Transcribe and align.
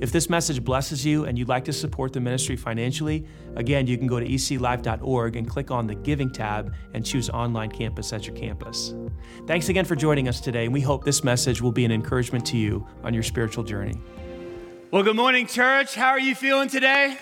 If 0.00 0.12
this 0.12 0.30
message 0.30 0.64
blesses 0.64 1.04
you 1.04 1.24
and 1.24 1.38
you'd 1.38 1.48
like 1.48 1.64
to 1.66 1.72
support 1.72 2.12
the 2.12 2.20
ministry 2.20 2.56
financially, 2.56 3.26
again, 3.56 3.86
you 3.86 3.98
can 3.98 4.06
go 4.06 4.18
to 4.18 4.26
eclife.org 4.26 5.36
and 5.36 5.48
click 5.48 5.70
on 5.70 5.86
the 5.86 5.94
Giving 5.94 6.30
tab 6.30 6.74
and 6.94 7.04
choose 7.04 7.28
Online 7.30 7.70
Campus 7.70 8.12
as 8.12 8.26
your 8.26 8.34
campus. 8.36 8.94
Thanks 9.46 9.68
again 9.68 9.84
for 9.84 9.96
joining 9.96 10.28
us 10.28 10.40
today, 10.40 10.64
and 10.64 10.72
we 10.72 10.80
hope 10.80 11.04
this 11.04 11.22
message 11.22 11.60
will 11.60 11.72
be 11.72 11.84
an 11.84 11.92
encouragement 11.92 12.46
to 12.46 12.56
you 12.56 12.86
on 13.04 13.12
your 13.12 13.22
spiritual 13.22 13.64
journey. 13.64 14.00
Well, 14.90 15.02
good 15.02 15.16
morning, 15.16 15.46
church. 15.46 15.94
How 15.94 16.08
are 16.08 16.20
you 16.20 16.34
feeling 16.34 16.68
today? 16.68 17.16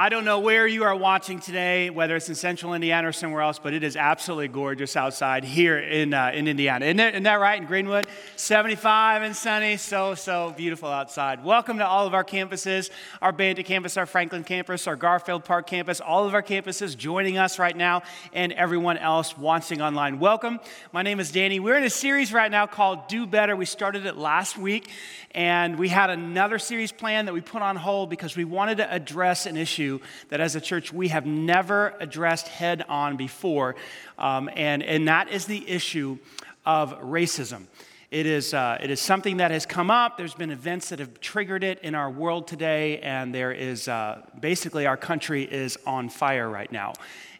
I 0.00 0.10
don't 0.10 0.24
know 0.24 0.38
where 0.38 0.64
you 0.64 0.84
are 0.84 0.94
watching 0.94 1.40
today, 1.40 1.90
whether 1.90 2.14
it's 2.14 2.28
in 2.28 2.36
central 2.36 2.72
Indiana 2.72 3.08
or 3.08 3.12
somewhere 3.12 3.42
else, 3.42 3.58
but 3.58 3.74
it 3.74 3.82
is 3.82 3.96
absolutely 3.96 4.46
gorgeous 4.46 4.94
outside 4.94 5.42
here 5.42 5.76
in, 5.76 6.14
uh, 6.14 6.30
in 6.32 6.46
Indiana. 6.46 6.84
Isn't, 6.84 7.00
it, 7.00 7.14
isn't 7.14 7.24
that 7.24 7.40
right? 7.40 7.60
In 7.60 7.66
Greenwood? 7.66 8.06
75 8.36 9.22
and 9.22 9.34
sunny. 9.34 9.76
So, 9.76 10.14
so 10.14 10.54
beautiful 10.56 10.88
outside. 10.88 11.42
Welcome 11.42 11.78
to 11.78 11.84
all 11.84 12.06
of 12.06 12.14
our 12.14 12.22
campuses 12.22 12.90
our 13.20 13.32
Bandit 13.32 13.66
campus, 13.66 13.96
our 13.96 14.06
Franklin 14.06 14.44
campus, 14.44 14.86
our 14.86 14.94
Garfield 14.94 15.44
Park 15.44 15.66
campus, 15.66 16.00
all 16.00 16.28
of 16.28 16.32
our 16.32 16.44
campuses 16.44 16.96
joining 16.96 17.36
us 17.36 17.58
right 17.58 17.76
now, 17.76 18.04
and 18.32 18.52
everyone 18.52 18.98
else 18.98 19.36
watching 19.36 19.82
online. 19.82 20.20
Welcome. 20.20 20.60
My 20.92 21.02
name 21.02 21.18
is 21.18 21.32
Danny. 21.32 21.58
We're 21.58 21.76
in 21.76 21.82
a 21.82 21.90
series 21.90 22.32
right 22.32 22.52
now 22.52 22.66
called 22.66 23.08
Do 23.08 23.26
Better. 23.26 23.56
We 23.56 23.64
started 23.64 24.06
it 24.06 24.16
last 24.16 24.56
week, 24.56 24.90
and 25.32 25.76
we 25.76 25.88
had 25.88 26.08
another 26.08 26.60
series 26.60 26.92
plan 26.92 27.24
that 27.24 27.34
we 27.34 27.40
put 27.40 27.62
on 27.62 27.74
hold 27.74 28.10
because 28.10 28.36
we 28.36 28.44
wanted 28.44 28.76
to 28.76 28.94
address 28.94 29.46
an 29.46 29.56
issue 29.56 29.87
issue 29.88 30.04
that 30.28 30.40
as 30.40 30.54
a 30.54 30.60
church 30.60 30.92
we 30.92 31.08
have 31.08 31.26
never 31.26 31.94
addressed 32.00 32.48
head 32.48 32.84
on 32.88 33.16
before, 33.16 33.76
um, 34.18 34.50
and, 34.54 34.82
and 34.82 35.08
that 35.08 35.28
is 35.28 35.46
the 35.46 35.68
issue 35.68 36.18
of 36.66 36.98
racism. 37.00 37.66
It 38.10 38.24
is, 38.24 38.54
uh, 38.54 38.78
it 38.80 38.90
is 38.90 39.00
something 39.00 39.36
that 39.38 39.50
has 39.50 39.66
come 39.66 39.90
up. 39.90 40.16
There's 40.16 40.34
been 40.34 40.50
events 40.50 40.88
that 40.88 40.98
have 40.98 41.20
triggered 41.20 41.62
it 41.62 41.78
in 41.80 41.94
our 41.94 42.10
world 42.10 42.46
today, 42.46 43.00
and 43.00 43.34
there 43.34 43.52
is 43.52 43.86
uh, 43.86 44.22
basically 44.40 44.86
our 44.86 44.96
country 44.96 45.44
is 45.44 45.78
on 45.86 46.08
fire 46.08 46.48
right 46.48 46.72
now. 46.72 46.94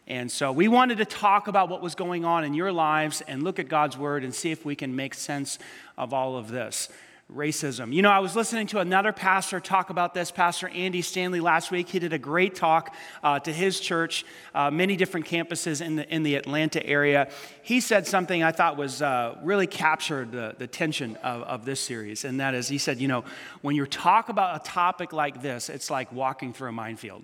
And 0.07 0.31
so 0.31 0.51
we 0.51 0.67
wanted 0.67 0.97
to 0.99 1.05
talk 1.05 1.47
about 1.47 1.69
what 1.69 1.81
was 1.81 1.95
going 1.95 2.25
on 2.25 2.43
in 2.43 2.55
your 2.55 2.71
lives 2.71 3.21
and 3.27 3.43
look 3.43 3.59
at 3.59 3.67
God's 3.67 3.97
word 3.97 4.23
and 4.23 4.33
see 4.33 4.51
if 4.51 4.65
we 4.65 4.75
can 4.75 4.95
make 4.95 5.13
sense 5.13 5.59
of 5.97 6.13
all 6.13 6.35
of 6.35 6.49
this 6.49 6.89
racism. 7.33 7.93
You 7.93 8.01
know, 8.01 8.09
I 8.09 8.19
was 8.19 8.35
listening 8.35 8.67
to 8.67 8.79
another 8.79 9.11
pastor 9.11 9.59
talk 9.59 9.89
about 9.89 10.13
this, 10.13 10.31
Pastor 10.31 10.67
Andy 10.69 11.01
Stanley, 11.01 11.39
last 11.39 11.69
week. 11.69 11.87
He 11.89 11.99
did 11.99 12.11
a 12.11 12.17
great 12.17 12.55
talk 12.55 12.95
uh, 13.23 13.39
to 13.39 13.53
his 13.53 13.79
church, 13.79 14.25
uh, 14.55 14.71
many 14.71 14.95
different 14.95 15.27
campuses 15.27 15.85
in 15.85 15.97
the, 15.97 16.13
in 16.13 16.23
the 16.23 16.35
Atlanta 16.35 16.83
area. 16.85 17.29
He 17.61 17.81
said 17.81 18.07
something 18.07 18.41
I 18.41 18.51
thought 18.51 18.77
was 18.77 19.01
uh, 19.01 19.37
really 19.43 19.67
captured 19.67 20.31
the, 20.31 20.55
the 20.57 20.67
tension 20.67 21.17
of, 21.17 21.43
of 21.43 21.65
this 21.65 21.79
series, 21.79 22.25
and 22.25 22.39
that 22.39 22.55
is 22.55 22.67
he 22.67 22.79
said, 22.79 22.99
you 22.99 23.07
know, 23.07 23.23
when 23.61 23.75
you 23.75 23.85
talk 23.85 24.29
about 24.29 24.55
a 24.55 24.67
topic 24.67 25.13
like 25.13 25.41
this, 25.41 25.69
it's 25.69 25.91
like 25.91 26.11
walking 26.11 26.51
through 26.51 26.69
a 26.69 26.73
minefield, 26.73 27.23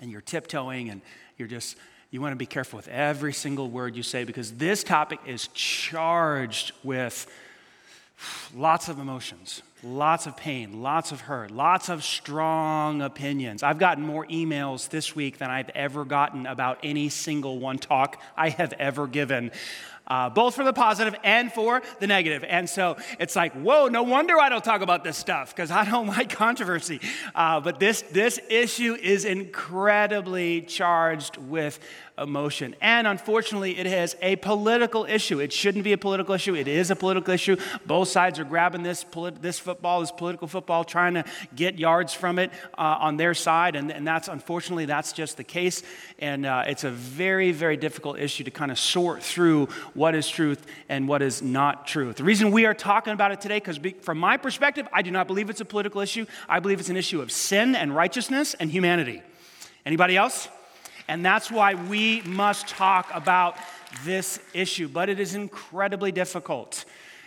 and 0.00 0.10
you're 0.10 0.20
tiptoeing 0.20 0.90
and 0.90 1.00
you're 1.38 1.48
just 1.48 1.76
you 2.10 2.20
want 2.20 2.32
to 2.32 2.36
be 2.36 2.46
careful 2.46 2.76
with 2.76 2.88
every 2.88 3.32
single 3.32 3.68
word 3.68 3.96
you 3.96 4.02
say 4.02 4.24
because 4.24 4.52
this 4.52 4.84
topic 4.84 5.18
is 5.26 5.48
charged 5.48 6.72
with 6.84 7.26
lots 8.54 8.88
of 8.88 8.98
emotions, 8.98 9.62
lots 9.82 10.26
of 10.26 10.36
pain, 10.36 10.82
lots 10.82 11.12
of 11.12 11.22
hurt, 11.22 11.50
lots 11.50 11.88
of 11.88 12.02
strong 12.04 13.02
opinions. 13.02 13.62
I've 13.62 13.78
gotten 13.78 14.04
more 14.04 14.26
emails 14.26 14.88
this 14.88 15.14
week 15.14 15.38
than 15.38 15.50
I've 15.50 15.70
ever 15.70 16.04
gotten 16.04 16.46
about 16.46 16.78
any 16.82 17.08
single 17.08 17.58
one 17.58 17.78
talk 17.78 18.20
I 18.36 18.50
have 18.50 18.72
ever 18.74 19.06
given. 19.06 19.50
Uh, 20.08 20.30
both 20.30 20.54
for 20.54 20.62
the 20.62 20.72
positive 20.72 21.16
and 21.24 21.52
for 21.52 21.82
the 21.98 22.06
negative. 22.06 22.44
And 22.44 22.70
so 22.70 22.96
it's 23.18 23.34
like, 23.34 23.52
whoa, 23.54 23.88
no 23.88 24.04
wonder 24.04 24.38
I 24.38 24.48
don't 24.48 24.62
talk 24.62 24.80
about 24.80 25.02
this 25.02 25.16
stuff 25.16 25.54
because 25.54 25.72
I 25.72 25.84
don't 25.84 26.06
like 26.16 26.30
controversy. 26.30 27.00
Uh, 27.34 27.58
but 27.58 27.80
this, 27.80 28.02
this 28.02 28.38
issue 28.48 28.94
is 28.94 29.24
incredibly 29.24 30.60
charged 30.60 31.38
with 31.38 31.80
emotion. 32.18 32.74
And 32.80 33.06
unfortunately, 33.06 33.78
it 33.78 33.86
has 33.86 34.16
a 34.22 34.36
political 34.36 35.04
issue. 35.04 35.40
It 35.40 35.52
shouldn't 35.52 35.84
be 35.84 35.92
a 35.92 35.98
political 35.98 36.34
issue. 36.34 36.54
It 36.54 36.68
is 36.68 36.90
a 36.90 36.96
political 36.96 37.34
issue. 37.34 37.56
Both 37.84 38.08
sides 38.08 38.38
are 38.38 38.44
grabbing 38.44 38.82
this, 38.82 39.04
polit- 39.04 39.42
this 39.42 39.58
football, 39.58 40.00
this 40.00 40.12
political 40.12 40.48
football, 40.48 40.84
trying 40.84 41.14
to 41.14 41.24
get 41.54 41.78
yards 41.78 42.14
from 42.14 42.38
it 42.38 42.50
uh, 42.78 42.96
on 43.00 43.16
their 43.16 43.34
side. 43.34 43.76
And, 43.76 43.92
and 43.92 44.06
that's 44.06 44.28
unfortunately, 44.28 44.86
that's 44.86 45.12
just 45.12 45.36
the 45.36 45.44
case. 45.44 45.82
And 46.18 46.46
uh, 46.46 46.64
it's 46.66 46.84
a 46.84 46.90
very, 46.90 47.52
very 47.52 47.76
difficult 47.76 48.18
issue 48.18 48.44
to 48.44 48.50
kind 48.50 48.70
of 48.70 48.78
sort 48.78 49.22
through 49.22 49.66
what 49.94 50.14
is 50.14 50.28
truth 50.28 50.66
and 50.88 51.08
what 51.08 51.20
is 51.20 51.42
not 51.42 51.86
truth. 51.86 52.16
The 52.16 52.24
reason 52.24 52.50
we 52.50 52.64
are 52.64 52.74
talking 52.74 53.12
about 53.12 53.32
it 53.32 53.40
today, 53.40 53.58
because 53.58 53.78
from 54.00 54.18
my 54.18 54.36
perspective, 54.36 54.88
I 54.92 55.02
do 55.02 55.10
not 55.10 55.26
believe 55.26 55.50
it's 55.50 55.60
a 55.60 55.66
political 55.66 56.00
issue. 56.00 56.26
I 56.48 56.60
believe 56.60 56.80
it's 56.80 56.88
an 56.88 56.96
issue 56.96 57.20
of 57.20 57.30
sin 57.30 57.76
and 57.76 57.94
righteousness 57.94 58.54
and 58.54 58.70
humanity. 58.70 59.22
Anybody 59.84 60.16
else? 60.16 60.48
And 61.08 61.24
that's 61.24 61.50
why 61.50 61.74
we 61.74 62.22
must 62.22 62.68
talk 62.68 63.10
about 63.14 63.56
this 64.04 64.40
issue. 64.52 64.88
But 64.88 65.08
it 65.08 65.20
is 65.20 65.34
incredibly 65.34 66.12
difficult. 66.12 66.84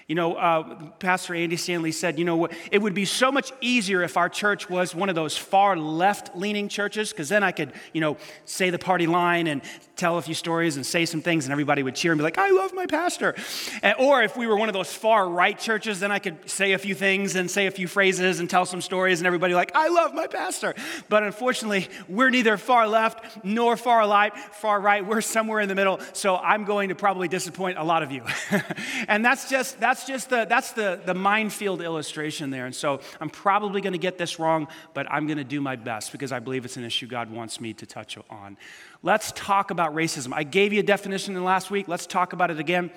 You 0.09 0.15
know, 0.15 0.33
uh, 0.33 0.63
Pastor 0.97 1.35
Andy 1.35 1.55
Stanley 1.55 1.91
said, 1.91 2.17
you 2.17 2.25
know, 2.25 2.49
it 2.71 2.81
would 2.81 2.95
be 2.95 3.05
so 3.05 3.31
much 3.31 3.51
easier 3.61 4.01
if 4.01 4.17
our 4.17 4.27
church 4.27 4.67
was 4.67 4.95
one 4.95 5.07
of 5.07 5.13
those 5.13 5.37
far 5.37 5.77
left 5.77 6.35
leaning 6.35 6.67
churches, 6.67 7.11
because 7.11 7.29
then 7.29 7.43
I 7.43 7.51
could, 7.51 7.73
you 7.93 8.01
know, 8.01 8.17
say 8.43 8.71
the 8.71 8.79
party 8.79 9.05
line 9.05 9.45
and 9.45 9.61
tell 9.95 10.17
a 10.17 10.21
few 10.23 10.33
stories 10.33 10.77
and 10.77 10.85
say 10.85 11.05
some 11.05 11.21
things, 11.21 11.45
and 11.45 11.51
everybody 11.51 11.83
would 11.83 11.93
cheer 11.93 12.11
and 12.11 12.17
be 12.17 12.23
like, 12.23 12.39
I 12.39 12.49
love 12.49 12.73
my 12.73 12.87
pastor. 12.87 13.35
And, 13.83 13.97
or 13.99 14.23
if 14.23 14.35
we 14.35 14.47
were 14.47 14.57
one 14.57 14.67
of 14.67 14.73
those 14.73 14.91
far 14.91 15.29
right 15.29 15.59
churches, 15.59 15.99
then 15.99 16.11
I 16.11 16.17
could 16.17 16.49
say 16.49 16.71
a 16.71 16.79
few 16.79 16.95
things 16.95 17.35
and 17.35 17.51
say 17.51 17.67
a 17.67 17.71
few 17.71 17.87
phrases 17.87 18.39
and 18.39 18.49
tell 18.49 18.65
some 18.65 18.81
stories, 18.81 19.19
and 19.19 19.27
everybody 19.27 19.53
like, 19.53 19.73
I 19.75 19.89
love 19.89 20.15
my 20.15 20.25
pastor. 20.25 20.73
But 21.09 21.21
unfortunately, 21.21 21.87
we're 22.07 22.31
neither 22.31 22.57
far 22.57 22.87
left 22.87 23.43
nor 23.45 23.77
far 23.77 24.09
right, 24.09 24.35
far 24.35 24.81
right. 24.81 25.05
We're 25.05 25.21
somewhere 25.21 25.59
in 25.59 25.69
the 25.69 25.75
middle. 25.75 25.99
So 26.13 26.35
I'm 26.37 26.65
going 26.65 26.89
to 26.89 26.95
probably 26.95 27.27
disappoint 27.27 27.77
a 27.77 27.83
lot 27.83 28.01
of 28.01 28.11
you. 28.11 28.23
and 29.07 29.23
that's 29.23 29.51
just, 29.51 29.79
that's 29.79 29.98
that's 29.99 30.07
just 30.07 30.29
the, 30.29 30.45
that's 30.45 30.71
the, 30.71 30.99
the 31.05 31.13
minefield 31.13 31.81
illustration 31.81 32.51
there. 32.51 32.65
And 32.65 32.73
so 32.73 33.01
I'm 33.19 33.29
probably 33.29 33.81
going 33.81 33.93
to 33.93 33.99
get 33.99 34.17
this 34.17 34.39
wrong, 34.39 34.69
but 34.93 35.11
I'm 35.11 35.27
going 35.27 35.37
to 35.37 35.43
do 35.43 35.59
my 35.59 35.75
best 35.75 36.13
because 36.13 36.31
I 36.31 36.39
believe 36.39 36.63
it's 36.63 36.77
an 36.77 36.85
issue 36.85 37.05
God 37.05 37.29
wants 37.29 37.59
me 37.59 37.73
to 37.73 37.85
touch 37.85 38.17
on. 38.29 38.57
Let's 39.03 39.33
talk 39.33 39.71
about 39.71 39.93
racism. 39.93 40.31
I 40.33 40.43
gave 40.43 40.71
you 40.71 40.79
a 40.79 40.83
definition 40.83 41.35
in 41.35 41.43
last 41.43 41.69
week. 41.69 41.89
Let's 41.89 42.05
talk 42.05 42.31
about 42.31 42.49
it 42.49 42.59
again. 42.59 42.91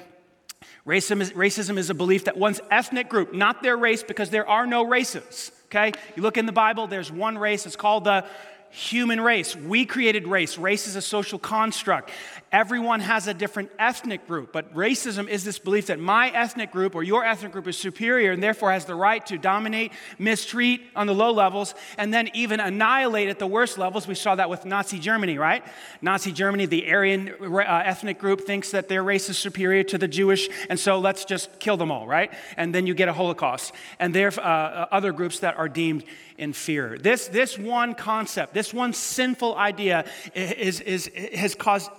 Racism 0.86 1.20
is, 1.20 1.32
racism 1.32 1.76
is 1.76 1.90
a 1.90 1.94
belief 1.94 2.26
that 2.26 2.36
one's 2.36 2.60
ethnic 2.70 3.08
group, 3.08 3.34
not 3.34 3.64
their 3.64 3.76
race, 3.76 4.04
because 4.04 4.30
there 4.30 4.48
are 4.48 4.64
no 4.64 4.84
races, 4.84 5.50
okay? 5.66 5.90
You 6.14 6.22
look 6.22 6.36
in 6.36 6.46
the 6.46 6.52
Bible, 6.52 6.86
there's 6.86 7.10
one 7.10 7.36
race. 7.36 7.66
It's 7.66 7.74
called 7.74 8.04
the 8.04 8.24
human 8.70 9.20
race. 9.20 9.56
We 9.56 9.84
created 9.84 10.28
race. 10.28 10.56
Race 10.56 10.86
is 10.86 10.94
a 10.94 11.02
social 11.02 11.38
construct. 11.38 12.10
Everyone 12.52 13.00
has 13.00 13.28
a 13.28 13.32
different 13.32 13.70
ethnic 13.78 14.26
group, 14.26 14.52
but 14.52 14.74
racism 14.74 15.26
is 15.26 15.42
this 15.42 15.58
belief 15.58 15.86
that 15.86 15.98
my 15.98 16.28
ethnic 16.28 16.70
group 16.70 16.94
or 16.94 17.02
your 17.02 17.24
ethnic 17.24 17.50
group 17.50 17.66
is 17.66 17.78
superior 17.78 18.32
and 18.32 18.42
therefore 18.42 18.70
has 18.72 18.84
the 18.84 18.94
right 18.94 19.24
to 19.24 19.38
dominate, 19.38 19.90
mistreat 20.18 20.82
on 20.94 21.06
the 21.06 21.14
low 21.14 21.32
levels, 21.32 21.74
and 21.96 22.12
then 22.12 22.28
even 22.34 22.60
annihilate 22.60 23.30
at 23.30 23.38
the 23.38 23.46
worst 23.46 23.78
levels. 23.78 24.06
We 24.06 24.14
saw 24.14 24.34
that 24.34 24.50
with 24.50 24.66
Nazi 24.66 24.98
Germany, 24.98 25.38
right? 25.38 25.64
Nazi 26.02 26.30
Germany, 26.30 26.66
the 26.66 26.92
Aryan 26.92 27.30
uh, 27.40 27.82
ethnic 27.86 28.18
group 28.18 28.42
thinks 28.42 28.72
that 28.72 28.86
their 28.86 29.02
race 29.02 29.30
is 29.30 29.38
superior 29.38 29.82
to 29.84 29.96
the 29.96 30.08
Jewish, 30.08 30.50
and 30.68 30.78
so 30.78 30.98
let's 30.98 31.24
just 31.24 31.58
kill 31.58 31.78
them 31.78 31.90
all, 31.90 32.06
right? 32.06 32.30
And 32.58 32.74
then 32.74 32.86
you 32.86 32.92
get 32.92 33.08
a 33.08 33.14
Holocaust. 33.14 33.72
And 33.98 34.14
there 34.14 34.28
are 34.28 34.40
uh, 34.40 34.88
other 34.92 35.12
groups 35.12 35.38
that 35.38 35.56
are 35.56 35.70
deemed 35.70 36.04
in 36.36 36.52
fear. 36.52 36.98
This, 36.98 37.28
this 37.28 37.58
one 37.58 37.94
concept, 37.94 38.52
this 38.52 38.74
one 38.74 38.92
sinful 38.92 39.54
idea 39.56 40.04
is, 40.34 40.80
is, 40.80 41.10
has 41.34 41.54
caused 41.54 41.90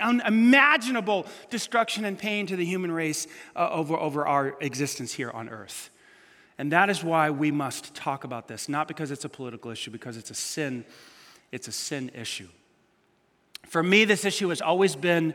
unimaginable 0.00 1.26
destruction 1.50 2.04
and 2.04 2.18
pain 2.18 2.46
to 2.46 2.56
the 2.56 2.64
human 2.64 2.92
race 2.92 3.26
uh, 3.54 3.68
over, 3.70 3.96
over 3.96 4.26
our 4.26 4.56
existence 4.60 5.12
here 5.12 5.30
on 5.30 5.48
earth. 5.48 5.90
And 6.58 6.72
that 6.72 6.88
is 6.88 7.04
why 7.04 7.30
we 7.30 7.50
must 7.50 7.94
talk 7.94 8.24
about 8.24 8.48
this, 8.48 8.68
not 8.68 8.88
because 8.88 9.10
it's 9.10 9.24
a 9.24 9.28
political 9.28 9.70
issue, 9.70 9.90
because 9.90 10.16
it's 10.16 10.30
a 10.30 10.34
sin, 10.34 10.84
it's 11.52 11.68
a 11.68 11.72
sin 11.72 12.10
issue. 12.14 12.48
For 13.66 13.82
me, 13.82 14.04
this 14.04 14.24
issue 14.24 14.48
has 14.48 14.60
always 14.60 14.96
been 14.96 15.34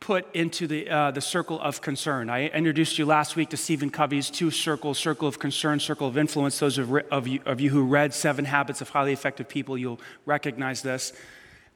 put 0.00 0.32
into 0.34 0.66
the, 0.66 0.88
uh, 0.88 1.10
the 1.10 1.20
circle 1.20 1.60
of 1.60 1.80
concern. 1.80 2.30
I 2.30 2.46
introduced 2.48 2.98
you 2.98 3.04
last 3.04 3.36
week 3.36 3.50
to 3.50 3.56
Stephen 3.56 3.90
Covey's 3.90 4.30
two 4.30 4.50
circles 4.50 4.98
circle 4.98 5.26
of 5.26 5.38
concern, 5.38 5.80
circle 5.80 6.06
of 6.06 6.16
influence. 6.16 6.58
Those 6.58 6.78
of, 6.78 6.92
of, 7.10 7.26
you, 7.26 7.40
of 7.44 7.60
you 7.60 7.70
who 7.70 7.84
read 7.84 8.14
Seven 8.14 8.44
Habits 8.44 8.80
of 8.80 8.88
Highly 8.90 9.12
Effective 9.12 9.48
People, 9.48 9.76
you'll 9.76 10.00
recognize 10.24 10.82
this. 10.82 11.12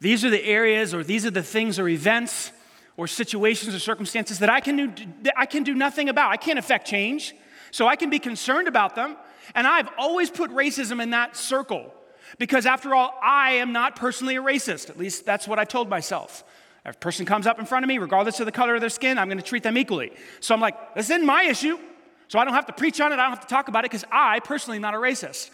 These 0.02 0.24
are 0.24 0.30
the 0.30 0.44
areas, 0.44 0.94
or 0.94 1.04
these 1.04 1.24
are 1.24 1.30
the 1.30 1.44
things 1.44 1.78
or 1.78 1.88
events 1.88 2.50
or 2.96 3.06
situations 3.06 3.72
or 3.72 3.78
circumstances 3.78 4.40
that 4.40 4.50
I 4.50 4.58
can 4.58 4.76
do, 4.76 5.04
that 5.22 5.34
I 5.36 5.46
can 5.46 5.62
do 5.62 5.74
nothing 5.74 6.08
about. 6.08 6.32
I 6.32 6.36
can't 6.36 6.58
affect 6.58 6.88
change, 6.88 7.36
so 7.70 7.86
I 7.86 7.94
can 7.94 8.10
be 8.10 8.18
concerned 8.18 8.66
about 8.66 8.96
them. 8.96 9.16
And 9.54 9.64
I've 9.64 9.88
always 9.96 10.28
put 10.28 10.50
racism 10.50 11.00
in 11.00 11.10
that 11.10 11.36
circle 11.36 11.94
because, 12.38 12.66
after 12.66 12.96
all, 12.96 13.14
I 13.22 13.52
am 13.52 13.72
not 13.72 13.94
personally 13.94 14.34
a 14.34 14.42
racist. 14.42 14.90
At 14.90 14.98
least 14.98 15.24
that's 15.24 15.46
what 15.46 15.60
I 15.60 15.64
told 15.64 15.88
myself. 15.88 16.42
If 16.84 16.96
a 16.96 16.98
person 16.98 17.24
comes 17.24 17.46
up 17.46 17.60
in 17.60 17.64
front 17.64 17.84
of 17.84 17.88
me, 17.88 17.98
regardless 17.98 18.40
of 18.40 18.46
the 18.46 18.52
color 18.52 18.74
of 18.74 18.80
their 18.80 18.90
skin, 18.90 19.18
I'm 19.18 19.28
going 19.28 19.38
to 19.38 19.44
treat 19.44 19.62
them 19.62 19.78
equally. 19.78 20.12
So 20.40 20.52
I'm 20.52 20.60
like, 20.60 20.96
this 20.96 21.10
isn't 21.10 21.24
my 21.24 21.44
issue. 21.44 21.78
So 22.26 22.40
I 22.40 22.44
don't 22.44 22.54
have 22.54 22.66
to 22.66 22.72
preach 22.72 23.00
on 23.00 23.12
it. 23.12 23.20
I 23.20 23.22
don't 23.22 23.36
have 23.36 23.46
to 23.46 23.46
talk 23.46 23.68
about 23.68 23.84
it 23.84 23.92
because 23.92 24.04
I 24.10 24.40
personally 24.40 24.78
am 24.78 24.82
not 24.82 24.94
a 24.94 24.98
racist. 24.98 25.50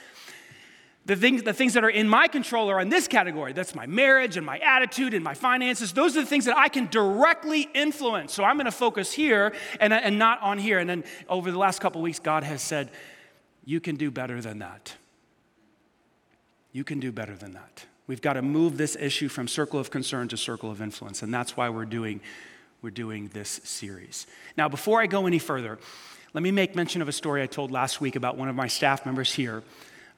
The 1.08 1.16
things, 1.16 1.42
the 1.42 1.54
things 1.54 1.72
that 1.72 1.84
are 1.84 1.88
in 1.88 2.06
my 2.06 2.28
control 2.28 2.70
are 2.70 2.82
in 2.82 2.90
this 2.90 3.08
category. 3.08 3.54
That's 3.54 3.74
my 3.74 3.86
marriage 3.86 4.36
and 4.36 4.44
my 4.44 4.58
attitude 4.58 5.14
and 5.14 5.24
my 5.24 5.32
finances. 5.32 5.94
Those 5.94 6.14
are 6.18 6.20
the 6.20 6.26
things 6.26 6.44
that 6.44 6.56
I 6.58 6.68
can 6.68 6.86
directly 6.88 7.66
influence. 7.72 8.34
So 8.34 8.44
I'm 8.44 8.56
going 8.56 8.66
to 8.66 8.70
focus 8.70 9.10
here 9.10 9.54
and, 9.80 9.94
and 9.94 10.18
not 10.18 10.42
on 10.42 10.58
here. 10.58 10.78
And 10.78 10.88
then 10.88 11.04
over 11.26 11.50
the 11.50 11.56
last 11.56 11.80
couple 11.80 12.02
weeks, 12.02 12.18
God 12.18 12.44
has 12.44 12.60
said, 12.60 12.90
You 13.64 13.80
can 13.80 13.96
do 13.96 14.10
better 14.10 14.42
than 14.42 14.58
that. 14.58 14.96
You 16.72 16.84
can 16.84 17.00
do 17.00 17.10
better 17.10 17.34
than 17.34 17.52
that. 17.52 17.86
We've 18.06 18.20
got 18.20 18.34
to 18.34 18.42
move 18.42 18.76
this 18.76 18.94
issue 18.94 19.30
from 19.30 19.48
circle 19.48 19.80
of 19.80 19.90
concern 19.90 20.28
to 20.28 20.36
circle 20.36 20.70
of 20.70 20.82
influence, 20.82 21.22
and 21.22 21.32
that's 21.32 21.56
why 21.56 21.70
we're 21.70 21.86
doing, 21.86 22.20
we're 22.82 22.90
doing 22.90 23.28
this 23.28 23.62
series. 23.64 24.26
Now, 24.58 24.68
before 24.68 25.00
I 25.00 25.06
go 25.06 25.26
any 25.26 25.38
further, 25.38 25.78
let 26.34 26.42
me 26.42 26.50
make 26.50 26.76
mention 26.76 27.00
of 27.00 27.08
a 27.08 27.12
story 27.12 27.42
I 27.42 27.46
told 27.46 27.70
last 27.70 27.98
week 28.02 28.14
about 28.14 28.36
one 28.36 28.50
of 28.50 28.54
my 28.54 28.66
staff 28.66 29.06
members 29.06 29.32
here 29.32 29.62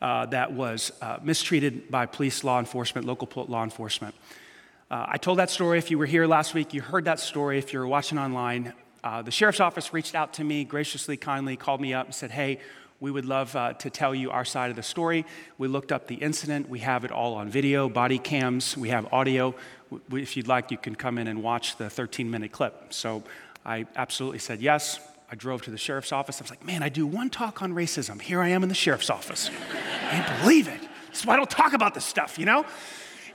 uh, 0.00 0.26
that 0.26 0.52
was 0.52 0.92
uh, 1.02 1.18
mistreated 1.22 1.90
by 1.90 2.06
police, 2.06 2.42
law 2.44 2.58
enforcement, 2.58 3.06
local 3.06 3.28
law 3.46 3.64
enforcement. 3.64 4.14
Uh, 4.90 5.06
I 5.08 5.18
told 5.18 5.38
that 5.38 5.50
story. 5.50 5.78
If 5.78 5.90
you 5.90 5.98
were 5.98 6.06
here 6.06 6.26
last 6.26 6.54
week, 6.54 6.74
you 6.74 6.80
heard 6.80 7.04
that 7.04 7.20
story. 7.20 7.58
If 7.58 7.72
you're 7.72 7.86
watching 7.86 8.18
online, 8.18 8.72
uh, 9.04 9.22
the 9.22 9.30
sheriff's 9.30 9.60
office 9.60 9.92
reached 9.92 10.14
out 10.14 10.34
to 10.34 10.44
me 10.44 10.64
graciously, 10.64 11.16
kindly, 11.16 11.56
called 11.56 11.80
me 11.80 11.94
up 11.94 12.06
and 12.06 12.14
said, 12.14 12.30
Hey, 12.30 12.60
we 12.98 13.10
would 13.10 13.24
love 13.24 13.56
uh, 13.56 13.72
to 13.74 13.88
tell 13.88 14.14
you 14.14 14.30
our 14.30 14.44
side 14.44 14.68
of 14.70 14.76
the 14.76 14.82
story. 14.82 15.24
We 15.56 15.68
looked 15.68 15.90
up 15.90 16.06
the 16.06 16.16
incident. 16.16 16.68
We 16.68 16.80
have 16.80 17.04
it 17.04 17.10
all 17.10 17.34
on 17.34 17.48
video, 17.48 17.88
body 17.88 18.18
cams, 18.18 18.76
we 18.76 18.90
have 18.90 19.12
audio. 19.12 19.54
If 20.12 20.36
you'd 20.36 20.48
like, 20.48 20.70
you 20.70 20.76
can 20.76 20.94
come 20.94 21.18
in 21.18 21.26
and 21.26 21.42
watch 21.42 21.76
the 21.76 21.88
13 21.88 22.30
minute 22.30 22.52
clip. 22.52 22.92
So 22.92 23.22
I 23.64 23.86
absolutely 23.96 24.38
said 24.38 24.60
yes. 24.60 25.00
I 25.30 25.36
drove 25.36 25.62
to 25.62 25.70
the 25.70 25.78
sheriff's 25.78 26.10
office. 26.10 26.40
I 26.40 26.44
was 26.44 26.50
like, 26.50 26.64
man, 26.64 26.82
I 26.82 26.88
do 26.88 27.06
one 27.06 27.30
talk 27.30 27.62
on 27.62 27.72
racism. 27.72 28.20
Here 28.20 28.40
I 28.40 28.48
am 28.48 28.64
in 28.64 28.68
the 28.68 28.74
sheriff's 28.74 29.10
office. 29.10 29.48
I 30.08 30.10
can't 30.10 30.40
believe 30.42 30.66
it. 30.66 30.80
That's 31.06 31.24
why 31.24 31.34
I 31.34 31.36
don't 31.36 31.50
talk 31.50 31.72
about 31.72 31.94
this 31.94 32.04
stuff, 32.04 32.38
you 32.38 32.46
know? 32.46 32.66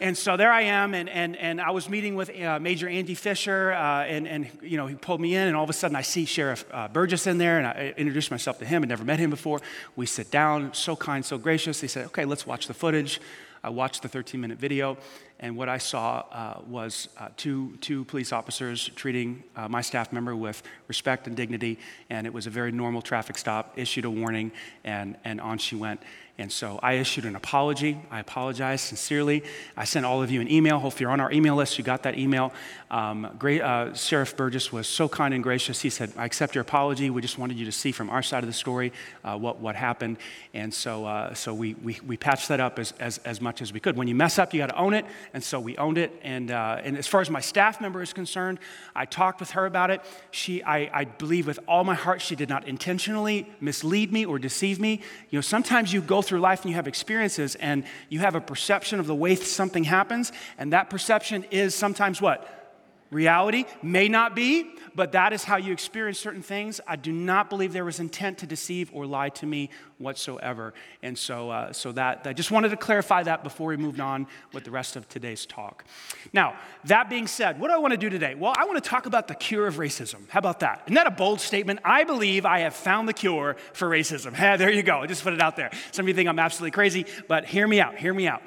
And 0.02 0.18
so 0.18 0.36
there 0.36 0.52
I 0.52 0.64
am, 0.64 0.94
and, 0.94 1.08
and, 1.08 1.38
and 1.38 1.62
I 1.62 1.72
was 1.72 1.88
meeting 1.88 2.16
with 2.16 2.30
uh, 2.42 2.60
Major 2.60 2.90
Andy 2.90 3.16
Fisher, 3.16 3.72
uh, 3.72 4.04
and, 4.04 4.28
and, 4.28 4.50
you 4.62 4.76
know, 4.76 4.88
he 4.88 4.96
pulled 4.96 5.22
me 5.22 5.36
in, 5.36 5.48
and 5.48 5.56
all 5.56 5.64
of 5.64 5.70
a 5.70 5.74
sudden 5.74 5.96
I 5.96 6.02
see 6.02 6.26
Sheriff 6.26 6.66
uh, 6.70 6.90
Burgess 6.90 7.28
in 7.28 7.38
there, 7.38 7.60
and 7.60 7.68
I 7.68 7.94
introduced 7.96 8.30
myself 8.30 8.60
to 8.60 8.66
him. 8.66 8.84
I'd 8.84 8.90
never 8.90 9.06
met 9.06 9.20
him 9.20 9.30
before. 9.30 9.62
We 9.96 10.06
sit 10.06 10.30
down, 10.32 10.74
so 10.74 10.98
kind, 10.98 11.24
so 11.24 11.38
gracious. 11.38 11.80
He 11.80 11.88
said, 11.88 12.08
okay, 12.08 12.26
let's 12.26 12.46
watch 12.46 12.68
the 12.68 12.74
footage. 12.74 13.22
I 13.64 13.70
watched 13.70 14.02
the 14.02 14.10
13 14.10 14.40
minute 14.40 14.60
video, 14.60 14.98
and 15.46 15.56
what 15.56 15.70
I 15.70 15.78
saw 15.78 16.24
uh, 16.32 16.62
was 16.68 17.08
uh, 17.20 17.28
two, 17.38 17.78
two 17.80 18.04
police 18.06 18.34
officers 18.34 18.90
treating 18.96 19.44
uh, 19.56 19.70
my 19.70 19.82
staff 19.82 20.12
member 20.12 20.36
with 20.36 20.64
respect 20.88 21.28
and 21.28 21.38
dignity, 21.38 21.78
and 22.10 22.26
it 22.26 22.34
was 22.34 22.48
a 22.48 22.50
very 22.50 22.72
normal 22.72 23.04
traffic 23.04 23.38
stop, 23.38 23.78
issued 23.78 24.06
a 24.06 24.10
warning, 24.10 24.52
and, 24.84 25.16
and 25.24 25.40
on 25.40 25.60
she 25.60 25.76
went. 25.76 26.02
And 26.38 26.52
so 26.52 26.80
I 26.84 26.94
issued 26.94 27.24
an 27.24 27.38
apology. 27.38 27.98
I 28.12 28.20
apologize 28.20 28.82
sincerely. 28.82 29.44
I 29.78 29.86
sent 29.86 30.06
all 30.06 30.22
of 30.22 30.32
you 30.32 30.42
an 30.42 30.52
email. 30.52 30.80
Hopefully, 30.80 31.04
you're 31.04 31.12
on 31.12 31.22
our 31.22 31.32
email 31.32 31.56
list. 31.56 31.78
You 31.78 31.84
got 31.86 32.04
that 32.04 32.18
email. 32.18 32.52
Um, 32.92 33.34
great, 33.40 33.62
uh, 33.62 33.94
Sheriff 33.94 34.36
Burgess 34.36 34.70
was 34.70 34.86
so 34.86 35.08
kind 35.08 35.34
and 35.34 35.42
gracious. 35.42 35.82
He 35.82 35.90
said, 35.90 36.12
I 36.18 36.26
accept 36.26 36.54
your 36.54 36.64
apology. 36.64 37.10
We 37.10 37.22
just 37.22 37.38
wanted 37.38 37.58
you 37.58 37.66
to 37.66 37.72
see 37.72 37.94
from 37.94 38.10
our 38.10 38.22
side 38.22 38.44
of 38.44 38.48
the 38.48 38.54
story 38.54 38.92
uh, 39.24 39.38
what, 39.38 39.60
what 39.60 39.78
happened. 39.78 40.18
And 40.54 40.74
so, 40.74 41.06
uh, 41.06 41.34
so 41.34 41.54
we, 41.54 41.76
we, 41.76 42.00
we 42.06 42.18
patched 42.18 42.50
that 42.50 42.60
up 42.60 42.80
as, 42.80 42.94
as, 43.00 43.20
as 43.20 43.40
much 43.40 43.62
as 43.62 43.72
we 43.72 43.80
could. 43.80 43.96
When 43.96 44.10
you 44.10 44.16
mess 44.16 44.38
up, 44.38 44.54
you 44.54 44.60
got 44.60 44.72
to 44.72 44.78
own 44.78 44.94
it. 44.94 45.06
And 45.36 45.44
so 45.44 45.60
we 45.60 45.76
owned 45.76 45.98
it. 45.98 46.18
And, 46.24 46.50
uh, 46.50 46.80
and 46.82 46.98
as 46.98 47.08
far 47.08 47.20
as 47.20 47.30
my 47.30 47.42
staff 47.42 47.82
member 47.82 48.02
is 48.02 48.14
concerned, 48.14 48.58
I 48.96 49.04
talked 49.04 49.42
with 49.42 49.52
her 49.52 49.66
about 49.66 49.92
it. 49.92 50.02
She, 50.32 50.64
I, 50.64 50.90
I 50.94 51.04
believe 51.04 51.46
with 51.46 51.60
all 51.68 51.84
my 51.84 51.94
heart, 51.94 52.22
she 52.22 52.38
did 52.38 52.48
not 52.48 52.66
intentionally 52.70 53.46
mislead 53.60 54.14
me 54.14 54.24
or 54.26 54.40
deceive 54.40 54.80
me. 54.80 55.02
You 55.32 55.38
know, 55.38 55.42
sometimes 55.42 55.92
you 55.92 56.02
go 56.02 56.22
through 56.22 56.40
life 56.40 56.62
and 56.62 56.70
you 56.70 56.78
have 56.78 56.88
experiences 56.88 57.56
and 57.56 57.84
you 58.08 58.20
have 58.20 58.36
a 58.36 58.40
perception 58.40 58.98
of 58.98 59.08
the 59.08 59.16
way 59.16 59.36
something 59.36 59.84
happens, 59.84 60.32
and 60.58 60.72
that 60.72 60.90
perception 60.90 61.44
is 61.52 61.76
sometimes 61.76 62.22
what? 62.22 62.65
Reality 63.12 63.66
may 63.84 64.10
not 64.10 64.36
be, 64.36 64.72
but 64.96 65.12
that 65.12 65.32
is 65.32 65.44
how 65.44 65.58
you 65.58 65.72
experience 65.72 66.18
certain 66.18 66.42
things. 66.42 66.82
I 66.88 66.96
do 66.96 67.12
not 67.12 67.52
believe 67.52 67.72
there 67.72 67.86
was 67.86 68.00
intent 68.00 68.40
to 68.40 68.48
deceive 68.48 68.90
or 68.94 69.06
lie 69.06 69.30
to 69.30 69.46
me 69.46 69.70
whatsoever. 70.00 70.74
And 71.04 71.16
so, 71.16 71.52
uh, 71.52 71.72
so 71.72 71.92
that 71.92 72.26
I 72.26 72.34
just 72.34 72.50
wanted 72.50 72.70
to 72.70 72.78
clarify 72.78 73.22
that 73.24 73.44
before 73.44 73.68
we 73.68 73.78
moved 73.78 74.00
on 74.00 74.26
with 74.54 74.64
the 74.64 74.72
rest 74.72 74.96
of 74.96 75.08
today's 75.08 75.46
talk. 75.46 75.86
Now, 76.34 76.56
that 76.86 77.08
being 77.10 77.28
said, 77.28 77.60
what 77.60 77.68
do 77.68 77.76
I 77.76 77.78
want 77.78 77.92
to 77.92 77.98
do 77.98 78.10
today? 78.10 78.34
Well, 78.34 78.54
I 78.58 78.66
want 78.66 78.84
to 78.84 78.90
talk 78.90 79.06
about 79.06 79.28
the 79.28 79.36
cure 79.36 79.68
of 79.68 79.76
racism. 79.76 80.28
How 80.30 80.40
about 80.40 80.62
that? 80.62 80.82
Isn't 80.86 80.96
that 80.96 81.08
a 81.08 81.12
bold 81.12 81.40
statement? 81.40 81.82
I 81.86 82.06
believe 82.06 82.46
I 82.46 82.60
have 82.60 82.76
found 82.76 83.08
the 83.08 83.14
cure 83.14 83.56
for 83.74 83.88
racism. 83.88 84.36
there 84.58 84.72
you 84.72 84.84
go. 84.84 85.02
I 85.02 85.06
just 85.06 85.24
put 85.24 85.34
it 85.34 85.42
out 85.42 85.56
there. 85.56 85.70
Some 85.92 86.06
of 86.06 86.08
you 86.08 86.16
think 86.16 86.28
I'm 86.28 86.40
absolutely 86.40 86.72
crazy, 86.72 87.06
but 87.28 87.46
hear 87.46 87.68
me 87.68 87.80
out. 87.80 87.98
Hear 87.98 88.14
me 88.14 88.28
out. 88.28 88.42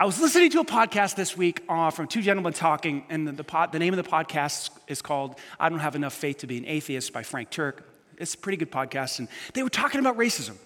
I 0.00 0.06
was 0.06 0.18
listening 0.18 0.48
to 0.52 0.60
a 0.60 0.64
podcast 0.64 1.14
this 1.14 1.36
week 1.36 1.62
uh, 1.68 1.90
from 1.90 2.06
two 2.06 2.22
gentlemen 2.22 2.54
talking, 2.54 3.04
and 3.10 3.28
the, 3.28 3.32
the, 3.32 3.44
pod, 3.44 3.70
the, 3.70 3.78
name 3.78 3.92
of 3.92 4.02
the 4.02 4.10
podcast 4.10 4.70
is 4.88 5.02
called 5.02 5.38
I 5.58 5.68
Don't 5.68 5.80
Have 5.80 5.94
Enough 5.94 6.14
Faith 6.14 6.38
to 6.38 6.46
Be 6.46 6.56
an 6.56 6.64
Atheist 6.64 7.12
by 7.12 7.22
Frank 7.22 7.50
Turek. 7.50 7.80
It's 8.16 8.32
a 8.32 8.38
pretty 8.38 8.56
good 8.56 8.72
podcast, 8.72 9.18
and 9.18 9.28
they 9.52 9.62
were 9.62 9.68
talking 9.68 10.00
about 10.00 10.16
racism. 10.16 10.56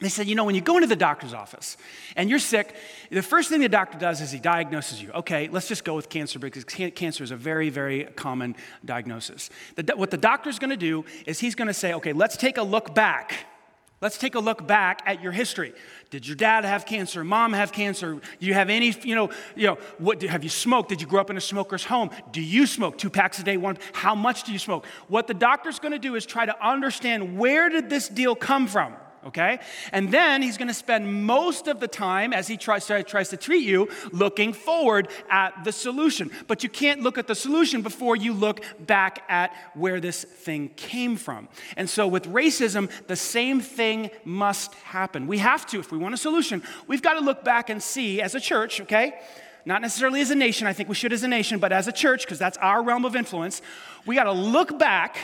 They 0.00 0.08
said, 0.08 0.26
you 0.26 0.34
know, 0.34 0.44
when 0.44 0.54
you 0.54 0.62
go 0.62 0.76
into 0.78 0.86
the 0.86 0.96
doctor's 0.96 1.34
office 1.34 1.76
and 2.16 2.30
you're 2.30 2.38
sick, 2.38 2.74
the 3.10 3.20
first 3.20 3.50
thing 3.50 3.60
the 3.60 3.68
doctor 3.68 3.98
does 3.98 4.22
is 4.22 4.32
he 4.32 4.38
diagnoses 4.38 5.02
you. 5.02 5.10
Okay, 5.10 5.48
let's 5.48 5.68
just 5.68 5.84
go 5.84 5.94
with 5.94 6.08
cancer 6.08 6.38
because 6.38 6.64
cancer 6.64 7.22
is 7.22 7.30
a 7.30 7.36
very, 7.36 7.68
very 7.68 8.04
common 8.16 8.56
diagnosis. 8.86 9.50
The, 9.76 9.92
what 9.96 10.10
the 10.10 10.16
doctor's 10.16 10.58
gonna 10.58 10.78
do 10.78 11.04
is 11.26 11.40
he's 11.40 11.54
gonna 11.54 11.74
say, 11.74 11.92
okay, 11.92 12.14
let's 12.14 12.38
take 12.38 12.56
a 12.56 12.62
look 12.62 12.94
back 12.94 13.44
Let's 14.02 14.18
take 14.18 14.34
a 14.34 14.40
look 14.40 14.66
back 14.66 15.00
at 15.06 15.22
your 15.22 15.30
history. 15.30 15.72
Did 16.10 16.26
your 16.26 16.34
dad 16.34 16.64
have 16.64 16.84
cancer? 16.84 17.22
Mom 17.22 17.52
have 17.52 17.70
cancer? 17.70 18.14
Do 18.14 18.46
you 18.46 18.52
have 18.52 18.68
any, 18.68 18.92
you 19.02 19.14
know, 19.14 19.30
you 19.54 19.68
know, 19.68 19.78
what 19.98 20.20
have 20.22 20.42
you 20.42 20.50
smoked? 20.50 20.88
Did 20.88 21.00
you 21.00 21.06
grow 21.06 21.20
up 21.20 21.30
in 21.30 21.36
a 21.36 21.40
smoker's 21.40 21.84
home? 21.84 22.10
Do 22.32 22.42
you 22.42 22.66
smoke 22.66 22.98
two 22.98 23.10
packs 23.10 23.38
a 23.38 23.44
day? 23.44 23.56
One? 23.56 23.78
How 23.92 24.16
much 24.16 24.42
do 24.42 24.52
you 24.52 24.58
smoke? 24.58 24.86
What 25.06 25.28
the 25.28 25.34
doctor's 25.34 25.78
going 25.78 25.92
to 25.92 26.00
do 26.00 26.16
is 26.16 26.26
try 26.26 26.44
to 26.44 26.66
understand 26.66 27.38
where 27.38 27.68
did 27.68 27.88
this 27.88 28.08
deal 28.08 28.34
come 28.34 28.66
from? 28.66 28.94
Okay? 29.26 29.60
And 29.92 30.10
then 30.10 30.42
he's 30.42 30.56
to 30.68 30.74
spend 30.74 31.24
most 31.24 31.68
of 31.68 31.80
the 31.80 31.88
time 31.88 32.32
as 32.32 32.48
he 32.48 32.56
tries 32.56 32.86
to, 32.86 33.02
tries 33.02 33.28
to 33.30 33.36
treat 33.36 33.64
you 33.64 33.88
looking 34.12 34.52
forward 34.52 35.08
at 35.30 35.64
the 35.64 35.72
solution. 35.72 36.30
But 36.46 36.62
you 36.62 36.68
can't 36.68 37.02
look 37.02 37.18
at 37.18 37.26
the 37.26 37.34
solution 37.34 37.82
before 37.82 38.16
you 38.16 38.32
look 38.32 38.64
back 38.86 39.24
at 39.28 39.54
where 39.74 40.00
this 40.00 40.24
thing 40.24 40.70
came 40.76 41.16
from. 41.16 41.48
And 41.76 41.88
so 41.88 42.06
with 42.06 42.26
racism, 42.26 42.90
the 43.06 43.16
same 43.16 43.60
thing 43.60 44.10
must 44.24 44.74
happen. 44.74 45.26
We 45.26 45.38
have 45.38 45.66
to, 45.66 45.80
if 45.80 45.92
we 45.92 45.98
want 45.98 46.14
a 46.14 46.18
solution, 46.18 46.62
we've 46.86 47.02
got 47.02 47.14
to 47.14 47.20
look 47.20 47.44
back 47.44 47.70
and 47.70 47.82
see 47.82 48.20
as 48.20 48.34
a 48.34 48.40
church, 48.40 48.80
okay? 48.82 49.14
Not 49.64 49.80
necessarily 49.80 50.20
as 50.20 50.30
a 50.30 50.34
nation, 50.34 50.66
I 50.66 50.72
think 50.72 50.88
we 50.88 50.94
should 50.94 51.12
as 51.12 51.22
a 51.22 51.28
nation, 51.28 51.58
but 51.58 51.72
as 51.72 51.86
a 51.86 51.92
church, 51.92 52.24
because 52.24 52.38
that's 52.38 52.58
our 52.58 52.82
realm 52.82 53.04
of 53.04 53.14
influence, 53.14 53.62
we 54.06 54.16
got 54.16 54.24
to 54.24 54.32
look 54.32 54.78
back 54.78 55.16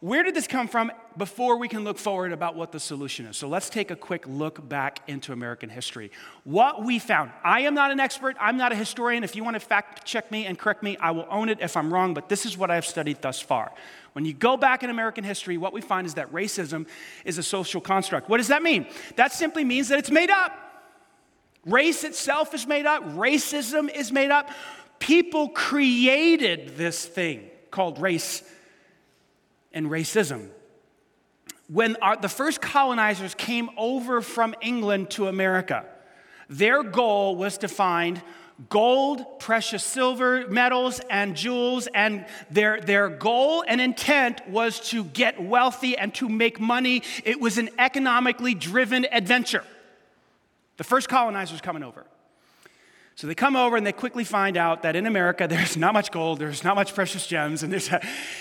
where 0.00 0.22
did 0.22 0.34
this 0.34 0.46
come 0.46 0.68
from 0.68 0.92
before 1.16 1.58
we 1.58 1.66
can 1.66 1.82
look 1.82 1.98
forward 1.98 2.30
about 2.30 2.54
what 2.54 2.70
the 2.70 2.78
solution 2.78 3.26
is? 3.26 3.36
So 3.36 3.48
let's 3.48 3.68
take 3.68 3.90
a 3.90 3.96
quick 3.96 4.24
look 4.28 4.68
back 4.68 5.00
into 5.08 5.32
American 5.32 5.70
history. 5.70 6.12
What 6.44 6.84
we 6.84 7.00
found, 7.00 7.32
I 7.42 7.62
am 7.62 7.74
not 7.74 7.90
an 7.90 7.98
expert, 7.98 8.36
I'm 8.38 8.56
not 8.56 8.70
a 8.70 8.76
historian. 8.76 9.24
If 9.24 9.34
you 9.34 9.42
want 9.42 9.54
to 9.54 9.60
fact 9.60 10.04
check 10.04 10.30
me 10.30 10.46
and 10.46 10.56
correct 10.56 10.84
me, 10.84 10.96
I 10.98 11.10
will 11.10 11.26
own 11.28 11.48
it 11.48 11.58
if 11.60 11.76
I'm 11.76 11.92
wrong, 11.92 12.14
but 12.14 12.28
this 12.28 12.46
is 12.46 12.56
what 12.56 12.70
I've 12.70 12.86
studied 12.86 13.20
thus 13.22 13.40
far. 13.40 13.72
When 14.12 14.24
you 14.24 14.34
go 14.34 14.56
back 14.56 14.84
in 14.84 14.90
American 14.90 15.24
history, 15.24 15.58
what 15.58 15.72
we 15.72 15.80
find 15.80 16.06
is 16.06 16.14
that 16.14 16.32
racism 16.32 16.86
is 17.24 17.38
a 17.38 17.42
social 17.42 17.80
construct. 17.80 18.28
What 18.28 18.36
does 18.36 18.48
that 18.48 18.62
mean? 18.62 18.86
That 19.16 19.32
simply 19.32 19.64
means 19.64 19.88
that 19.88 19.98
it's 19.98 20.12
made 20.12 20.30
up. 20.30 20.56
Race 21.66 22.04
itself 22.04 22.54
is 22.54 22.68
made 22.68 22.86
up, 22.86 23.02
racism 23.16 23.92
is 23.92 24.12
made 24.12 24.30
up. 24.30 24.50
People 25.00 25.48
created 25.48 26.76
this 26.76 27.04
thing 27.04 27.50
called 27.72 28.00
race 28.00 28.44
and 29.72 29.86
racism. 29.86 30.48
When 31.68 31.96
our, 31.96 32.16
the 32.16 32.28
first 32.28 32.60
colonizers 32.60 33.34
came 33.34 33.70
over 33.76 34.22
from 34.22 34.54
England 34.62 35.10
to 35.10 35.28
America, 35.28 35.84
their 36.48 36.82
goal 36.82 37.36
was 37.36 37.58
to 37.58 37.68
find 37.68 38.22
gold, 38.68 39.38
precious 39.38 39.84
silver, 39.84 40.46
metals, 40.48 41.00
and 41.10 41.36
jewels. 41.36 41.88
And 41.94 42.26
their, 42.50 42.80
their 42.80 43.08
goal 43.08 43.64
and 43.66 43.80
intent 43.80 44.48
was 44.48 44.80
to 44.90 45.04
get 45.04 45.40
wealthy 45.42 45.96
and 45.96 46.14
to 46.14 46.28
make 46.28 46.58
money. 46.58 47.02
It 47.24 47.40
was 47.40 47.58
an 47.58 47.70
economically 47.78 48.54
driven 48.54 49.06
adventure. 49.12 49.64
The 50.76 50.84
first 50.84 51.08
colonizers 51.08 51.60
coming 51.60 51.82
over. 51.82 52.04
So 53.18 53.26
they 53.26 53.34
come 53.34 53.56
over 53.56 53.76
and 53.76 53.84
they 53.84 53.90
quickly 53.90 54.22
find 54.22 54.56
out 54.56 54.82
that 54.82 54.94
in 54.94 55.04
America 55.04 55.48
there's 55.50 55.76
not 55.76 55.92
much 55.92 56.12
gold, 56.12 56.38
there's 56.38 56.62
not 56.62 56.76
much 56.76 56.94
precious 56.94 57.26
gems, 57.26 57.64
and 57.64 57.72
there's 57.72 57.90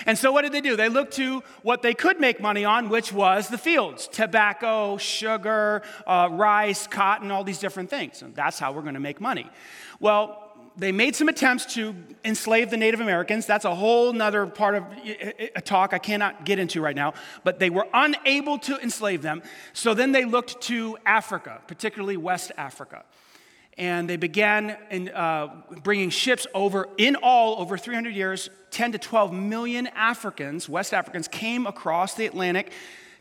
and 0.05 0.15
so 0.15 0.31
what 0.31 0.43
did 0.43 0.51
they 0.51 0.61
do? 0.61 0.75
They 0.75 0.87
looked 0.87 1.15
to 1.15 1.41
what 1.63 1.81
they 1.81 1.95
could 1.95 2.19
make 2.19 2.39
money 2.39 2.63
on, 2.63 2.87
which 2.89 3.11
was 3.11 3.47
the 3.47 3.57
fields: 3.57 4.07
tobacco, 4.07 4.97
sugar, 4.97 5.81
uh, 6.05 6.29
rice, 6.31 6.85
cotton, 6.85 7.31
all 7.31 7.43
these 7.43 7.57
different 7.57 7.89
things. 7.89 8.21
And 8.21 8.35
that's 8.35 8.59
how 8.59 8.71
we're 8.71 8.83
going 8.83 8.93
to 8.93 8.99
make 8.99 9.19
money. 9.19 9.49
Well. 9.99 10.43
They 10.79 10.91
made 10.91 11.15
some 11.15 11.27
attempts 11.27 11.73
to 11.73 11.95
enslave 12.23 12.69
the 12.69 12.77
Native 12.77 13.01
Americans. 13.01 13.47
That's 13.47 13.65
a 13.65 13.73
whole 13.73 14.13
nother 14.13 14.45
part 14.45 14.75
of 14.75 14.83
a 15.55 15.59
talk 15.59 15.91
I 15.91 15.97
cannot 15.97 16.45
get 16.45 16.59
into 16.59 16.81
right 16.81 16.95
now. 16.95 17.15
But 17.43 17.57
they 17.57 17.71
were 17.71 17.87
unable 17.95 18.59
to 18.59 18.77
enslave 18.77 19.23
them. 19.23 19.41
So 19.73 19.95
then 19.95 20.11
they 20.11 20.23
looked 20.23 20.61
to 20.67 20.95
Africa, 21.03 21.61
particularly 21.65 22.15
West 22.15 22.51
Africa 22.59 23.05
and 23.77 24.09
they 24.09 24.17
began 24.17 24.75
in, 24.89 25.09
uh, 25.09 25.49
bringing 25.83 26.09
ships 26.09 26.47
over, 26.53 26.89
in 26.97 27.15
all, 27.15 27.59
over 27.61 27.77
300 27.77 28.13
years, 28.15 28.49
10 28.71 28.93
to 28.93 28.97
12 28.97 29.31
million 29.33 29.87
Africans, 29.87 30.67
West 30.67 30.93
Africans, 30.93 31.27
came 31.27 31.67
across 31.67 32.15
the 32.15 32.25
Atlantic. 32.25 32.71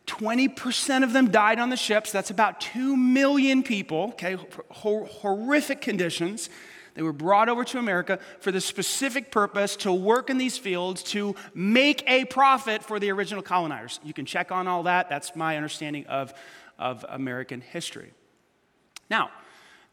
20% 0.06 1.02
of 1.02 1.12
them 1.12 1.30
died 1.30 1.58
on 1.58 1.68
the 1.68 1.76
ships. 1.76 2.10
That's 2.10 2.30
about 2.30 2.60
2 2.60 2.96
million 2.96 3.62
people, 3.62 4.10
okay, 4.14 4.36
Hor- 4.70 5.06
horrific 5.06 5.80
conditions. 5.80 6.48
They 6.94 7.02
were 7.02 7.12
brought 7.12 7.50
over 7.50 7.62
to 7.62 7.78
America 7.78 8.18
for 8.40 8.50
the 8.50 8.60
specific 8.60 9.30
purpose 9.30 9.76
to 9.76 9.92
work 9.92 10.30
in 10.30 10.38
these 10.38 10.56
fields 10.56 11.02
to 11.04 11.34
make 11.54 12.02
a 12.08 12.24
profit 12.24 12.82
for 12.82 12.98
the 12.98 13.10
original 13.10 13.42
colonizers. 13.42 14.00
You 14.02 14.14
can 14.14 14.24
check 14.24 14.50
on 14.50 14.66
all 14.66 14.84
that. 14.84 15.10
That's 15.10 15.36
my 15.36 15.56
understanding 15.56 16.06
of, 16.06 16.32
of 16.78 17.04
American 17.10 17.60
history. 17.60 18.12
Now, 19.10 19.30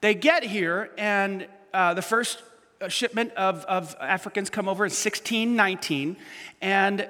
they 0.03 0.13
get 0.13 0.43
here, 0.43 0.91
and 0.97 1.47
uh, 1.73 1.93
the 1.93 2.01
first 2.01 2.43
uh, 2.81 2.89
shipment 2.89 3.31
of, 3.35 3.63
of 3.63 3.95
Africans 4.01 4.49
come 4.49 4.67
over 4.67 4.83
in 4.83 4.89
1619, 4.89 6.17
and 6.59 7.07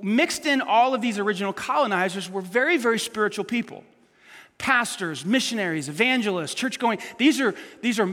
mixed 0.00 0.46
in 0.46 0.62
all 0.62 0.94
of 0.94 1.02
these 1.02 1.18
original 1.18 1.52
colonizers 1.52 2.30
were 2.30 2.40
very, 2.40 2.78
very 2.78 2.98
spiritual 2.98 3.44
people 3.44 3.84
pastors, 4.56 5.26
missionaries, 5.26 5.90
evangelists, 5.90 6.54
church 6.54 6.78
going. 6.78 6.98
These 7.18 7.42
are, 7.42 7.54
these 7.82 8.00
are 8.00 8.06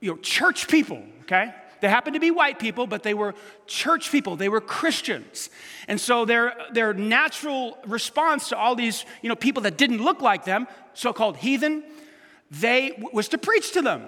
you 0.00 0.10
know, 0.10 0.16
church 0.18 0.68
people, 0.68 1.02
okay? 1.22 1.54
They 1.80 1.88
happened 1.88 2.12
to 2.12 2.20
be 2.20 2.30
white 2.30 2.58
people, 2.58 2.86
but 2.86 3.02
they 3.02 3.14
were 3.14 3.34
church 3.66 4.10
people. 4.10 4.36
They 4.36 4.50
were 4.50 4.60
Christians. 4.60 5.48
And 5.88 5.98
so 5.98 6.26
their, 6.26 6.54
their 6.72 6.92
natural 6.92 7.78
response 7.86 8.50
to 8.50 8.56
all 8.56 8.74
these 8.74 9.06
you 9.22 9.30
know, 9.30 9.34
people 9.34 9.62
that 9.62 9.78
didn't 9.78 10.02
look 10.02 10.20
like 10.20 10.44
them, 10.44 10.66
so 10.92 11.14
called 11.14 11.38
heathen, 11.38 11.84
they 12.60 12.92
was 13.12 13.28
to 13.28 13.38
preach 13.38 13.72
to 13.72 13.82
them 13.82 14.06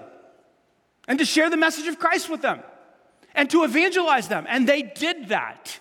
and 1.07 1.19
to 1.19 1.25
share 1.25 1.49
the 1.49 1.57
message 1.57 1.87
of 1.87 1.99
Christ 1.99 2.29
with 2.29 2.41
them 2.41 2.61
and 3.33 3.49
to 3.49 3.63
evangelize 3.63 4.27
them. 4.27 4.45
And 4.47 4.67
they 4.67 4.83
did 4.83 5.29
that. 5.29 5.79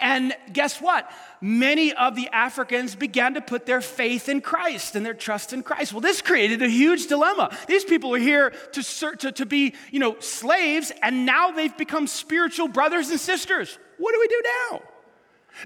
And 0.00 0.34
guess 0.52 0.80
what? 0.80 1.10
Many 1.40 1.92
of 1.92 2.14
the 2.14 2.28
Africans 2.28 2.94
began 2.94 3.34
to 3.34 3.40
put 3.40 3.64
their 3.64 3.80
faith 3.80 4.28
in 4.28 4.40
Christ 4.40 4.96
and 4.96 5.06
their 5.06 5.14
trust 5.14 5.52
in 5.52 5.62
Christ. 5.62 5.92
Well, 5.92 6.00
this 6.00 6.20
created 6.20 6.62
a 6.62 6.68
huge 6.68 7.06
dilemma. 7.06 7.56
These 7.66 7.84
people 7.84 8.14
are 8.14 8.18
here 8.18 8.50
to, 8.72 9.16
to, 9.16 9.32
to 9.32 9.46
be, 9.46 9.74
you 9.90 9.98
know, 9.98 10.16
slaves, 10.20 10.92
and 11.02 11.24
now 11.24 11.52
they've 11.52 11.76
become 11.76 12.06
spiritual 12.06 12.68
brothers 12.68 13.10
and 13.10 13.18
sisters. 13.18 13.78
What 13.98 14.12
do 14.12 14.20
we 14.20 14.28
do 14.28 14.42
now? 14.44 14.82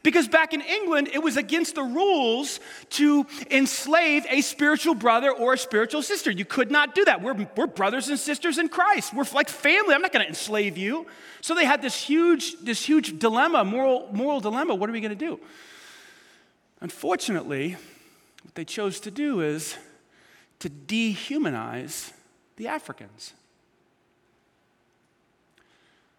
Because 0.02 0.26
back 0.26 0.54
in 0.54 0.62
England, 0.62 1.10
it 1.12 1.22
was 1.22 1.36
against 1.36 1.74
the 1.74 1.82
rules 1.82 2.60
to 2.90 3.26
enslave 3.50 4.24
a 4.30 4.40
spiritual 4.40 4.94
brother 4.94 5.30
or 5.30 5.52
a 5.52 5.58
spiritual 5.58 6.02
sister. 6.02 6.30
You 6.30 6.44
could 6.44 6.70
not 6.70 6.94
do 6.94 7.04
that. 7.04 7.20
We're, 7.20 7.46
we're 7.56 7.66
brothers 7.66 8.08
and 8.08 8.18
sisters 8.18 8.58
in 8.58 8.68
Christ. 8.68 9.12
We're 9.12 9.26
like 9.34 9.48
family. 9.48 9.94
I'm 9.94 10.00
not 10.00 10.12
going 10.12 10.24
to 10.24 10.28
enslave 10.28 10.78
you. 10.78 11.06
So 11.42 11.54
they 11.54 11.66
had 11.66 11.82
this 11.82 12.00
huge, 12.02 12.58
this 12.60 12.84
huge 12.84 13.18
dilemma, 13.18 13.64
moral, 13.64 14.08
moral 14.12 14.40
dilemma. 14.40 14.74
What 14.74 14.88
are 14.88 14.92
we 14.92 15.00
going 15.00 15.16
to 15.16 15.26
do? 15.26 15.38
Unfortunately, 16.80 17.76
what 18.42 18.54
they 18.54 18.64
chose 18.64 18.98
to 19.00 19.10
do 19.10 19.40
is 19.40 19.76
to 20.60 20.70
dehumanize 20.70 22.12
the 22.56 22.68
Africans. 22.68 23.34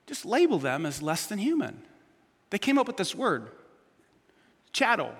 Just 0.06 0.26
label 0.26 0.60
them 0.60 0.86
as 0.86 1.02
less 1.02 1.26
than 1.26 1.40
human. 1.40 1.82
They 2.50 2.60
came 2.60 2.78
up 2.78 2.86
with 2.86 2.98
this 2.98 3.16
word 3.16 3.50
chattel. 4.74 5.14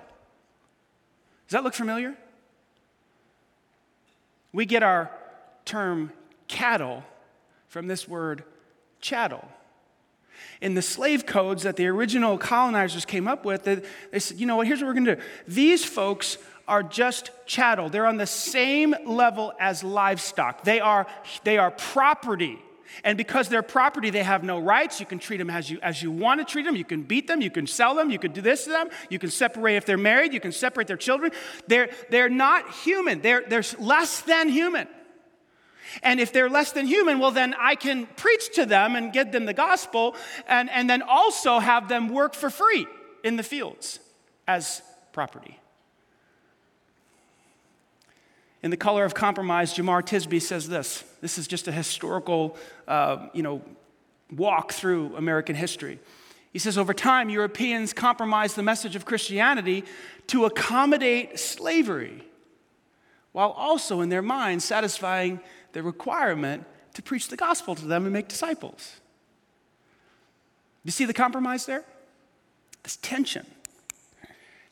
Does 1.46 1.52
that 1.52 1.64
look 1.64 1.74
familiar? 1.74 2.16
We 4.52 4.66
get 4.66 4.82
our 4.82 5.10
term 5.64 6.12
cattle 6.48 7.02
from 7.68 7.86
this 7.86 8.06
word 8.06 8.44
chattel. 9.00 9.48
In 10.60 10.74
the 10.74 10.82
slave 10.82 11.26
codes 11.26 11.62
that 11.62 11.76
the 11.76 11.86
original 11.86 12.38
colonizers 12.38 13.04
came 13.04 13.28
up 13.28 13.44
with, 13.44 13.64
they, 13.64 14.18
said, 14.18 14.38
you 14.38 14.46
know 14.46 14.56
what, 14.56 14.66
here's 14.66 14.80
what 14.80 14.88
we're 14.88 14.94
gonna 14.94 15.16
do. 15.16 15.22
These 15.46 15.84
folks 15.84 16.38
are 16.66 16.82
just 16.82 17.30
chattel. 17.46 17.88
They're 17.88 18.06
on 18.06 18.16
the 18.16 18.26
same 18.26 18.94
level 19.04 19.52
as 19.60 19.84
livestock. 19.84 20.64
They 20.64 20.80
are, 20.80 21.06
they 21.44 21.58
are 21.58 21.70
property. 21.70 22.58
And 23.02 23.18
because 23.18 23.48
they're 23.48 23.62
property, 23.62 24.10
they 24.10 24.22
have 24.22 24.44
no 24.44 24.60
rights. 24.60 25.00
You 25.00 25.06
can 25.06 25.18
treat 25.18 25.38
them 25.38 25.50
as 25.50 25.70
you, 25.70 25.78
as 25.82 26.02
you 26.02 26.10
want 26.10 26.40
to 26.40 26.44
treat 26.44 26.64
them. 26.64 26.76
You 26.76 26.84
can 26.84 27.02
beat 27.02 27.26
them. 27.26 27.40
You 27.40 27.50
can 27.50 27.66
sell 27.66 27.94
them. 27.94 28.10
You 28.10 28.18
can 28.18 28.32
do 28.32 28.40
this 28.40 28.64
to 28.64 28.70
them. 28.70 28.88
You 29.10 29.18
can 29.18 29.30
separate 29.30 29.76
if 29.76 29.86
they're 29.86 29.98
married. 29.98 30.32
You 30.32 30.40
can 30.40 30.52
separate 30.52 30.86
their 30.86 30.96
children. 30.96 31.32
They're, 31.66 31.90
they're 32.10 32.28
not 32.28 32.70
human, 32.70 33.20
they're, 33.20 33.42
they're 33.48 33.64
less 33.78 34.20
than 34.22 34.48
human. 34.48 34.88
And 36.02 36.18
if 36.20 36.32
they're 36.32 36.50
less 36.50 36.72
than 36.72 36.86
human, 36.86 37.18
well, 37.18 37.30
then 37.30 37.54
I 37.58 37.74
can 37.74 38.06
preach 38.16 38.54
to 38.54 38.66
them 38.66 38.96
and 38.96 39.12
get 39.12 39.32
them 39.32 39.44
the 39.44 39.52
gospel 39.52 40.16
and, 40.48 40.70
and 40.70 40.88
then 40.88 41.02
also 41.02 41.58
have 41.58 41.88
them 41.88 42.08
work 42.08 42.34
for 42.34 42.50
free 42.50 42.86
in 43.22 43.36
the 43.36 43.42
fields 43.42 44.00
as 44.48 44.82
property. 45.12 45.58
In 48.64 48.70
The 48.70 48.78
Color 48.78 49.04
of 49.04 49.12
Compromise, 49.12 49.74
Jemar 49.74 50.00
Tisby 50.00 50.40
says 50.40 50.70
this. 50.70 51.04
This 51.20 51.36
is 51.36 51.46
just 51.46 51.68
a 51.68 51.72
historical, 51.72 52.56
uh, 52.88 53.28
you 53.34 53.42
know, 53.42 53.60
walk 54.34 54.72
through 54.72 55.14
American 55.16 55.54
history. 55.54 56.00
He 56.50 56.58
says, 56.58 56.78
over 56.78 56.94
time, 56.94 57.28
Europeans 57.28 57.92
compromised 57.92 58.56
the 58.56 58.62
message 58.62 58.96
of 58.96 59.04
Christianity 59.04 59.84
to 60.28 60.46
accommodate 60.46 61.38
slavery, 61.38 62.24
while 63.32 63.50
also 63.50 64.00
in 64.00 64.08
their 64.08 64.22
minds 64.22 64.64
satisfying 64.64 65.40
the 65.74 65.82
requirement 65.82 66.64
to 66.94 67.02
preach 67.02 67.28
the 67.28 67.36
gospel 67.36 67.74
to 67.74 67.84
them 67.84 68.04
and 68.04 68.14
make 68.14 68.28
disciples. 68.28 68.98
You 70.84 70.90
see 70.90 71.04
the 71.04 71.12
compromise 71.12 71.66
there? 71.66 71.84
This 72.82 72.96
tension. 72.96 73.44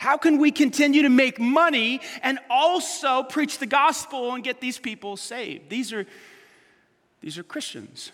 How 0.02 0.16
can 0.16 0.38
we 0.38 0.50
continue 0.50 1.02
to 1.02 1.08
make 1.08 1.38
money 1.38 2.00
and 2.24 2.40
also 2.50 3.22
preach 3.22 3.58
the 3.58 3.66
gospel 3.66 4.34
and 4.34 4.42
get 4.42 4.60
these 4.60 4.76
people 4.76 5.16
saved? 5.16 5.70
These 5.70 5.92
are, 5.92 6.04
these 7.20 7.38
are 7.38 7.44
Christians. 7.44 8.10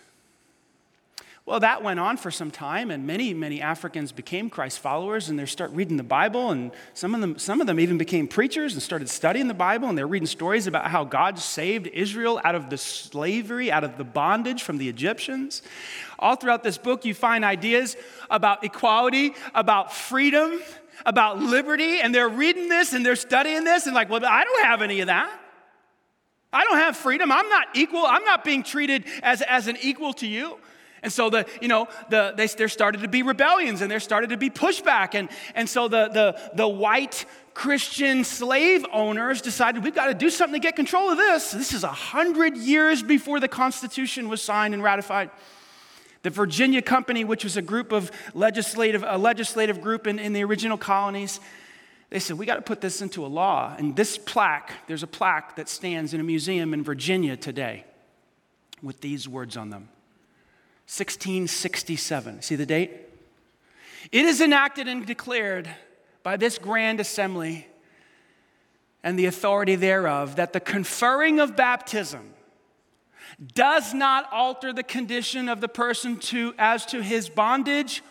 Well, 1.47 1.61
that 1.61 1.81
went 1.81 1.99
on 1.99 2.17
for 2.17 2.29
some 2.29 2.51
time, 2.51 2.91
and 2.91 3.07
many, 3.07 3.33
many 3.33 3.59
Africans 3.59 4.11
became 4.11 4.51
Christ 4.51 4.77
followers, 4.77 5.29
and 5.29 5.39
they 5.39 5.47
start 5.47 5.71
reading 5.71 5.97
the 5.97 6.03
Bible, 6.03 6.51
and 6.51 6.69
some 6.93 7.15
of 7.15 7.21
them, 7.21 7.39
some 7.39 7.59
of 7.59 7.65
them 7.65 7.79
even 7.79 7.97
became 7.97 8.27
preachers 8.27 8.73
and 8.73 8.83
started 8.83 9.09
studying 9.09 9.47
the 9.47 9.55
Bible, 9.55 9.89
and 9.89 9.97
they're 9.97 10.05
reading 10.05 10.27
stories 10.27 10.67
about 10.67 10.91
how 10.91 11.03
God 11.03 11.39
saved 11.39 11.87
Israel 11.87 12.39
out 12.43 12.53
of 12.53 12.69
the 12.69 12.77
slavery, 12.77 13.71
out 13.71 13.83
of 13.83 13.97
the 13.97 14.03
bondage 14.03 14.61
from 14.61 14.77
the 14.77 14.87
Egyptians. 14.87 15.63
All 16.19 16.35
throughout 16.35 16.61
this 16.61 16.77
book, 16.77 17.03
you 17.03 17.15
find 17.15 17.43
ideas 17.43 17.97
about 18.29 18.63
equality, 18.63 19.33
about 19.55 19.91
freedom, 19.91 20.59
about 21.05 21.39
liberty 21.39 21.99
and 22.01 22.13
they're 22.13 22.29
reading 22.29 22.69
this 22.69 22.93
and 22.93 23.05
they're 23.05 23.15
studying 23.15 23.63
this 23.63 23.85
and 23.85 23.95
like, 23.95 24.09
well, 24.09 24.23
I 24.25 24.43
don't 24.43 24.65
have 24.65 24.81
any 24.81 25.01
of 25.01 25.07
that. 25.07 25.31
I 26.51 26.63
don't 26.63 26.77
have 26.77 26.97
freedom. 26.97 27.31
I'm 27.31 27.47
not 27.49 27.67
equal. 27.75 28.03
I'm 28.05 28.23
not 28.23 28.43
being 28.43 28.63
treated 28.63 29.05
as, 29.21 29.41
as 29.43 29.67
an 29.67 29.77
equal 29.81 30.13
to 30.13 30.27
you. 30.27 30.57
And 31.01 31.13
so 31.13 31.29
the, 31.29 31.45
you 31.61 31.67
know, 31.67 31.87
the, 32.09 32.33
they, 32.35 32.47
there 32.47 32.67
started 32.67 33.01
to 33.01 33.07
be 33.07 33.23
rebellions 33.23 33.81
and 33.81 33.89
there 33.89 33.99
started 33.99 34.31
to 34.31 34.37
be 34.37 34.49
pushback. 34.49 35.15
And, 35.15 35.29
and 35.55 35.69
so 35.69 35.87
the, 35.87 36.09
the, 36.09 36.51
the 36.55 36.67
white 36.67 37.25
Christian 37.53 38.23
slave 38.23 38.85
owners 38.91 39.41
decided 39.41 39.83
we've 39.83 39.95
got 39.95 40.07
to 40.07 40.13
do 40.13 40.29
something 40.29 40.59
to 40.59 40.65
get 40.65 40.75
control 40.75 41.11
of 41.11 41.17
this. 41.17 41.51
This 41.51 41.73
is 41.73 41.83
a 41.83 41.87
hundred 41.87 42.57
years 42.57 43.03
before 43.03 43.39
the 43.39 43.47
Constitution 43.47 44.29
was 44.29 44.41
signed 44.41 44.73
and 44.73 44.83
ratified. 44.83 45.29
The 46.21 46.29
Virginia 46.29 46.81
Company, 46.81 47.23
which 47.23 47.43
was 47.43 47.55
a 47.55 47.61
group 47.61 47.91
of 47.91 48.11
legislative, 48.33 49.05
a 49.07 49.17
legislative 49.17 49.81
group 49.81 50.05
in, 50.05 50.19
in 50.19 50.33
the 50.33 50.43
original 50.43 50.77
colonies, 50.77 51.39
they 52.09 52.19
said, 52.19 52.37
we 52.37 52.45
got 52.45 52.55
to 52.55 52.61
put 52.61 52.81
this 52.81 53.01
into 53.01 53.25
a 53.25 53.27
law. 53.27 53.75
And 53.77 53.95
this 53.95 54.17
plaque, 54.17 54.73
there's 54.87 55.03
a 55.03 55.07
plaque 55.07 55.55
that 55.55 55.69
stands 55.69 56.13
in 56.13 56.19
a 56.19 56.23
museum 56.23 56.73
in 56.73 56.83
Virginia 56.83 57.37
today 57.37 57.85
with 58.81 59.01
these 59.01 59.27
words 59.27 59.55
on 59.55 59.69
them 59.69 59.89
1667. 60.87 62.41
See 62.41 62.55
the 62.55 62.65
date? 62.65 62.91
It 64.11 64.25
is 64.25 64.41
enacted 64.41 64.87
and 64.87 65.05
declared 65.05 65.69
by 66.23 66.35
this 66.35 66.57
grand 66.57 66.99
assembly 66.99 67.67
and 69.03 69.17
the 69.17 69.27
authority 69.27 69.75
thereof 69.75 70.35
that 70.37 70.51
the 70.51 70.59
conferring 70.59 71.39
of 71.39 71.55
baptism 71.55 72.33
does 73.55 73.93
not 73.93 74.31
alter 74.31 74.73
the 74.73 74.83
condition 74.83 75.47
of 75.47 75.61
the 75.61 75.67
person 75.67 76.17
to, 76.17 76.53
as 76.57 76.85
to 76.87 77.01
his 77.01 77.29
bondage 77.29 78.03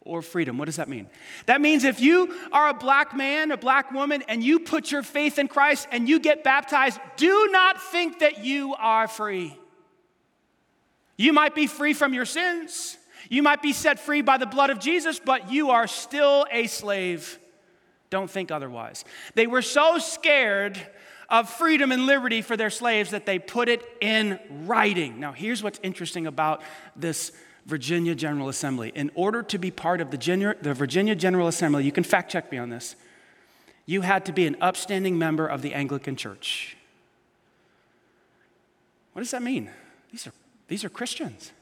or 0.00 0.22
freedom. 0.22 0.56
What 0.56 0.66
does 0.66 0.76
that 0.76 0.88
mean? 0.88 1.08
That 1.46 1.60
means 1.60 1.84
if 1.84 2.00
you 2.00 2.34
are 2.52 2.68
a 2.68 2.74
black 2.74 3.14
man, 3.14 3.50
a 3.50 3.56
black 3.56 3.92
woman, 3.92 4.22
and 4.28 4.42
you 4.42 4.60
put 4.60 4.90
your 4.90 5.02
faith 5.02 5.38
in 5.38 5.48
Christ 5.48 5.88
and 5.90 6.08
you 6.08 6.18
get 6.18 6.44
baptized, 6.44 6.98
do 7.16 7.48
not 7.50 7.82
think 7.82 8.20
that 8.20 8.44
you 8.44 8.74
are 8.76 9.08
free. 9.08 9.56
You 11.16 11.32
might 11.32 11.54
be 11.54 11.66
free 11.66 11.92
from 11.92 12.14
your 12.14 12.24
sins. 12.26 12.96
You 13.28 13.42
might 13.42 13.62
be 13.62 13.72
set 13.72 13.98
free 13.98 14.22
by 14.22 14.38
the 14.38 14.46
blood 14.46 14.70
of 14.70 14.78
Jesus, 14.78 15.18
but 15.18 15.50
you 15.50 15.70
are 15.70 15.86
still 15.86 16.46
a 16.50 16.68
slave. 16.68 17.38
Don't 18.08 18.30
think 18.30 18.50
otherwise. 18.50 19.04
They 19.34 19.46
were 19.46 19.62
so 19.62 19.98
scared 19.98 20.80
of 21.28 21.50
freedom 21.50 21.92
and 21.92 22.06
liberty 22.06 22.42
for 22.42 22.56
their 22.56 22.70
slaves 22.70 23.10
that 23.10 23.26
they 23.26 23.38
put 23.38 23.68
it 23.68 23.82
in 24.00 24.38
writing. 24.64 25.18
Now, 25.18 25.32
here's 25.32 25.62
what's 25.62 25.80
interesting 25.82 26.26
about 26.26 26.62
this 26.94 27.32
Virginia 27.66 28.14
General 28.14 28.48
Assembly. 28.48 28.92
In 28.94 29.10
order 29.14 29.42
to 29.42 29.58
be 29.58 29.70
part 29.70 30.00
of 30.00 30.10
the, 30.10 30.56
the 30.62 30.74
Virginia 30.74 31.14
General 31.14 31.48
Assembly, 31.48 31.84
you 31.84 31.92
can 31.92 32.04
fact 32.04 32.30
check 32.30 32.50
me 32.52 32.58
on 32.58 32.70
this, 32.70 32.94
you 33.86 34.02
had 34.02 34.24
to 34.26 34.32
be 34.32 34.46
an 34.46 34.56
upstanding 34.60 35.18
member 35.18 35.46
of 35.46 35.62
the 35.62 35.74
Anglican 35.74 36.16
Church. 36.16 36.76
What 39.12 39.22
does 39.22 39.30
that 39.32 39.42
mean? 39.42 39.70
These 40.12 40.26
are, 40.26 40.32
these 40.68 40.84
are 40.84 40.88
Christians. 40.88 41.52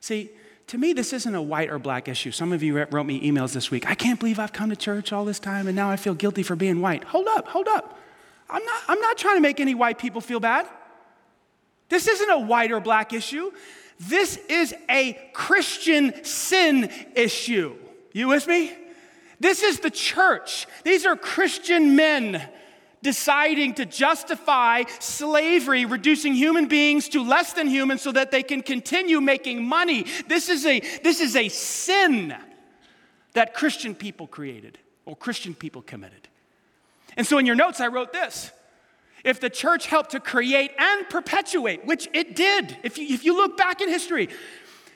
See, 0.00 0.30
to 0.70 0.78
me, 0.78 0.92
this 0.92 1.12
isn't 1.12 1.34
a 1.34 1.42
white 1.42 1.68
or 1.68 1.80
black 1.80 2.06
issue. 2.06 2.30
Some 2.30 2.52
of 2.52 2.62
you 2.62 2.80
wrote 2.80 3.04
me 3.04 3.28
emails 3.28 3.52
this 3.52 3.72
week. 3.72 3.90
I 3.90 3.96
can't 3.96 4.20
believe 4.20 4.38
I've 4.38 4.52
come 4.52 4.70
to 4.70 4.76
church 4.76 5.12
all 5.12 5.24
this 5.24 5.40
time 5.40 5.66
and 5.66 5.74
now 5.74 5.90
I 5.90 5.96
feel 5.96 6.14
guilty 6.14 6.44
for 6.44 6.54
being 6.54 6.80
white. 6.80 7.02
Hold 7.02 7.26
up, 7.26 7.48
hold 7.48 7.66
up. 7.66 7.98
I'm 8.48 8.64
not, 8.64 8.82
I'm 8.86 9.00
not 9.00 9.18
trying 9.18 9.36
to 9.36 9.40
make 9.40 9.58
any 9.58 9.74
white 9.74 9.98
people 9.98 10.20
feel 10.20 10.38
bad. 10.38 10.68
This 11.88 12.06
isn't 12.06 12.30
a 12.30 12.38
white 12.38 12.70
or 12.70 12.78
black 12.78 13.12
issue. 13.12 13.50
This 13.98 14.36
is 14.48 14.72
a 14.88 15.18
Christian 15.32 16.24
sin 16.24 16.88
issue. 17.16 17.74
You 18.12 18.28
with 18.28 18.46
me? 18.46 18.72
This 19.40 19.64
is 19.64 19.80
the 19.80 19.90
church. 19.90 20.68
These 20.84 21.04
are 21.04 21.16
Christian 21.16 21.96
men 21.96 22.48
deciding 23.02 23.74
to 23.74 23.86
justify 23.86 24.84
slavery, 24.98 25.84
reducing 25.84 26.34
human 26.34 26.66
beings 26.66 27.08
to 27.10 27.22
less 27.22 27.52
than 27.52 27.66
human 27.66 27.98
so 27.98 28.12
that 28.12 28.30
they 28.30 28.42
can 28.42 28.62
continue 28.62 29.20
making 29.20 29.64
money. 29.64 30.04
This 30.28 30.48
is 30.48 30.66
a, 30.66 30.80
this 31.02 31.20
is 31.20 31.36
a 31.36 31.48
sin 31.48 32.34
that 33.32 33.54
Christian 33.54 33.94
people 33.94 34.26
created 34.26 34.78
or 35.06 35.16
Christian 35.16 35.54
people 35.54 35.82
committed. 35.82 36.28
And 37.16 37.26
so 37.26 37.38
in 37.38 37.46
your 37.46 37.56
notes, 37.56 37.80
I 37.80 37.88
wrote 37.88 38.12
this. 38.12 38.50
If 39.24 39.40
the 39.40 39.50
church 39.50 39.86
helped 39.86 40.12
to 40.12 40.20
create 40.20 40.72
and 40.78 41.08
perpetuate, 41.08 41.84
which 41.84 42.08
it 42.14 42.34
did, 42.34 42.76
if 42.82 42.96
you, 42.96 43.06
if 43.14 43.24
you 43.24 43.36
look 43.36 43.56
back 43.56 43.80
in 43.80 43.88
history, 43.88 44.28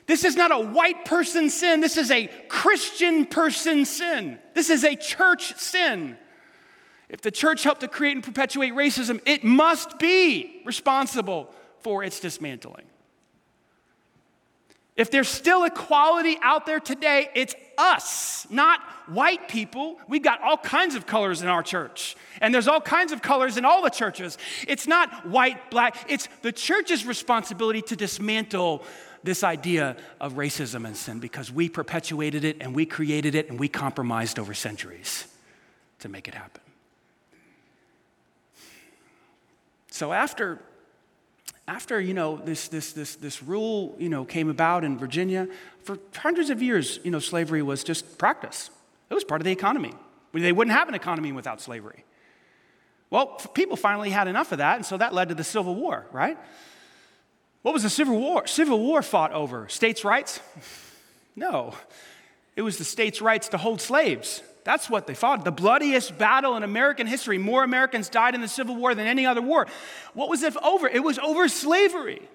this 0.07 0.23
is 0.23 0.35
not 0.35 0.51
a 0.51 0.59
white 0.59 1.05
person 1.05 1.49
sin, 1.49 1.81
this 1.81 1.97
is 1.97 2.11
a 2.11 2.27
Christian 2.47 3.25
person 3.25 3.85
sin. 3.85 4.39
This 4.53 4.69
is 4.69 4.83
a 4.83 4.95
church 4.95 5.55
sin. 5.57 6.17
If 7.09 7.21
the 7.21 7.31
church 7.31 7.63
helped 7.63 7.81
to 7.81 7.87
create 7.87 8.15
and 8.15 8.23
perpetuate 8.23 8.73
racism, 8.73 9.21
it 9.25 9.43
must 9.43 9.99
be 9.99 10.61
responsible 10.65 11.53
for 11.81 12.03
its 12.03 12.19
dismantling. 12.19 12.85
If 14.95 15.11
there's 15.11 15.27
still 15.27 15.65
equality 15.65 16.37
out 16.41 16.65
there 16.65 16.79
today, 16.79 17.29
it's 17.35 17.53
us, 17.77 18.47
not 18.49 18.79
white 19.07 19.49
people. 19.49 19.99
We've 20.07 20.23
got 20.23 20.41
all 20.41 20.57
kinds 20.57 20.95
of 20.95 21.05
colors 21.05 21.41
in 21.41 21.49
our 21.49 21.61
church, 21.61 22.15
and 22.39 22.53
there's 22.53 22.69
all 22.69 22.79
kinds 22.79 23.11
of 23.11 23.21
colors 23.21 23.57
in 23.57 23.65
all 23.65 23.81
the 23.81 23.89
churches. 23.89 24.37
It's 24.67 24.87
not 24.87 25.27
white, 25.27 25.69
black, 25.69 26.05
it's 26.09 26.29
the 26.41 26.53
church's 26.53 27.05
responsibility 27.05 27.81
to 27.83 27.95
dismantle 27.97 28.83
this 29.21 29.43
idea 29.43 29.97
of 30.21 30.33
racism 30.33 30.85
and 30.85 30.95
sin 30.95 31.19
because 31.19 31.51
we 31.51 31.67
perpetuated 31.67 32.45
it 32.45 32.57
and 32.61 32.73
we 32.73 32.85
created 32.85 33.35
it 33.35 33.49
and 33.49 33.59
we 33.59 33.67
compromised 33.67 34.39
over 34.39 34.53
centuries 34.53 35.27
to 35.99 36.07
make 36.07 36.27
it 36.27 36.35
happen. 36.35 36.61
So 39.95 40.11
after 40.11 40.59
after 41.69 42.01
you 42.01 42.13
know 42.13 42.35
this, 42.35 42.67
this, 42.67 42.91
this, 42.91 43.15
this 43.15 43.41
rule 43.41 43.95
you 43.97 44.09
know, 44.09 44.25
came 44.25 44.49
about 44.49 44.83
in 44.83 44.97
virginia 44.97 45.47
for 45.83 45.97
hundreds 46.17 46.49
of 46.49 46.61
years 46.61 46.99
you 47.05 47.11
know, 47.11 47.19
slavery 47.19 47.61
was 47.61 47.81
just 47.81 48.17
practice. 48.17 48.69
It 49.09 49.13
was 49.13 49.23
part 49.23 49.39
of 49.39 49.45
the 49.45 49.53
economy. 49.53 49.93
They 50.33 50.51
wouldn't 50.51 50.75
have 50.75 50.89
an 50.89 50.95
economy 50.95 51.31
without 51.31 51.61
slavery. 51.61 52.03
Well 53.09 53.27
people 53.53 53.77
finally 53.77 54.09
had 54.09 54.27
enough 54.27 54.51
of 54.51 54.57
that 54.57 54.75
and 54.75 54.85
so 54.85 54.97
that 54.97 55.13
led 55.13 55.29
to 55.29 55.35
the 55.35 55.45
civil 55.45 55.75
war 55.75 56.05
right? 56.11 56.37
What 57.61 57.73
was 57.73 57.83
the 57.83 57.89
civil 57.89 58.19
war 58.19 58.47
civil 58.47 58.79
war 58.79 59.01
fought 59.01 59.31
over? 59.31 59.69
States 59.69 60.03
rights? 60.03 60.41
No. 61.37 61.73
It 62.55 62.61
was 62.61 62.77
the 62.77 62.85
states 62.85 63.21
rights 63.21 63.49
to 63.49 63.57
hold 63.57 63.81
slaves 63.81 64.41
that's 64.65 64.89
what 64.89 65.05
they 65.05 65.13
fought. 65.13 65.45
The 65.45 65.51
bloodiest 65.51 66.17
battle 66.17 66.57
in 66.57 66.63
American 66.63 67.05
history. 67.05 67.37
More 67.37 67.63
Americans 67.63 68.09
died 68.09 68.33
in 68.33 68.41
the 68.41 68.47
Civil 68.47 68.75
War 68.75 68.95
than 68.95 69.05
any 69.05 69.25
other 69.25 69.41
war. 69.41 69.67
What 70.15 70.27
was 70.27 70.41
it 70.41 70.57
over? 70.57 70.87
It 70.87 71.03
was 71.03 71.19
over 71.19 71.47
slavery. 71.47 72.27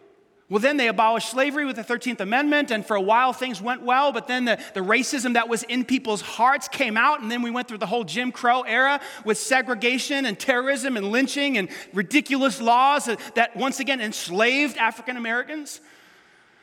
Well, 0.49 0.61
then 0.61 0.77
they 0.77 0.88
abolished 0.88 1.31
slavery 1.31 1.64
with 1.64 1.77
the 1.77 1.85
13th 1.85 2.21
Amendment, 2.21 2.71
and 2.71 2.87
for 2.87 2.97
a 2.97 3.01
while 3.01 3.33
things 3.33 3.61
went 3.61 3.83
well, 3.83 4.11
but 4.11 4.27
then 4.27 4.45
the, 4.45 4.61
the 4.75 4.81
racism 4.81 5.35
that 5.35 5.49
was 5.49 5.62
in 5.64 5.85
people's 5.85 6.21
hearts 6.23 6.66
came 6.66 6.97
out, 6.97 7.21
and 7.21 7.31
then 7.31 7.43
we 7.43 7.53
went 7.53 7.69
through 7.69 7.79
the 7.79 7.87
whole 7.87 8.03
Jim 8.03 8.33
Crow 8.33 8.62
era 8.62 9.01
with 9.25 9.38
segregation 9.38 10.25
and 10.25 10.37
terrorism 10.37 10.97
and 10.97 11.12
lynching 11.12 11.57
and 11.57 11.69
ridiculous 11.93 12.61
laws 12.61 13.05
that, 13.05 13.21
that 13.37 13.57
once 13.57 13.79
again 13.79 14.01
enslaved 14.01 14.77
African 14.77 15.16
Americans. 15.16 15.81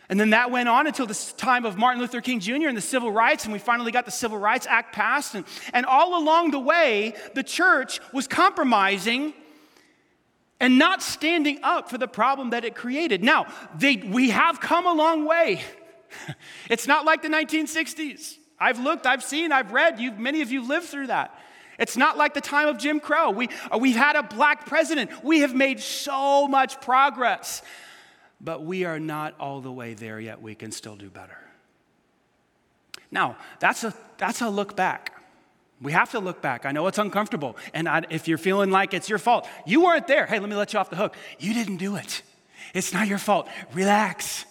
And 0.09 0.19
then 0.19 0.29
that 0.29 0.51
went 0.51 0.69
on 0.69 0.87
until 0.87 1.05
the 1.05 1.33
time 1.35 1.65
of 1.65 1.77
Martin 1.77 1.99
Luther 1.99 2.21
King 2.21 2.39
Jr. 2.39 2.67
and 2.67 2.77
the 2.77 2.81
civil 2.81 3.11
rights, 3.11 3.43
and 3.43 3.51
we 3.51 3.59
finally 3.59 3.91
got 3.91 4.05
the 4.05 4.11
Civil 4.11 4.37
Rights 4.37 4.65
Act 4.69 4.93
passed. 4.95 5.35
And, 5.35 5.45
and 5.73 5.85
all 5.85 6.21
along 6.21 6.51
the 6.51 6.59
way, 6.59 7.13
the 7.35 7.43
church 7.43 7.99
was 8.13 8.25
compromising 8.25 9.33
and 10.59 10.79
not 10.79 11.03
standing 11.03 11.59
up 11.61 11.89
for 11.89 11.97
the 11.97 12.07
problem 12.07 12.51
that 12.51 12.63
it 12.63 12.73
created. 12.73 13.21
Now, 13.21 13.47
they, 13.77 13.97
we 13.97 14.29
have 14.29 14.61
come 14.61 14.85
a 14.85 14.93
long 14.93 15.25
way. 15.25 15.61
it's 16.69 16.87
not 16.87 17.05
like 17.05 17.21
the 17.21 17.27
1960s. 17.27 18.37
I've 18.59 18.79
looked, 18.79 19.05
I've 19.05 19.23
seen, 19.23 19.51
I've 19.51 19.71
read, 19.71 19.99
you 19.99 20.13
many 20.13 20.41
of 20.41 20.51
you 20.51 20.67
lived 20.67 20.87
through 20.87 21.07
that. 21.07 21.37
It's 21.77 21.95
not 21.95 22.17
like 22.17 22.33
the 22.33 22.41
time 22.41 22.69
of 22.69 22.79
Jim 22.79 22.99
Crow. 22.99 23.29
We, 23.29 23.49
uh, 23.71 23.77
we've 23.77 23.95
had 23.95 24.15
a 24.15 24.23
black 24.23 24.65
president. 24.65 25.23
We 25.23 25.41
have 25.41 25.53
made 25.53 25.79
so 25.79 26.47
much 26.47 26.81
progress 26.81 27.61
but 28.39 28.63
we 28.63 28.85
are 28.85 28.99
not 28.99 29.35
all 29.39 29.61
the 29.61 29.71
way 29.71 29.93
there 29.93 30.19
yet. 30.19 30.41
We 30.41 30.55
can 30.55 30.71
still 30.71 30.95
do 30.95 31.09
better. 31.09 31.37
Now, 33.11 33.37
that's 33.59 33.83
a, 33.83 33.93
that's 34.17 34.41
a 34.41 34.49
look 34.49 34.75
back. 34.75 35.13
We 35.81 35.91
have 35.91 36.11
to 36.11 36.19
look 36.19 36.41
back. 36.41 36.65
I 36.65 36.71
know 36.71 36.87
it's 36.87 36.97
uncomfortable. 36.97 37.55
And 37.73 37.87
I, 37.87 38.03
if 38.09 38.27
you're 38.27 38.37
feeling 38.37 38.71
like 38.71 38.93
it's 38.93 39.09
your 39.09 39.19
fault, 39.19 39.47
you 39.65 39.83
weren't 39.83 40.07
there. 40.07 40.25
Hey, 40.25 40.39
let 40.39 40.49
me 40.49 40.55
let 40.55 40.73
you 40.73 40.79
off 40.79 40.89
the 40.89 40.95
hook. 40.95 41.15
You 41.39 41.53
didn't 41.53 41.77
do 41.77 41.95
it. 41.95 42.23
It's 42.73 42.93
not 42.93 43.07
your 43.07 43.19
fault. 43.19 43.47
Relax. 43.73 44.45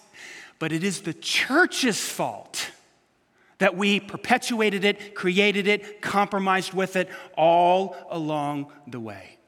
But 0.58 0.72
it 0.72 0.84
is 0.84 1.02
the 1.02 1.12
church's 1.12 2.00
fault 2.00 2.70
that 3.58 3.76
we 3.76 4.00
perpetuated 4.00 4.84
it, 4.84 5.14
created 5.14 5.66
it, 5.66 6.00
compromised 6.00 6.72
with 6.72 6.96
it 6.96 7.08
all 7.36 7.96
along 8.10 8.70
the 8.86 9.00
way. 9.00 9.38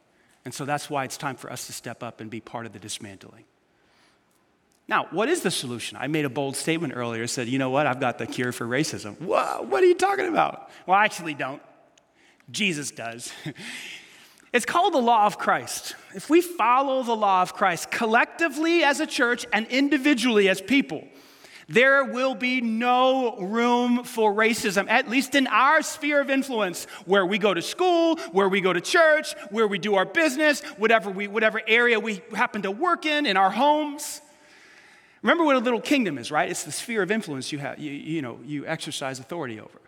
And 0.44 0.53
so 0.53 0.64
that's 0.64 0.88
why 0.88 1.05
it's 1.05 1.16
time 1.16 1.37
for 1.37 1.53
us 1.53 1.66
to 1.66 1.72
step 1.72 2.03
up 2.03 2.20
and 2.20 2.31
be 2.31 2.40
part 2.40 2.66
of 2.66 2.72
the 2.72 2.79
dismantling. 2.79 3.44
Now, 4.88 5.07
what 5.11 5.29
is 5.29 5.42
the 5.42 5.51
solution? 5.51 5.98
I 6.01 6.07
made 6.07 6.24
a 6.24 6.31
bold 6.31 6.57
statement 6.57 6.94
earlier, 6.96 7.27
said, 7.27 7.46
you 7.46 7.59
know 7.59 7.68
what, 7.68 7.87
I've 7.87 8.01
got 8.01 8.16
the 8.16 8.27
cure 8.27 8.53
for 8.53 8.66
racism. 8.66 9.20
Whoa, 9.20 9.62
what 9.62 9.83
are 9.83 9.87
you 9.87 9.94
talking 9.94 10.29
about? 10.29 10.70
Well, 10.87 10.96
I 10.96 11.05
actually 11.05 11.35
don't. 11.35 11.62
Jesus 12.51 12.90
does. 12.90 13.33
It's 14.51 14.64
called 14.64 14.94
the 14.94 14.98
law 14.98 15.27
of 15.27 15.37
Christ. 15.37 15.94
If 16.14 16.31
we 16.31 16.40
follow 16.40 17.03
the 17.03 17.14
law 17.14 17.42
of 17.42 17.53
Christ 17.53 17.90
collectively 17.90 18.83
as 18.83 18.98
a 18.98 19.07
church 19.07 19.44
and 19.53 19.66
individually 19.66 20.48
as 20.48 20.62
people, 20.62 21.07
there 21.68 22.03
will 22.05 22.35
be 22.35 22.62
no 22.62 23.37
room 23.37 24.05
for 24.05 24.33
racism, 24.33 24.88
at 24.88 25.11
least 25.11 25.35
in 25.35 25.46
our 25.48 25.83
sphere 25.83 26.18
of 26.22 26.31
influence, 26.31 26.87
where 27.05 27.27
we 27.27 27.37
go 27.37 27.53
to 27.53 27.61
school, 27.61 28.16
where 28.33 28.48
we 28.48 28.62
go 28.62 28.72
to 28.72 28.81
church, 28.81 29.35
where 29.51 29.68
we 29.68 29.79
do 29.79 29.96
our 29.96 30.07
business, 30.07 30.62
whatever, 30.79 31.11
we, 31.11 31.29
whatever 31.29 31.61
area 31.66 32.01
we 32.01 32.22
happen 32.33 32.62
to 32.62 32.70
work 32.70 33.05
in, 33.05 33.27
in 33.27 33.37
our 33.37 33.51
homes. 33.51 34.22
Remember 35.22 35.44
what 35.44 35.57
a 35.57 35.61
little 35.61 35.81
kingdom 35.81 36.18
is, 36.18 36.31
right? 36.31 36.48
It's 36.48 36.64
the 36.64 36.72
sphere 36.72 37.02
of 37.02 37.11
influence 37.11 37.50
you, 37.50 37.59
have, 37.59 37.78
you, 37.78 37.90
you, 37.90 38.22
know, 38.22 38.38
you 38.44 38.66
exercise 38.66 39.18
authority 39.18 39.59
over. 39.59 39.81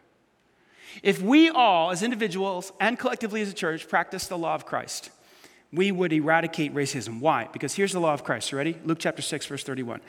If 1.03 1.23
we 1.23 1.51
all, 1.51 1.91
as 1.91 2.03
individuals 2.03 2.73
and 2.81 2.99
collectively 2.99 3.41
as 3.43 3.49
a 3.49 3.55
church, 3.55 3.89
practice 3.89 4.27
the 4.27 4.37
law 4.37 4.55
of 4.55 4.67
Christ, 4.67 5.11
we 5.73 5.93
would 5.93 6.13
eradicate 6.13 6.75
racism. 6.75 7.21
Why? 7.21 7.49
Because 7.53 7.75
here's 7.75 7.93
the 7.93 8.01
law 8.01 8.13
of 8.13 8.25
Christ. 8.25 8.51
You 8.51 8.59
ready? 8.59 8.77
Luke 8.85 8.99
chapter 8.99 9.23
6, 9.23 9.47
verse 9.47 9.63
31. 9.63 10.01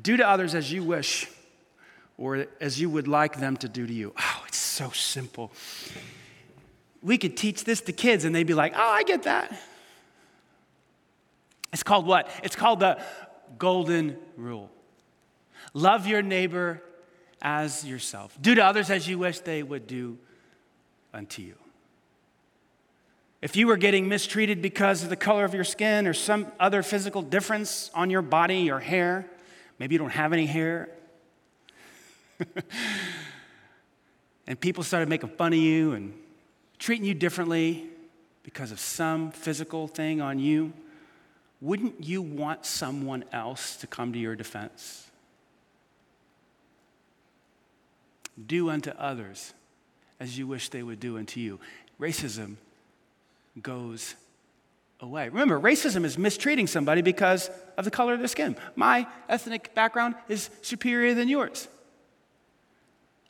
Do 0.00 0.16
to 0.16 0.26
others 0.26 0.54
as 0.54 0.72
you 0.72 0.84
wish 0.84 1.26
or 2.16 2.46
as 2.60 2.80
you 2.80 2.88
would 2.88 3.08
like 3.08 3.40
them 3.40 3.56
to 3.56 3.68
do 3.68 3.86
to 3.86 3.92
you. 3.92 4.12
Oh, 4.16 4.44
it's 4.46 4.58
so 4.58 4.90
simple. 4.90 5.50
We 7.02 7.18
could 7.18 7.36
teach 7.36 7.64
this 7.64 7.80
to 7.82 7.92
kids 7.92 8.24
and 8.24 8.34
they'd 8.34 8.46
be 8.46 8.54
like, 8.54 8.74
oh, 8.76 8.80
I 8.80 9.02
get 9.02 9.24
that. 9.24 9.58
It's 11.72 11.82
called 11.82 12.06
what? 12.06 12.30
It's 12.44 12.56
called 12.56 12.80
the 12.80 13.00
golden 13.58 14.16
rule. 14.36 14.70
Love 15.74 16.06
your 16.06 16.22
neighbor 16.22 16.82
as 17.42 17.84
yourself. 17.84 18.36
Do 18.40 18.54
to 18.54 18.64
others 18.64 18.90
as 18.90 19.08
you 19.08 19.18
wish 19.18 19.40
they 19.40 19.62
would 19.62 19.86
do 19.86 20.18
unto 21.12 21.42
you. 21.42 21.54
If 23.42 23.56
you 23.56 23.66
were 23.66 23.78
getting 23.78 24.08
mistreated 24.08 24.60
because 24.60 25.02
of 25.02 25.08
the 25.08 25.16
color 25.16 25.44
of 25.44 25.54
your 25.54 25.64
skin 25.64 26.06
or 26.06 26.12
some 26.12 26.46
other 26.60 26.82
physical 26.82 27.22
difference 27.22 27.90
on 27.94 28.10
your 28.10 28.20
body 28.20 28.70
or 28.70 28.80
hair, 28.80 29.26
maybe 29.78 29.94
you 29.94 29.98
don't 29.98 30.10
have 30.10 30.34
any 30.34 30.44
hair, 30.44 30.90
and 34.46 34.60
people 34.60 34.82
started 34.82 35.08
making 35.08 35.30
fun 35.30 35.52
of 35.54 35.58
you 35.58 35.92
and 35.92 36.12
treating 36.78 37.06
you 37.06 37.14
differently 37.14 37.86
because 38.42 38.72
of 38.72 38.80
some 38.80 39.30
physical 39.30 39.88
thing 39.88 40.20
on 40.20 40.38
you, 40.38 40.72
wouldn't 41.60 42.02
you 42.02 42.22
want 42.22 42.64
someone 42.64 43.24
else 43.32 43.76
to 43.76 43.86
come 43.86 44.12
to 44.12 44.18
your 44.18 44.34
defense? 44.34 45.10
Do 48.46 48.70
unto 48.70 48.90
others 48.90 49.52
as 50.18 50.38
you 50.38 50.46
wish 50.46 50.68
they 50.68 50.82
would 50.82 51.00
do 51.00 51.18
unto 51.18 51.40
you. 51.40 51.60
Racism 52.00 52.56
goes 53.60 54.14
away. 55.00 55.28
Remember, 55.28 55.58
racism 55.58 56.04
is 56.04 56.16
mistreating 56.16 56.66
somebody 56.66 57.02
because 57.02 57.50
of 57.76 57.84
the 57.84 57.90
color 57.90 58.14
of 58.14 58.20
their 58.20 58.28
skin. 58.28 58.56
My 58.76 59.06
ethnic 59.28 59.74
background 59.74 60.14
is 60.28 60.50
superior 60.62 61.14
than 61.14 61.28
yours. 61.28 61.68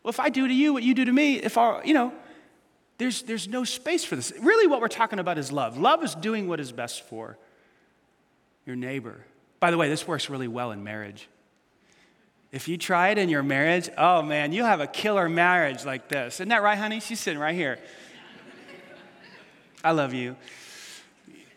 Well, 0.02 0.10
if 0.10 0.20
I 0.20 0.28
do 0.28 0.46
to 0.46 0.54
you 0.54 0.72
what 0.72 0.82
you 0.82 0.94
do 0.94 1.04
to 1.04 1.12
me, 1.12 1.36
if 1.36 1.58
our, 1.58 1.82
you 1.84 1.94
know, 1.94 2.12
there's, 2.98 3.22
there's 3.22 3.48
no 3.48 3.64
space 3.64 4.04
for 4.04 4.14
this. 4.16 4.32
Really, 4.40 4.66
what 4.66 4.80
we're 4.80 4.88
talking 4.88 5.18
about 5.18 5.38
is 5.38 5.50
love. 5.50 5.78
Love 5.78 6.04
is 6.04 6.14
doing 6.14 6.48
what 6.48 6.60
is 6.60 6.70
best 6.70 7.02
for 7.08 7.38
your 8.70 8.76
neighbor. 8.76 9.26
By 9.58 9.72
the 9.72 9.76
way, 9.76 9.88
this 9.88 10.06
works 10.06 10.30
really 10.30 10.46
well 10.46 10.70
in 10.70 10.84
marriage. 10.84 11.28
If 12.52 12.68
you 12.68 12.78
try 12.78 13.08
it 13.08 13.18
in 13.18 13.28
your 13.28 13.42
marriage, 13.42 13.90
oh 13.98 14.22
man, 14.22 14.52
you'll 14.52 14.66
have 14.66 14.78
a 14.78 14.86
killer 14.86 15.28
marriage 15.28 15.84
like 15.84 16.08
this. 16.08 16.36
Isn't 16.36 16.50
that 16.50 16.62
right, 16.62 16.78
honey? 16.78 17.00
She's 17.00 17.18
sitting 17.18 17.40
right 17.40 17.54
here. 17.54 17.80
I 19.82 19.90
love 19.90 20.14
you. 20.14 20.36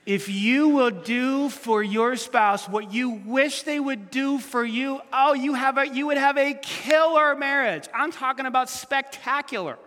If 0.08 0.28
you 0.28 0.70
will 0.70 0.90
do 0.90 1.50
for 1.50 1.84
your 1.84 2.16
spouse 2.16 2.68
what 2.68 2.92
you 2.92 3.12
wish 3.12 3.62
they 3.62 3.80
would 3.80 4.10
do 4.10 4.40
for 4.40 4.66
you, 4.66 5.00
oh, 5.14 5.34
you, 5.34 5.54
have 5.54 5.78
a, 5.78 5.88
you 5.88 6.08
would 6.08 6.18
have 6.18 6.38
a 6.38 6.56
killer 6.56 7.36
marriage. 7.36 7.88
I'm 7.94 8.12
talking 8.12 8.48
about 8.48 8.72
spectacular. 8.72 9.78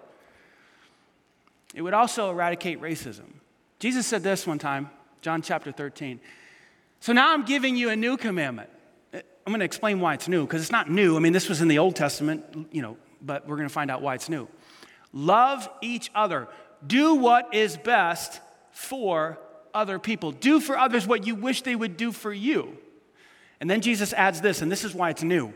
It 1.75 1.83
would 1.83 1.93
also 1.93 2.31
eradicate 2.31 2.81
racism. 2.81 3.27
Jesus 3.81 4.07
said 4.07 4.23
this 4.23 4.47
one 4.47 4.61
time, 4.61 4.91
John 5.23 5.43
chapter 5.43 5.73
13. 5.73 6.21
So 7.01 7.13
now 7.13 7.33
I'm 7.33 7.45
giving 7.45 7.77
you 7.77 7.91
a 7.91 7.97
new 7.97 8.17
commandment. 8.17 8.71
I'm 9.15 9.53
going 9.53 9.61
to 9.61 9.65
explain 9.65 10.01
why 10.01 10.15
it's 10.15 10.27
new, 10.27 10.45
because 10.45 10.61
it's 10.61 10.73
not 10.73 10.91
new. 10.91 11.17
I 11.17 11.21
mean, 11.21 11.33
this 11.33 11.49
was 11.49 11.61
in 11.61 11.69
the 11.69 11.79
Old 11.79 11.95
Testament, 11.95 12.69
you 12.73 12.83
know, 12.83 12.97
but 13.23 13.47
we're 13.47 13.57
going 13.57 13.69
to 13.69 13.73
find 13.73 13.91
out 13.91 14.03
why 14.03 14.15
it's 14.15 14.29
new. 14.29 14.49
Love 15.13 15.69
each 15.81 16.11
other. 16.15 16.49
Do 16.85 17.15
what 17.15 17.55
is 17.55 17.77
best 17.77 18.41
for 18.73 19.39
other 19.73 19.99
people. 19.99 20.33
Do 20.33 20.59
for 20.59 20.77
others 20.77 21.07
what 21.07 21.27
you 21.27 21.35
wish 21.35 21.63
they 21.63 21.77
would 21.77 21.97
do 21.97 22.11
for 22.11 22.33
you. 22.33 22.77
And 23.61 23.71
then 23.71 23.81
Jesus 23.81 24.13
adds 24.13 24.41
this, 24.41 24.63
and 24.63 24.71
this 24.71 24.85
is 24.85 24.95
why 24.95 25.11
it's 25.11 25.23
new. 25.23 25.55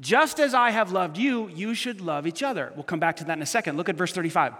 Just 0.00 0.40
as 0.40 0.54
I 0.54 0.70
have 0.70 0.90
loved 0.92 1.18
you, 1.18 1.48
you 1.48 1.74
should 1.74 2.00
love 2.00 2.26
each 2.26 2.42
other. 2.42 2.72
We'll 2.74 2.84
come 2.84 3.00
back 3.00 3.16
to 3.16 3.24
that 3.24 3.36
in 3.36 3.42
a 3.42 3.46
second. 3.46 3.76
Look 3.76 3.90
at 3.90 3.96
verse 3.96 4.12
35. 4.12 4.54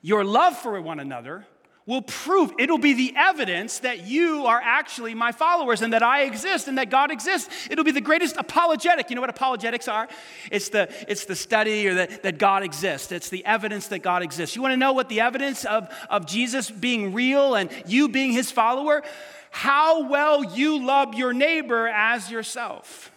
Your 0.00 0.24
love 0.24 0.56
for 0.56 0.80
one 0.80 1.00
another 1.00 1.46
will 1.86 2.02
prove, 2.02 2.52
it'll 2.58 2.78
be 2.78 2.92
the 2.92 3.12
evidence 3.16 3.80
that 3.80 4.06
you 4.06 4.46
are 4.46 4.60
actually 4.62 5.14
my 5.14 5.32
followers 5.32 5.82
and 5.82 5.92
that 5.92 6.02
I 6.02 6.22
exist 6.22 6.68
and 6.68 6.78
that 6.78 6.90
God 6.90 7.10
exists. 7.10 7.68
It'll 7.70 7.84
be 7.84 7.90
the 7.90 8.00
greatest 8.00 8.36
apologetic. 8.36 9.10
You 9.10 9.16
know 9.16 9.22
what 9.22 9.30
apologetics 9.30 9.88
are? 9.88 10.08
It's 10.50 10.68
the, 10.68 10.92
it's 11.08 11.24
the 11.24 11.34
study 11.34 11.88
or 11.88 11.94
that, 11.94 12.22
that 12.22 12.38
God 12.38 12.62
exists. 12.62 13.12
It's 13.12 13.28
the 13.28 13.44
evidence 13.44 13.88
that 13.88 14.00
God 14.00 14.22
exists. 14.22 14.54
You 14.54 14.62
want 14.62 14.72
to 14.72 14.76
know 14.76 14.92
what 14.92 15.08
the 15.08 15.20
evidence 15.20 15.64
of, 15.64 15.88
of 16.08 16.26
Jesus 16.26 16.70
being 16.70 17.12
real 17.12 17.54
and 17.54 17.70
you 17.86 18.08
being 18.08 18.32
his 18.32 18.50
follower? 18.50 19.02
How 19.50 20.08
well 20.08 20.44
you 20.44 20.84
love 20.84 21.14
your 21.14 21.32
neighbor 21.32 21.88
as 21.88 22.30
yourself. 22.30 23.10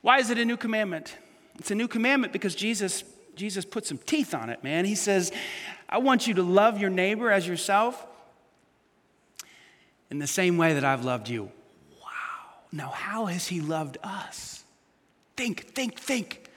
Why 0.00 0.18
is 0.18 0.30
it 0.30 0.38
a 0.38 0.44
new 0.44 0.56
commandment? 0.56 1.16
It's 1.58 1.70
a 1.70 1.74
new 1.74 1.88
commandment 1.88 2.32
because 2.32 2.54
Jesus 2.54 3.04
Jesus 3.36 3.66
put 3.66 3.86
some 3.86 3.98
teeth 3.98 4.34
on 4.34 4.48
it, 4.48 4.64
man. 4.64 4.86
He 4.86 4.94
says, 4.94 5.30
I 5.88 5.98
want 5.98 6.26
you 6.26 6.34
to 6.34 6.42
love 6.42 6.78
your 6.78 6.90
neighbor 6.90 7.30
as 7.30 7.46
yourself 7.46 8.04
in 10.10 10.18
the 10.18 10.26
same 10.26 10.56
way 10.56 10.74
that 10.74 10.84
I've 10.84 11.04
loved 11.04 11.28
you. 11.28 11.50
Wow. 12.02 12.08
Now, 12.72 12.88
how 12.88 13.26
has 13.26 13.46
he 13.46 13.60
loved 13.60 13.98
us? 14.02 14.64
Think, 15.36 15.68
think, 15.74 15.98
think. 15.98 16.50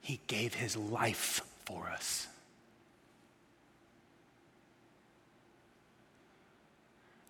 He 0.00 0.20
gave 0.26 0.54
his 0.54 0.76
life 0.76 1.42
for 1.64 1.88
us. 1.88 2.26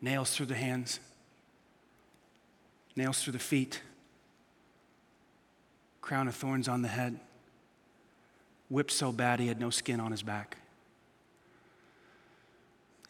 Nails 0.00 0.34
through 0.36 0.46
the 0.46 0.54
hands, 0.54 1.00
nails 2.94 3.20
through 3.20 3.32
the 3.32 3.38
feet, 3.40 3.80
crown 6.00 6.28
of 6.28 6.36
thorns 6.36 6.68
on 6.68 6.82
the 6.82 6.88
head 6.88 7.18
whipped 8.70 8.90
so 8.90 9.12
bad 9.12 9.40
he 9.40 9.46
had 9.48 9.60
no 9.60 9.70
skin 9.70 10.00
on 10.00 10.10
his 10.10 10.22
back. 10.22 10.58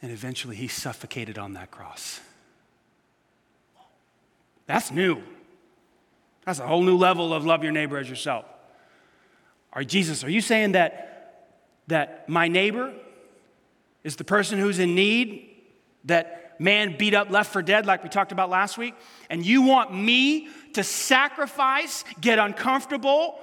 And 0.01 0.13
eventually 0.13 0.57
he 0.57 0.69
suffocated 0.69 1.39
on 1.39 1.55
that 1.55 1.71
cross. 1.71 2.21
That's 4.67 4.93
new. 4.93 5.23
That's 6.45 6.61
a 6.61 6.67
whole 6.67 6.83
new 6.83 6.97
level 6.97 7.35
of 7.35 7.45
love 7.45 7.63
your 7.63 7.73
neighbor 7.73 7.99
as 7.99 8.09
yourself. 8.09 8.45
Are 9.73 9.83
Jesus, 9.83 10.25
are 10.25 10.31
you 10.31 10.41
saying 10.41 10.73
that, 10.73 11.51
that 11.89 12.29
my 12.29 12.49
neighbor 12.49 12.93
is 14.05 14.17
the 14.17 14.25
person 14.25 14.59
who's 14.59 14.79
in 14.79 14.95
need, 14.95 15.51
that 16.05 16.61
man 16.61 16.97
beat 16.97 17.15
up, 17.15 17.31
left 17.31 17.53
for 17.53 17.63
dead, 17.63 17.87
like 17.87 18.03
we 18.03 18.09
talked 18.09 18.33
about 18.33 18.51
last 18.51 18.79
week? 18.79 18.95
And 19.29 19.45
you 19.45 19.63
want 19.63 19.93
me 19.93 20.49
to 20.75 20.85
sacrifice, 20.85 22.05
get 22.21 22.39
uncomfortable, 22.39 23.39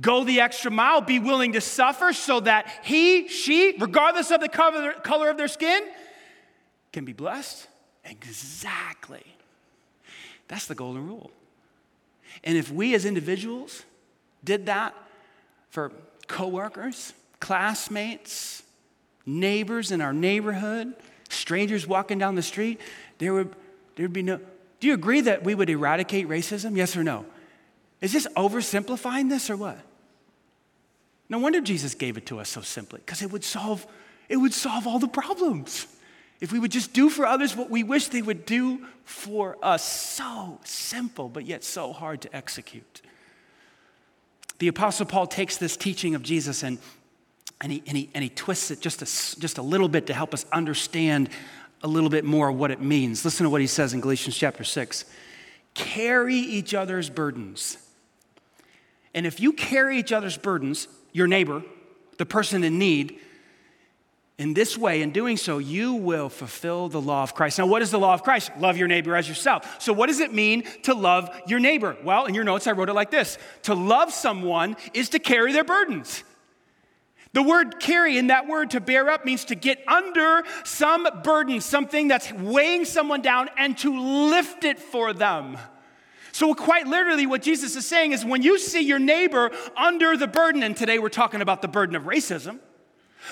go 0.00 0.24
the 0.24 0.40
extra 0.40 0.70
mile, 0.70 1.00
be 1.00 1.18
willing 1.18 1.52
to 1.52 1.60
suffer 1.60 2.12
so 2.12 2.40
that 2.40 2.68
he, 2.82 3.28
she, 3.28 3.76
regardless 3.78 4.30
of 4.30 4.40
the 4.40 4.48
color 4.48 5.30
of 5.30 5.36
their 5.36 5.48
skin, 5.48 5.82
can 6.92 7.04
be 7.04 7.12
blessed? 7.12 7.66
Exactly. 8.04 9.24
That's 10.48 10.66
the 10.66 10.74
golden 10.74 11.06
rule. 11.06 11.30
And 12.44 12.56
if 12.56 12.70
we 12.70 12.94
as 12.94 13.04
individuals 13.04 13.82
did 14.44 14.66
that 14.66 14.94
for 15.70 15.92
coworkers, 16.28 17.12
classmates, 17.40 18.62
neighbors 19.24 19.90
in 19.90 20.00
our 20.00 20.12
neighborhood, 20.12 20.94
strangers 21.28 21.86
walking 21.86 22.18
down 22.18 22.34
the 22.34 22.42
street, 22.42 22.80
there 23.18 23.34
would 23.34 23.54
there'd 23.96 24.12
be 24.12 24.22
no 24.22 24.38
Do 24.78 24.86
you 24.86 24.94
agree 24.94 25.22
that 25.22 25.42
we 25.42 25.54
would 25.54 25.70
eradicate 25.70 26.28
racism? 26.28 26.76
Yes 26.76 26.96
or 26.96 27.02
no? 27.02 27.24
Is 28.00 28.12
this 28.12 28.26
oversimplifying 28.36 29.28
this 29.28 29.50
or 29.50 29.56
what? 29.56 29.78
No 31.28 31.38
wonder 31.38 31.60
Jesus 31.60 31.94
gave 31.94 32.16
it 32.16 32.26
to 32.26 32.38
us 32.38 32.48
so 32.48 32.60
simply, 32.60 33.00
because 33.04 33.22
it 33.22 33.30
would 33.30 33.44
solve 33.44 33.86
it 34.28 34.36
would 34.36 34.54
solve 34.54 34.86
all 34.86 34.98
the 34.98 35.08
problems. 35.08 35.86
If 36.40 36.52
we 36.52 36.58
would 36.58 36.72
just 36.72 36.92
do 36.92 37.08
for 37.08 37.26
others 37.26 37.56
what 37.56 37.70
we 37.70 37.82
wish 37.82 38.08
they 38.08 38.22
would 38.22 38.44
do 38.44 38.86
for 39.04 39.56
us. 39.62 39.84
So 39.84 40.58
simple, 40.64 41.28
but 41.28 41.46
yet 41.46 41.64
so 41.64 41.92
hard 41.92 42.20
to 42.22 42.36
execute. 42.36 43.02
The 44.58 44.68
Apostle 44.68 45.06
Paul 45.06 45.26
takes 45.26 45.56
this 45.56 45.76
teaching 45.76 46.14
of 46.14 46.22
Jesus 46.22 46.62
and, 46.62 46.78
and, 47.60 47.72
he, 47.72 47.82
and, 47.86 47.96
he, 47.96 48.10
and 48.14 48.22
he 48.22 48.30
twists 48.30 48.70
it 48.70 48.80
just 48.80 49.00
a, 49.00 49.40
just 49.40 49.58
a 49.58 49.62
little 49.62 49.88
bit 49.88 50.06
to 50.08 50.14
help 50.14 50.34
us 50.34 50.44
understand 50.52 51.30
a 51.82 51.88
little 51.88 52.10
bit 52.10 52.24
more 52.24 52.50
what 52.50 52.70
it 52.70 52.80
means. 52.80 53.24
Listen 53.24 53.44
to 53.44 53.50
what 53.50 53.60
he 53.60 53.66
says 53.66 53.94
in 53.94 54.00
Galatians 54.00 54.36
chapter 54.36 54.64
6 54.64 55.04
Carry 55.74 56.36
each 56.36 56.74
other's 56.74 57.10
burdens. 57.10 57.78
And 59.14 59.26
if 59.26 59.40
you 59.40 59.52
carry 59.52 59.98
each 59.98 60.12
other's 60.12 60.36
burdens, 60.36 60.88
your 61.16 61.26
neighbor, 61.26 61.62
the 62.18 62.26
person 62.26 62.62
in 62.62 62.78
need, 62.78 63.18
in 64.38 64.52
this 64.52 64.76
way, 64.76 65.00
in 65.00 65.12
doing 65.12 65.38
so, 65.38 65.56
you 65.56 65.94
will 65.94 66.28
fulfill 66.28 66.90
the 66.90 67.00
law 67.00 67.22
of 67.22 67.34
Christ. 67.34 67.58
Now, 67.58 67.64
what 67.64 67.80
is 67.80 67.90
the 67.90 67.98
law 67.98 68.12
of 68.12 68.22
Christ? 68.22 68.50
Love 68.58 68.76
your 68.76 68.86
neighbor 68.86 69.16
as 69.16 69.26
yourself. 69.26 69.80
So, 69.80 69.94
what 69.94 70.08
does 70.08 70.20
it 70.20 70.34
mean 70.34 70.64
to 70.82 70.92
love 70.92 71.30
your 71.46 71.58
neighbor? 71.58 71.96
Well, 72.04 72.26
in 72.26 72.34
your 72.34 72.44
notes, 72.44 72.66
I 72.66 72.72
wrote 72.72 72.90
it 72.90 72.92
like 72.92 73.10
this 73.10 73.38
To 73.62 73.74
love 73.74 74.12
someone 74.12 74.76
is 74.92 75.08
to 75.10 75.18
carry 75.18 75.54
their 75.54 75.64
burdens. 75.64 76.22
The 77.32 77.42
word 77.42 77.80
carry 77.80 78.18
in 78.18 78.26
that 78.26 78.46
word 78.46 78.70
to 78.70 78.80
bear 78.80 79.08
up 79.08 79.24
means 79.24 79.46
to 79.46 79.54
get 79.54 79.82
under 79.88 80.42
some 80.64 81.08
burden, 81.24 81.62
something 81.62 82.08
that's 82.08 82.30
weighing 82.30 82.84
someone 82.84 83.22
down, 83.22 83.48
and 83.56 83.76
to 83.78 84.28
lift 84.28 84.64
it 84.64 84.78
for 84.78 85.14
them. 85.14 85.56
So, 86.36 86.52
quite 86.54 86.86
literally, 86.86 87.24
what 87.24 87.40
Jesus 87.40 87.76
is 87.76 87.86
saying 87.86 88.12
is 88.12 88.22
when 88.22 88.42
you 88.42 88.58
see 88.58 88.82
your 88.82 88.98
neighbor 88.98 89.50
under 89.74 90.18
the 90.18 90.26
burden, 90.26 90.62
and 90.62 90.76
today 90.76 90.98
we're 90.98 91.08
talking 91.08 91.40
about 91.40 91.62
the 91.62 91.66
burden 91.66 91.96
of 91.96 92.02
racism, 92.02 92.58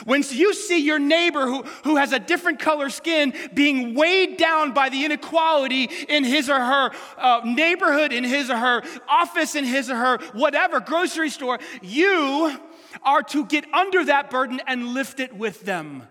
when 0.07 0.25
you 0.31 0.55
see 0.55 0.79
your 0.79 0.99
neighbor 0.99 1.45
who, 1.47 1.65
who 1.85 1.97
has 1.97 2.15
a 2.15 2.19
different 2.19 2.61
color 2.61 2.89
skin 2.89 3.35
being 3.53 3.95
weighed 3.95 4.39
down 4.39 4.73
by 4.73 4.89
the 4.89 5.05
inequality 5.05 5.91
in 6.09 6.25
his 6.25 6.49
or 6.49 6.59
her 6.59 6.93
uh, 7.19 7.43
neighborhood, 7.45 8.11
in 8.11 8.25
his 8.25 8.49
or 8.49 8.57
her 8.57 8.83
office, 9.07 9.55
in 9.55 9.67
his 9.67 9.91
or 9.91 9.97
her 9.97 10.17
whatever 10.33 10.81
grocery 10.81 11.29
store, 11.29 11.59
you 11.83 12.59
are 13.03 13.23
to 13.23 13.45
get 13.45 13.67
under 13.75 14.03
that 14.07 14.31
burden 14.31 14.63
and 14.67 14.95
lift 14.95 15.21
it 15.21 15.37
with 15.37 15.61
them. 15.67 16.05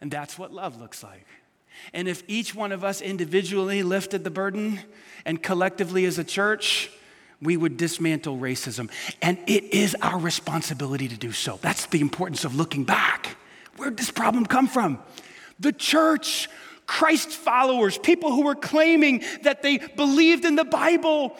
And 0.00 0.08
that's 0.08 0.38
what 0.38 0.52
love 0.52 0.80
looks 0.80 1.02
like. 1.02 1.26
And 1.92 2.08
if 2.08 2.22
each 2.28 2.54
one 2.54 2.72
of 2.72 2.84
us 2.84 3.00
individually 3.00 3.82
lifted 3.82 4.24
the 4.24 4.30
burden 4.30 4.80
and 5.24 5.42
collectively 5.42 6.04
as 6.04 6.18
a 6.18 6.24
church, 6.24 6.90
we 7.42 7.56
would 7.56 7.76
dismantle 7.76 8.38
racism. 8.38 8.90
And 9.22 9.38
it 9.46 9.64
is 9.64 9.96
our 10.02 10.18
responsibility 10.18 11.08
to 11.08 11.16
do 11.16 11.32
so. 11.32 11.58
That's 11.62 11.86
the 11.86 12.00
importance 12.00 12.44
of 12.44 12.54
looking 12.54 12.84
back. 12.84 13.36
Where 13.76 13.90
did 13.90 13.98
this 13.98 14.10
problem 14.10 14.46
come 14.46 14.68
from? 14.68 14.98
The 15.58 15.72
church, 15.72 16.48
Christ 16.86 17.30
followers, 17.30 17.96
people 17.98 18.32
who 18.32 18.44
were 18.44 18.54
claiming 18.54 19.22
that 19.42 19.62
they 19.62 19.78
believed 19.78 20.44
in 20.44 20.56
the 20.56 20.64
Bible 20.64 21.36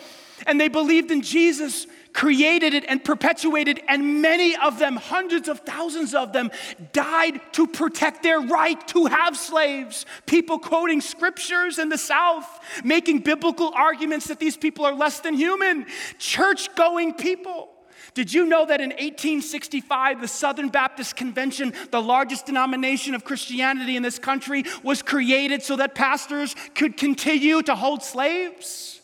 and 0.47 0.61
they 0.61 0.69
believed 0.69 1.11
in 1.11 1.23
Jesus 1.23 1.87
created 2.13 2.75
it 2.75 2.85
and 2.89 3.05
perpetuated, 3.05 3.81
and 3.89 4.23
many 4.23 4.57
of 4.57 4.79
them, 4.79 4.97
hundreds 4.97 5.49
of 5.49 5.61
thousands 5.61 6.15
of 6.15 6.33
them, 6.33 6.51
died 6.93 7.41
to 7.53 7.67
protect 7.67 8.23
their 8.23 8.41
right 8.41 8.87
to 8.89 9.07
have 9.07 9.37
slaves. 9.37 10.07
People 10.27 10.59
quoting 10.59 11.01
scriptures 11.01 11.79
in 11.79 11.89
the 11.89 11.99
South, 11.99 12.47
making 12.85 13.21
biblical 13.21 13.73
arguments 13.75 14.27
that 14.27 14.39
these 14.39 14.57
people 14.57 14.85
are 14.85 14.95
less 14.95 15.21
than 15.21 15.35
human. 15.35 15.87
Church 16.19 16.75
going 16.75 17.15
people. 17.15 17.69
Did 18.15 18.33
you 18.33 18.47
know 18.47 18.67
that 18.67 18.81
in 18.81 18.91
1865, 18.91 20.21
the 20.21 20.29
Southern 20.29 20.69
Baptist 20.69 21.17
Convention, 21.17 21.73
the 21.91 22.03
largest 22.03 22.47
denomination 22.47 23.15
of 23.15 23.25
Christianity 23.25 23.97
in 23.97 24.03
this 24.03 24.19
country, 24.19 24.65
was 24.83 25.03
created 25.03 25.63
so 25.63 25.77
that 25.77 25.95
pastors 25.95 26.57
could 26.75 26.97
continue 26.97 27.63
to 27.63 27.75
hold 27.75 28.03
slaves? 28.03 29.00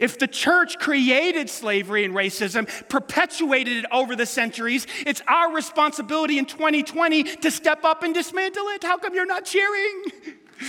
If 0.00 0.18
the 0.18 0.26
church 0.26 0.78
created 0.78 1.50
slavery 1.50 2.04
and 2.06 2.14
racism, 2.14 2.66
perpetuated 2.88 3.76
it 3.76 3.84
over 3.92 4.16
the 4.16 4.24
centuries, 4.24 4.86
it's 5.06 5.22
our 5.28 5.54
responsibility 5.54 6.38
in 6.38 6.46
2020 6.46 7.22
to 7.22 7.50
step 7.50 7.84
up 7.84 8.02
and 8.02 8.14
dismantle 8.14 8.66
it. 8.68 8.82
How 8.82 8.96
come 8.96 9.14
you're 9.14 9.26
not 9.26 9.44
cheering? 9.44 10.04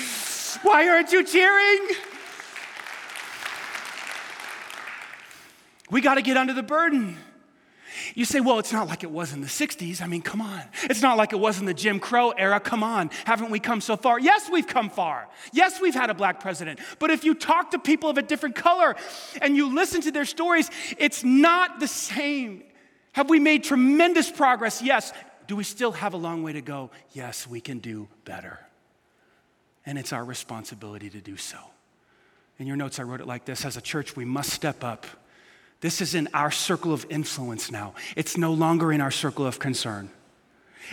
Why 0.64 0.90
aren't 0.90 1.14
you 1.14 1.24
cheering? 1.24 1.88
We 5.90 6.02
got 6.02 6.16
to 6.16 6.22
get 6.22 6.36
under 6.36 6.54
the 6.54 6.64
burden. 6.64 7.18
You 8.16 8.26
say, 8.26 8.40
well, 8.40 8.60
it's 8.60 8.74
not 8.74 8.88
like 8.88 9.04
it 9.04 9.12
was 9.12 9.34
in 9.34 9.42
the 9.42 9.48
60s. 9.48 10.02
I 10.02 10.08
mean, 10.08 10.22
come 10.22 10.42
on. 10.42 10.62
It's 10.84 11.02
not 11.02 11.18
like 11.18 11.34
it 11.34 11.40
was 11.40 11.60
in 11.60 11.66
the 11.66 11.74
Jim 11.74 12.00
Crow 12.00 12.32
era. 12.32 12.60
Come 12.60 12.84
on. 12.84 13.10
Haven't 13.26 13.52
we 13.52 13.60
come 13.60 13.82
so 13.82 13.96
far? 13.96 14.20
Yes, 14.20 14.50
we've 14.52 14.68
come 14.68 14.90
far. 14.90 15.30
Yes, 15.54 15.80
we've 15.80 15.94
had 15.94 16.10
a 16.10 16.14
black 16.14 16.40
president. 16.40 16.80
But 17.00 17.12
if 17.12 17.24
you 17.24 17.34
talk 17.34 17.72
to 17.72 17.80
people 17.80 18.10
of 18.10 18.18
a 18.18 18.22
different 18.22 18.56
color 18.56 18.96
and 19.42 19.56
you 19.56 19.74
listen 19.74 20.02
to 20.02 20.12
their 20.12 20.26
stories, 20.26 20.70
it's 20.98 21.24
not 21.24 21.80
the 21.80 21.88
same. 21.88 22.64
Have 23.14 23.30
we 23.30 23.40
made 23.40 23.64
tremendous 23.64 24.32
progress? 24.32 24.82
Yes. 24.82 25.14
Do 25.48 25.56
we 25.56 25.64
still 25.64 25.92
have 25.92 26.14
a 26.14 26.18
long 26.18 26.44
way 26.44 26.54
to 26.54 26.62
go? 26.62 26.92
Yes, 27.14 27.48
we 27.48 27.62
can 27.62 27.80
do 27.80 28.08
better. 28.26 28.60
And 29.86 29.98
it's 29.98 30.14
our 30.14 30.24
responsibility 30.24 31.10
to 31.10 31.20
do 31.20 31.38
so. 31.38 31.58
In 32.60 32.68
your 32.68 32.78
notes, 32.78 33.00
I 33.00 33.04
wrote 33.04 33.22
it 33.22 33.28
like 33.28 33.46
this 33.46 33.66
As 33.66 33.78
a 33.78 33.82
church, 33.82 34.16
we 34.16 34.26
must 34.26 34.52
step 34.52 34.84
up 34.84 35.06
this 35.82 36.00
is 36.00 36.16
in 36.16 36.30
our 36.34 36.52
circle 36.52 36.94
of 36.94 37.06
influence 37.10 37.72
now. 37.72 37.94
It's 38.16 38.38
no 38.38 38.54
longer 38.54 38.92
in 38.94 39.02
our 39.02 39.12
circle 39.12 39.46
of 39.46 39.60
concern. 39.60 40.10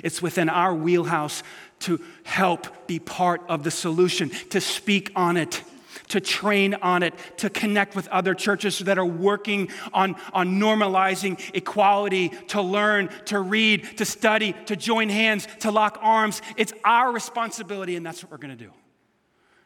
It's 0.02 0.22
within 0.22 0.48
our 0.48 0.74
wheelhouse 0.74 1.42
to 1.80 2.00
help 2.24 2.86
be 2.86 2.98
part 2.98 3.42
of 3.48 3.64
the 3.64 3.70
solution, 3.70 4.30
to 4.50 4.60
speak 4.60 5.12
on 5.14 5.36
it, 5.36 5.62
to 6.08 6.20
train 6.20 6.74
on 6.74 7.02
it, 7.02 7.14
to 7.38 7.50
connect 7.50 7.94
with 7.94 8.08
other 8.08 8.34
churches 8.34 8.78
that 8.80 8.98
are 8.98 9.04
working 9.04 9.68
on, 9.92 10.16
on 10.32 10.58
normalizing 10.58 11.38
equality, 11.54 12.30
to 12.48 12.62
learn, 12.62 13.10
to 13.26 13.40
read, 13.40 13.98
to 13.98 14.04
study, 14.04 14.54
to 14.66 14.76
join 14.76 15.08
hands, 15.08 15.46
to 15.60 15.70
lock 15.70 15.98
arms. 16.00 16.40
It's 16.56 16.72
our 16.84 17.12
responsibility, 17.12 17.96
and 17.96 18.04
that's 18.06 18.22
what 18.22 18.30
we're 18.30 18.38
going 18.38 18.56
to 18.56 18.64
do 18.64 18.72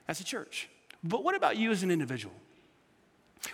as 0.09 0.21
a 0.21 0.25
church. 0.25 0.69
But 1.05 1.23
what 1.23 1.35
about 1.35 1.57
you 1.57 1.71
as 1.71 1.83
an 1.83 1.91
individual? 1.91 2.35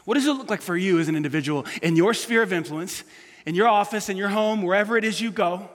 What 0.05 0.15
does 0.15 0.27
it 0.27 0.33
look 0.33 0.51
like 0.51 0.63
for 0.63 0.77
you 0.77 0.99
as 0.99 1.09
an 1.09 1.17
individual 1.17 1.67
in 1.83 1.97
your 1.97 2.15
sphere 2.15 2.43
of 2.43 2.53
influence, 2.53 3.05
in 3.47 3.55
your 3.55 3.69
office, 3.69 4.09
in 4.09 4.17
your 4.17 4.29
home, 4.29 4.63
wherever 4.63 4.97
it 4.97 5.05
is 5.05 5.21
you 5.21 5.31
go, 5.31 5.69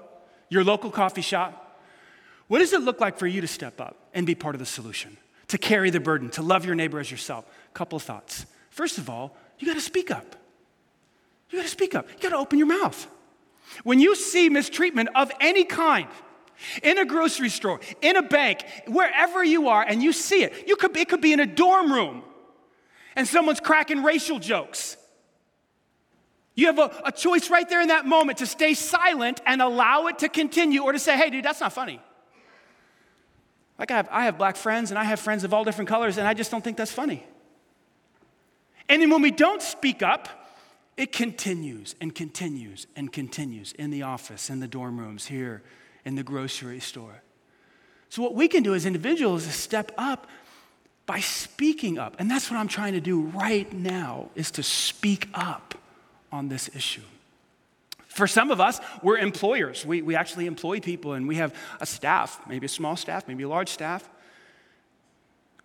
your 0.49 0.63
local 0.63 0.91
coffee 0.91 1.21
shop? 1.21 1.79
What 2.47 2.59
does 2.59 2.73
it 2.73 2.81
look 2.81 2.99
like 2.99 3.17
for 3.17 3.27
you 3.27 3.41
to 3.41 3.47
step 3.47 3.81
up 3.81 3.97
and 4.13 4.25
be 4.25 4.35
part 4.35 4.55
of 4.55 4.59
the 4.59 4.65
solution, 4.65 5.17
to 5.47 5.57
carry 5.57 5.89
the 5.89 5.99
burden, 5.99 6.29
to 6.31 6.41
love 6.41 6.65
your 6.65 6.75
neighbor 6.75 6.99
as 6.99 7.09
yourself? 7.09 7.45
Couple 7.73 7.95
of 7.95 8.03
thoughts. 8.03 8.45
First 8.69 8.97
of 8.97 9.09
all, 9.09 9.35
you 9.59 9.67
got 9.67 9.75
to 9.75 9.81
speak 9.81 10.11
up. 10.11 10.35
You 11.49 11.59
got 11.59 11.63
to 11.63 11.71
speak 11.71 11.95
up. 11.95 12.07
You 12.09 12.19
got 12.21 12.29
to 12.29 12.37
open 12.37 12.59
your 12.59 12.67
mouth. 12.67 13.07
When 13.83 13.99
you 13.99 14.15
see 14.15 14.49
mistreatment 14.49 15.09
of 15.15 15.31
any 15.39 15.63
kind, 15.63 16.07
in 16.83 16.97
a 16.99 17.05
grocery 17.05 17.49
store, 17.49 17.79
in 18.01 18.15
a 18.15 18.21
bank, 18.21 18.63
wherever 18.87 19.43
you 19.43 19.69
are, 19.69 19.81
and 19.83 20.03
you 20.03 20.13
see 20.13 20.43
it, 20.43 20.67
you 20.67 20.75
could, 20.75 20.95
it 20.95 21.09
could 21.09 21.21
be 21.21 21.33
in 21.33 21.39
a 21.39 21.45
dorm 21.45 21.91
room 21.91 22.23
and 23.15 23.27
someone's 23.27 23.59
cracking 23.59 24.03
racial 24.03 24.39
jokes. 24.39 24.97
You 26.55 26.67
have 26.67 26.79
a, 26.79 26.91
a, 27.05 27.11
choice 27.11 27.49
right 27.49 27.67
there 27.67 27.81
in 27.81 27.87
that 27.87 28.05
moment 28.05 28.37
to 28.39 28.45
stay 28.45 28.75
silent 28.75 29.41
and 29.45 29.61
allow 29.61 30.07
it 30.07 30.19
to 30.19 30.29
continue 30.29 30.83
or 30.83 30.91
to 30.91 30.99
say, 30.99 31.17
hey, 31.17 31.31
dude, 31.31 31.43
that's 31.43 31.61
not 31.61 31.73
funny. 31.73 31.99
Like, 33.79 33.89
I 33.89 33.95
have, 33.95 34.09
I 34.11 34.25
have 34.25 34.37
black 34.37 34.55
friends 34.55 34.91
and 34.91 34.99
I 34.99 35.03
have 35.03 35.19
friends 35.19 35.43
of 35.43 35.53
all 35.53 35.63
different 35.63 35.89
colors, 35.89 36.17
and 36.17 36.27
I 36.27 36.35
just 36.35 36.51
don't 36.51 36.63
think 36.63 36.77
that's 36.77 36.91
funny. 36.91 37.25
And 38.87 39.01
then 39.01 39.09
when 39.09 39.21
we 39.21 39.31
don't 39.31 39.61
speak 39.61 40.03
up, 40.03 40.29
it 40.95 41.11
continues 41.11 41.95
and 41.99 42.13
continues 42.13 42.85
and 42.95 43.11
continues 43.11 43.73
in 43.73 43.89
the 43.89 44.03
office, 44.03 44.51
in 44.51 44.59
the 44.59 44.67
dorm 44.67 44.99
rooms, 44.99 45.25
here, 45.25 45.63
in 46.05 46.13
the 46.13 46.23
grocery 46.23 46.79
store. 46.79 47.23
So, 48.09 48.21
what 48.21 48.35
we 48.35 48.47
can 48.47 48.61
do 48.61 48.75
as 48.75 48.85
individuals 48.85 49.47
is 49.47 49.55
step 49.55 49.91
up 49.97 50.27
by 51.05 51.19
speaking 51.19 51.97
up. 51.97 52.15
And 52.19 52.29
that's 52.29 52.49
what 52.49 52.57
I'm 52.57 52.67
trying 52.67 52.93
to 52.93 53.01
do 53.01 53.21
right 53.21 53.71
now 53.73 54.29
is 54.35 54.51
to 54.51 54.63
speak 54.63 55.27
up 55.33 55.75
on 56.31 56.49
this 56.49 56.69
issue. 56.75 57.01
For 58.07 58.27
some 58.27 58.51
of 58.51 58.61
us, 58.61 58.79
we're 59.01 59.17
employers. 59.17 59.85
We, 59.85 60.01
we 60.01 60.15
actually 60.15 60.45
employ 60.45 60.79
people 60.79 61.13
and 61.13 61.27
we 61.27 61.35
have 61.37 61.55
a 61.81 61.85
staff, 61.85 62.39
maybe 62.47 62.67
a 62.67 62.69
small 62.69 62.95
staff, 62.95 63.27
maybe 63.27 63.43
a 63.43 63.49
large 63.49 63.69
staff. 63.69 64.07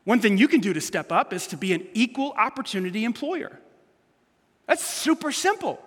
One 0.04 0.20
thing 0.20 0.38
you 0.38 0.48
can 0.48 0.60
do 0.60 0.72
to 0.72 0.80
step 0.80 1.12
up 1.12 1.34
is 1.34 1.46
to 1.48 1.56
be 1.58 1.74
an 1.74 1.86
equal 1.92 2.32
opportunity 2.32 3.04
employer. 3.04 3.60
That's 4.66 4.82
super 4.82 5.30
simple. 5.30 5.78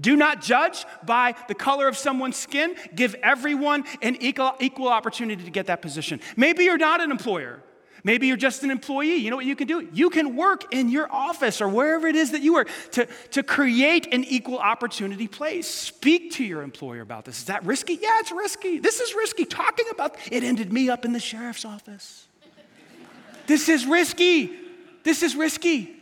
Do 0.00 0.16
not 0.16 0.42
judge 0.42 0.84
by 1.04 1.34
the 1.48 1.54
color 1.54 1.88
of 1.88 1.96
someone's 1.96 2.36
skin. 2.36 2.74
Give 2.94 3.14
everyone 3.22 3.84
an 4.02 4.16
equal, 4.16 4.54
equal 4.60 4.88
opportunity 4.88 5.44
to 5.44 5.50
get 5.50 5.66
that 5.66 5.80
position. 5.80 6.20
Maybe 6.36 6.64
you're 6.64 6.76
not 6.76 7.00
an 7.00 7.10
employer. 7.10 7.62
Maybe 8.06 8.28
you're 8.28 8.36
just 8.36 8.62
an 8.62 8.70
employee. 8.70 9.16
You 9.16 9.30
know 9.30 9.36
what 9.36 9.46
you 9.46 9.56
can 9.56 9.66
do? 9.66 9.88
You 9.92 10.10
can 10.10 10.36
work 10.36 10.72
in 10.72 10.90
your 10.90 11.12
office 11.12 11.60
or 11.60 11.68
wherever 11.68 12.06
it 12.06 12.14
is 12.14 12.30
that 12.30 12.40
you 12.40 12.52
work 12.52 12.68
to, 12.92 13.08
to 13.32 13.42
create 13.42 14.14
an 14.14 14.22
equal 14.22 14.58
opportunity 14.58 15.26
place. 15.26 15.66
Speak 15.66 16.30
to 16.34 16.44
your 16.44 16.62
employer 16.62 17.00
about 17.00 17.24
this. 17.24 17.38
Is 17.38 17.44
that 17.46 17.64
risky? 17.66 17.94
Yeah, 17.94 18.20
it's 18.20 18.30
risky. 18.30 18.78
This 18.78 19.00
is 19.00 19.12
risky. 19.12 19.44
Talking 19.44 19.86
about 19.90 20.14
it 20.30 20.44
ended 20.44 20.72
me 20.72 20.88
up 20.88 21.04
in 21.04 21.12
the 21.12 21.18
sheriff's 21.18 21.64
office. 21.64 22.28
this 23.48 23.68
is 23.68 23.84
risky. 23.84 24.52
This 25.02 25.24
is 25.24 25.34
risky. 25.34 25.95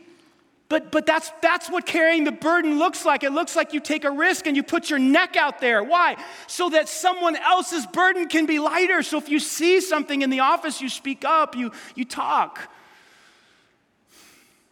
But, 0.71 0.91
but 0.91 1.05
that's, 1.05 1.31
that's 1.43 1.69
what 1.71 1.85
carrying 1.85 2.25
the 2.25 2.33
burden 2.33 2.79
looks 2.79 3.05
like. 3.05 3.23
It 3.23 3.33
looks 3.33 3.55
like 3.55 3.75
you 3.75 3.81
take 3.81 4.05
a 4.05 4.11
risk 4.11 4.47
and 4.47 4.57
you 4.57 4.63
put 4.63 4.89
your 4.89 4.99
neck 4.99 5.37
out 5.37 5.61
there. 5.61 5.85
Why? 5.85 6.17
So 6.47 6.71
that 6.71 6.89
someone 6.89 7.37
else's 7.37 7.87
burden 7.87 8.29
can 8.29 8.47
be 8.47 8.59
lighter. 8.59 9.03
So 9.03 9.19
if 9.19 9.29
you 9.29 9.39
see 9.39 9.81
something 9.81 10.23
in 10.23 10.31
the 10.31 10.41
office, 10.41 10.81
you 10.81 10.89
speak 10.89 11.25
up, 11.25 11.55
you, 11.55 11.71
you 11.95 12.07
talk. 12.07 12.71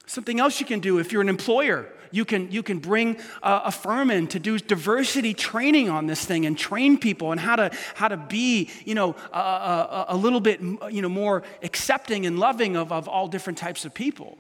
Something 0.07 0.41
else 0.41 0.61
you 0.61 0.67
can 0.67 0.81
do 0.81 0.99
if 0.99 1.13
you're 1.13 1.23
an 1.23 1.29
employer, 1.29 1.89
you 2.11 2.25
can, 2.25 2.51
you 2.51 2.63
can 2.63 2.79
bring 2.79 3.17
a, 3.43 3.63
a 3.67 3.71
firm 3.71 4.11
in 4.11 4.27
to 4.29 4.39
do 4.39 4.59
diversity 4.59 5.35
training 5.35 5.89
on 5.91 6.07
this 6.07 6.25
thing 6.25 6.47
and 6.47 6.57
train 6.57 6.99
people 6.99 7.29
on 7.29 7.39
how 7.39 7.57
to, 7.57 7.71
how 7.95 8.09
to 8.09 8.17
be, 8.17 8.71
you 8.85 8.95
know, 8.95 9.15
a, 9.33 9.39
a, 9.39 10.05
a 10.09 10.17
little 10.17 10.41
bit, 10.41 10.61
you 10.91 11.03
know, 11.03 11.09
more 11.09 11.43
accepting 11.63 12.27
and 12.27 12.39
loving 12.39 12.77
of, 12.77 12.93
of 12.93 13.09
all 13.09 13.29
different 13.29 13.59
types 13.59 13.85
of 13.85 13.95
people. 13.95 14.39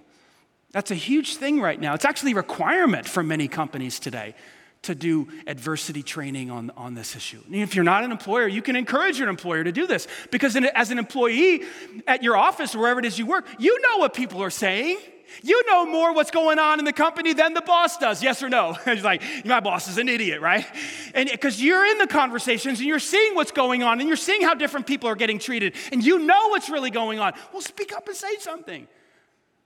That's 0.72 0.90
a 0.90 0.96
huge 0.96 1.36
thing 1.36 1.60
right 1.60 1.78
now. 1.78 1.94
It's 1.94 2.04
actually 2.04 2.32
a 2.32 2.36
requirement 2.36 3.06
for 3.06 3.22
many 3.22 3.46
companies 3.46 4.00
today 4.00 4.34
to 4.82 4.94
do 4.94 5.28
adversity 5.46 6.02
training 6.02 6.50
on, 6.50 6.70
on 6.76 6.94
this 6.94 7.14
issue. 7.14 7.40
And 7.46 7.56
if 7.56 7.74
you're 7.74 7.84
not 7.84 8.02
an 8.04 8.10
employer, 8.10 8.48
you 8.48 8.62
can 8.62 8.74
encourage 8.74 9.18
your 9.18 9.28
employer 9.28 9.62
to 9.62 9.70
do 9.70 9.86
this 9.86 10.08
because 10.30 10.56
as 10.56 10.90
an 10.90 10.98
employee 10.98 11.62
at 12.08 12.22
your 12.22 12.36
office 12.36 12.74
wherever 12.74 12.98
it 12.98 13.06
is 13.06 13.18
you 13.18 13.26
work, 13.26 13.46
you 13.58 13.80
know 13.80 13.98
what 13.98 14.12
people 14.12 14.42
are 14.42 14.50
saying. 14.50 14.98
You 15.42 15.64
know 15.66 15.86
more 15.86 16.12
what's 16.12 16.30
going 16.30 16.58
on 16.58 16.78
in 16.78 16.84
the 16.84 16.92
company 16.92 17.32
than 17.32 17.54
the 17.54 17.62
boss 17.62 17.96
does, 17.96 18.22
yes 18.22 18.42
or 18.42 18.50
no? 18.50 18.72
He's 18.84 19.04
like, 19.04 19.22
my 19.46 19.60
boss 19.60 19.88
is 19.88 19.96
an 19.96 20.08
idiot, 20.08 20.40
right? 20.40 20.66
And 21.14 21.30
because 21.30 21.62
you're 21.62 21.86
in 21.86 21.98
the 21.98 22.06
conversations 22.06 22.80
and 22.80 22.88
you're 22.88 22.98
seeing 22.98 23.34
what's 23.34 23.52
going 23.52 23.82
on 23.82 24.00
and 24.00 24.08
you're 24.08 24.16
seeing 24.16 24.42
how 24.42 24.54
different 24.54 24.86
people 24.86 25.08
are 25.08 25.16
getting 25.16 25.38
treated 25.38 25.74
and 25.90 26.04
you 26.04 26.18
know 26.18 26.48
what's 26.48 26.68
really 26.68 26.90
going 26.90 27.18
on. 27.18 27.32
Well, 27.52 27.62
speak 27.62 27.94
up 27.94 28.08
and 28.08 28.16
say 28.16 28.36
something. 28.40 28.88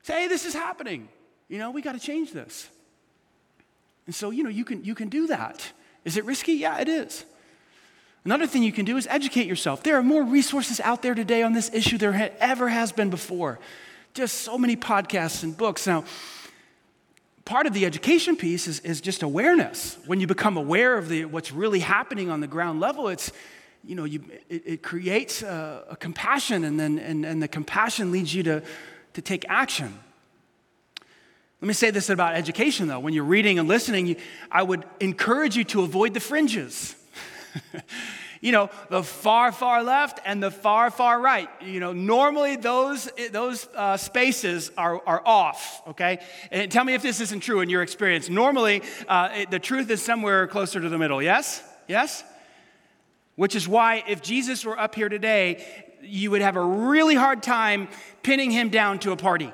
Say, 0.06 0.22
hey, 0.22 0.28
this 0.28 0.46
is 0.46 0.54
happening. 0.54 1.08
You 1.48 1.58
know, 1.58 1.72
we 1.72 1.82
got 1.82 1.94
to 1.94 1.98
change 1.98 2.30
this. 2.30 2.68
And 4.06 4.14
so, 4.14 4.30
you 4.30 4.44
know, 4.44 4.48
you 4.48 4.64
can, 4.64 4.84
you 4.84 4.94
can 4.94 5.08
do 5.08 5.26
that. 5.26 5.72
Is 6.04 6.16
it 6.16 6.24
risky? 6.24 6.52
Yeah, 6.52 6.78
it 6.78 6.88
is. 6.88 7.24
Another 8.24 8.46
thing 8.46 8.62
you 8.62 8.70
can 8.70 8.84
do 8.84 8.96
is 8.96 9.08
educate 9.08 9.48
yourself. 9.48 9.82
There 9.82 9.96
are 9.96 10.04
more 10.04 10.22
resources 10.22 10.78
out 10.78 11.02
there 11.02 11.16
today 11.16 11.42
on 11.42 11.54
this 11.54 11.74
issue 11.74 11.98
there 11.98 12.32
ever 12.38 12.68
has 12.68 12.92
been 12.92 13.10
before. 13.10 13.58
Just 14.14 14.42
so 14.42 14.56
many 14.56 14.76
podcasts 14.76 15.42
and 15.42 15.56
books. 15.56 15.88
Now, 15.88 16.04
part 17.44 17.66
of 17.66 17.72
the 17.72 17.84
education 17.84 18.36
piece 18.36 18.68
is, 18.68 18.78
is 18.80 19.00
just 19.00 19.24
awareness. 19.24 19.98
When 20.06 20.20
you 20.20 20.28
become 20.28 20.56
aware 20.56 20.96
of 20.96 21.08
the, 21.08 21.24
what's 21.24 21.50
really 21.50 21.80
happening 21.80 22.30
on 22.30 22.38
the 22.38 22.46
ground 22.46 22.78
level, 22.78 23.08
it's, 23.08 23.32
you 23.82 23.96
know, 23.96 24.04
you, 24.04 24.22
it, 24.48 24.62
it 24.66 24.82
creates 24.84 25.42
a, 25.42 25.82
a, 25.90 25.96
compassion, 25.96 26.62
and 26.62 26.78
then 26.78 27.00
and, 27.00 27.26
and 27.26 27.42
the 27.42 27.48
compassion 27.48 28.12
leads 28.12 28.32
you 28.32 28.44
to, 28.44 28.62
to 29.16 29.22
take 29.22 29.46
action. 29.48 29.98
Let 31.62 31.68
me 31.68 31.72
say 31.72 31.90
this 31.90 32.10
about 32.10 32.34
education, 32.34 32.86
though. 32.86 33.00
When 33.00 33.14
you're 33.14 33.24
reading 33.24 33.58
and 33.58 33.66
listening, 33.66 34.16
I 34.52 34.62
would 34.62 34.84
encourage 35.00 35.56
you 35.56 35.64
to 35.64 35.80
avoid 35.80 36.12
the 36.12 36.20
fringes. 36.20 36.94
you 38.42 38.52
know, 38.52 38.68
the 38.90 39.02
far, 39.02 39.52
far 39.52 39.82
left 39.82 40.20
and 40.26 40.42
the 40.42 40.50
far, 40.50 40.90
far 40.90 41.18
right. 41.18 41.48
You 41.62 41.80
know, 41.80 41.94
normally 41.94 42.56
those, 42.56 43.10
those 43.32 43.66
uh, 43.74 43.96
spaces 43.96 44.70
are, 44.76 45.00
are 45.06 45.22
off, 45.24 45.80
okay? 45.88 46.18
And 46.50 46.70
tell 46.70 46.84
me 46.84 46.92
if 46.92 47.00
this 47.00 47.22
isn't 47.22 47.40
true 47.40 47.62
in 47.62 47.70
your 47.70 47.80
experience. 47.80 48.28
Normally, 48.28 48.82
uh, 49.08 49.30
it, 49.34 49.50
the 49.50 49.58
truth 49.58 49.88
is 49.88 50.02
somewhere 50.02 50.46
closer 50.46 50.78
to 50.78 50.90
the 50.90 50.98
middle, 50.98 51.22
yes? 51.22 51.62
Yes? 51.88 52.22
Which 53.34 53.56
is 53.56 53.66
why 53.66 54.04
if 54.06 54.20
Jesus 54.20 54.62
were 54.62 54.78
up 54.78 54.94
here 54.94 55.08
today, 55.08 55.64
you 56.08 56.30
would 56.30 56.42
have 56.42 56.56
a 56.56 56.64
really 56.64 57.14
hard 57.14 57.42
time 57.42 57.88
pinning 58.22 58.50
him 58.50 58.68
down 58.68 58.98
to 59.00 59.12
a 59.12 59.16
party. 59.16 59.52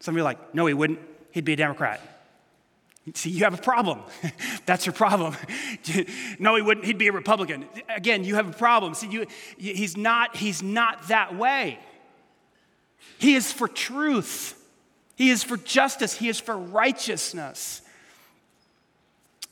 Some 0.00 0.14
of 0.14 0.16
you 0.16 0.22
are 0.22 0.24
like, 0.24 0.54
no, 0.54 0.66
he 0.66 0.74
wouldn't. 0.74 1.00
He'd 1.32 1.44
be 1.44 1.54
a 1.54 1.56
Democrat. 1.56 2.00
See, 3.14 3.30
you 3.30 3.44
have 3.44 3.54
a 3.54 3.62
problem. 3.62 4.00
That's 4.66 4.84
your 4.84 4.92
problem. 4.92 5.36
no, 6.38 6.56
he 6.56 6.62
wouldn't. 6.62 6.86
He'd 6.86 6.98
be 6.98 7.08
a 7.08 7.12
Republican. 7.12 7.66
Again, 7.88 8.24
you 8.24 8.34
have 8.34 8.48
a 8.48 8.52
problem. 8.52 8.94
See, 8.94 9.08
you, 9.08 9.26
he's 9.56 9.96
not. 9.96 10.36
He's 10.36 10.62
not 10.62 11.08
that 11.08 11.36
way. 11.36 11.78
He 13.18 13.34
is 13.34 13.52
for 13.52 13.68
truth. 13.68 14.60
He 15.14 15.30
is 15.30 15.44
for 15.44 15.56
justice. 15.56 16.14
He 16.14 16.28
is 16.28 16.40
for 16.40 16.56
righteousness. 16.56 17.82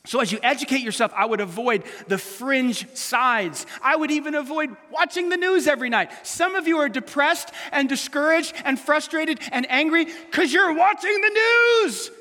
So, 0.05 0.19
as 0.19 0.31
you 0.31 0.39
educate 0.43 0.81
yourself, 0.81 1.11
I 1.15 1.25
would 1.25 1.41
avoid 1.41 1.83
the 2.07 2.17
fringe 2.17 2.87
sides. 2.95 3.65
I 3.81 3.95
would 3.95 4.11
even 4.11 4.35
avoid 4.35 4.75
watching 4.91 5.29
the 5.29 5.37
news 5.37 5.67
every 5.67 5.89
night. 5.89 6.11
Some 6.25 6.55
of 6.55 6.67
you 6.67 6.77
are 6.77 6.89
depressed 6.89 7.51
and 7.71 7.89
discouraged 7.89 8.55
and 8.63 8.79
frustrated 8.79 9.39
and 9.51 9.65
angry 9.69 10.05
because 10.05 10.53
you're 10.53 10.73
watching 10.73 11.21
the 11.21 11.29
news. 11.83 12.11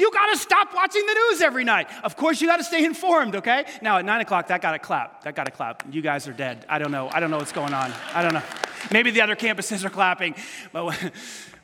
You 0.00 0.10
got 0.12 0.32
to 0.32 0.38
stop 0.38 0.74
watching 0.74 1.04
the 1.04 1.12
news 1.12 1.42
every 1.42 1.62
night. 1.62 1.88
Of 2.02 2.16
course, 2.16 2.40
you 2.40 2.46
got 2.46 2.56
to 2.56 2.64
stay 2.64 2.86
informed, 2.86 3.36
okay? 3.36 3.66
Now, 3.82 3.98
at 3.98 4.04
nine 4.06 4.22
o'clock, 4.22 4.46
that 4.46 4.62
got 4.62 4.72
to 4.72 4.78
clap. 4.78 5.24
That 5.24 5.34
got 5.34 5.44
to 5.44 5.50
clap. 5.50 5.84
You 5.92 6.00
guys 6.00 6.26
are 6.26 6.32
dead. 6.32 6.64
I 6.70 6.78
don't 6.78 6.90
know. 6.90 7.10
I 7.12 7.20
don't 7.20 7.30
know 7.30 7.36
what's 7.36 7.52
going 7.52 7.74
on. 7.74 7.92
I 8.14 8.22
don't 8.22 8.32
know. 8.32 8.42
Maybe 8.90 9.10
the 9.10 9.20
other 9.20 9.36
campuses 9.36 9.84
are 9.84 9.90
clapping. 9.90 10.36
But 10.72 10.98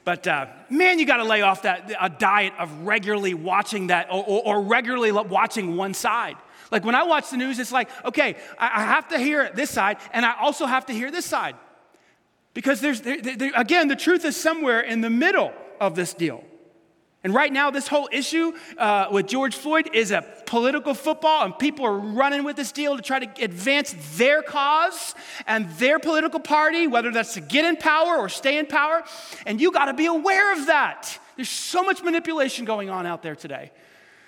But 0.07 0.29
uh, 0.29 0.47
man, 0.71 1.01
you 1.01 1.05
got 1.05 1.16
to 1.16 1.25
lay 1.25 1.42
off 1.42 1.62
that 1.62 1.92
a 2.01 2.09
diet 2.09 2.53
of 2.61 2.87
regularly 2.87 3.35
watching 3.35 3.88
that 3.88 4.07
or, 4.09 4.23
or, 4.25 4.47
or, 4.47 4.62
regularly 4.62 5.11
watching 5.11 5.77
one 5.77 5.95
side. 5.95 6.37
Like 6.71 6.85
when 6.85 6.95
I 6.95 7.03
watch 7.03 7.31
the 7.31 7.37
news, 7.37 7.59
it's 7.59 7.73
like, 7.73 7.88
okay, 8.05 8.37
I, 8.57 8.66
I 8.66 8.85
have 8.85 9.09
to 9.09 9.19
hear 9.19 9.51
this 9.53 9.69
side, 9.69 9.97
and 10.12 10.25
I 10.25 10.35
also 10.40 10.66
have 10.66 10.87
to 10.87 10.92
hear 10.92 11.11
this 11.11 11.27
side. 11.27 11.57
Because 12.55 12.81
there's, 12.81 13.01
there, 13.01 13.21
there, 13.21 13.51
again, 13.57 13.88
the 13.88 13.97
truth 13.97 14.25
is 14.25 14.37
somewhere 14.37 14.81
in 14.81 15.01
the 15.01 15.11
middle 15.11 15.53
of 15.81 15.97
this 15.97 16.14
deal. 16.14 16.45
And 17.27 17.35
right 17.35 17.53
now, 17.53 17.73
this 17.73 17.89
whole 17.89 18.09
issue 18.12 18.53
uh, 18.79 19.09
with 19.11 19.27
George 19.27 19.57
Floyd 19.57 19.91
is 19.93 20.12
a 20.12 20.25
political 20.47 20.95
football, 20.95 21.45
and 21.45 21.59
people 21.59 21.85
are 21.85 21.99
running 21.99 22.45
with 22.45 22.55
this 22.55 22.71
deal 22.71 22.97
to 22.97 23.03
try 23.03 23.19
to 23.19 23.45
advance 23.45 23.97
their 24.17 24.43
cause 24.43 25.12
and 25.45 25.69
their 25.71 25.99
political 25.99 26.39
party, 26.39 26.87
whether 26.87 27.11
that's 27.11 27.35
to 27.35 27.41
get 27.41 27.65
in 27.65 27.79
power 27.79 28.17
or 28.17 28.29
stay 28.29 28.59
in 28.59 28.67
power. 28.67 29.03
And 29.45 29.61
you 29.61 29.73
got 29.73 29.87
to 29.87 29.93
be 29.93 30.07
aware 30.07 30.53
of 30.53 30.67
that. 30.67 31.19
There's 31.35 31.49
so 31.49 31.83
much 31.83 32.01
manipulation 32.01 32.65
going 32.65 32.91
on 32.91 33.07
out 33.07 33.25
there 33.25 33.35
today. 33.35 33.73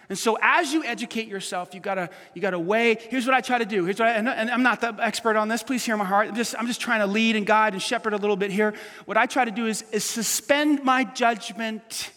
And 0.09 0.19
so, 0.19 0.37
as 0.43 0.73
you 0.73 0.83
educate 0.83 1.29
yourself, 1.29 1.75
you 1.75 1.81
gotta 1.81 2.11
you 2.35 2.43
gotta 2.43 2.59
weigh. 2.59 2.97
Here's 2.97 3.27
what 3.27 3.35
I 3.37 3.43
try 3.43 3.59
to 3.59 3.65
do. 3.65 3.85
Here's 3.85 4.01
what 4.01 4.09
I, 4.09 4.13
and 4.15 4.29
I'm 4.29 4.65
not 4.65 4.81
the 4.81 4.97
expert 4.99 5.37
on 5.37 5.47
this. 5.47 5.63
Please 5.63 5.85
hear 5.85 5.97
my 5.97 6.05
heart. 6.05 6.31
I'm 6.31 6.35
just 6.35 6.57
I'm 6.59 6.67
just 6.67 6.81
trying 6.81 6.99
to 6.99 7.07
lead 7.07 7.37
and 7.37 7.47
guide 7.47 7.75
and 7.75 7.81
shepherd 7.81 8.13
a 8.13 8.17
little 8.17 8.35
bit 8.35 8.51
here. 8.51 8.75
What 9.05 9.17
I 9.17 9.27
try 9.27 9.45
to 9.45 9.53
do 9.53 9.67
is 9.67 9.85
is 9.93 10.03
suspend 10.03 10.83
my 10.83 11.05
judgment 11.05 12.11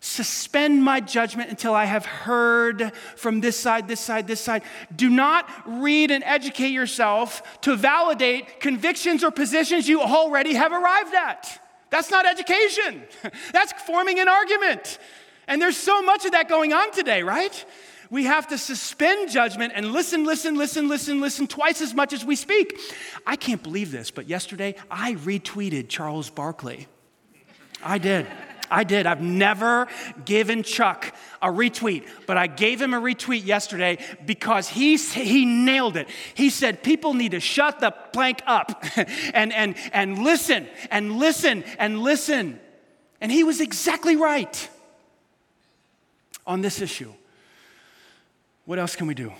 Suspend 0.00 0.84
my 0.84 1.00
judgment 1.00 1.50
until 1.50 1.74
I 1.74 1.84
have 1.84 2.06
heard 2.06 2.92
from 3.16 3.40
this 3.40 3.58
side, 3.58 3.88
this 3.88 4.00
side, 4.00 4.28
this 4.28 4.40
side. 4.40 4.62
Do 4.94 5.10
not 5.10 5.48
read 5.66 6.12
and 6.12 6.22
educate 6.22 6.70
yourself 6.70 7.60
to 7.62 7.74
validate 7.74 8.60
convictions 8.60 9.24
or 9.24 9.32
positions 9.32 9.88
you 9.88 10.00
already 10.00 10.54
have 10.54 10.72
arrived 10.72 11.14
at. 11.14 11.60
That's 11.90 12.10
not 12.10 12.26
education, 12.26 13.02
that's 13.52 13.72
forming 13.82 14.20
an 14.20 14.28
argument. 14.28 14.98
And 15.48 15.60
there's 15.60 15.76
so 15.76 16.02
much 16.02 16.24
of 16.26 16.32
that 16.32 16.48
going 16.48 16.72
on 16.72 16.92
today, 16.92 17.22
right? 17.22 17.64
We 18.10 18.24
have 18.24 18.48
to 18.48 18.58
suspend 18.58 19.30
judgment 19.30 19.72
and 19.74 19.92
listen, 19.92 20.24
listen, 20.24 20.56
listen, 20.56 20.88
listen, 20.88 21.20
listen 21.20 21.46
twice 21.46 21.82
as 21.82 21.92
much 21.92 22.12
as 22.12 22.24
we 22.24 22.36
speak. 22.36 22.78
I 23.26 23.36
can't 23.36 23.62
believe 23.62 23.90
this, 23.90 24.10
but 24.10 24.28
yesterday 24.28 24.76
I 24.90 25.14
retweeted 25.14 25.88
Charles 25.88 26.30
Barkley. 26.30 26.86
I 27.82 27.98
did. 27.98 28.26
I 28.70 28.84
did. 28.84 29.06
I've 29.06 29.20
never 29.20 29.88
given 30.24 30.62
Chuck 30.62 31.14
a 31.40 31.48
retweet, 31.48 32.06
but 32.26 32.36
I 32.36 32.46
gave 32.46 32.80
him 32.80 32.94
a 32.94 33.00
retweet 33.00 33.44
yesterday 33.44 33.98
because 34.24 34.68
he, 34.68 34.96
he 34.96 35.44
nailed 35.44 35.96
it. 35.96 36.08
He 36.34 36.50
said 36.50 36.82
people 36.82 37.14
need 37.14 37.32
to 37.32 37.40
shut 37.40 37.80
the 37.80 37.90
plank 37.90 38.42
up 38.46 38.84
and, 39.34 39.52
and, 39.52 39.74
and 39.92 40.18
listen 40.22 40.68
and 40.90 41.18
listen 41.18 41.64
and 41.78 42.00
listen. 42.00 42.60
And 43.20 43.32
he 43.32 43.44
was 43.44 43.60
exactly 43.60 44.16
right 44.16 44.68
on 46.46 46.60
this 46.60 46.80
issue. 46.80 47.12
What 48.64 48.78
else 48.78 48.96
can 48.96 49.06
we 49.06 49.14
do? 49.14 49.32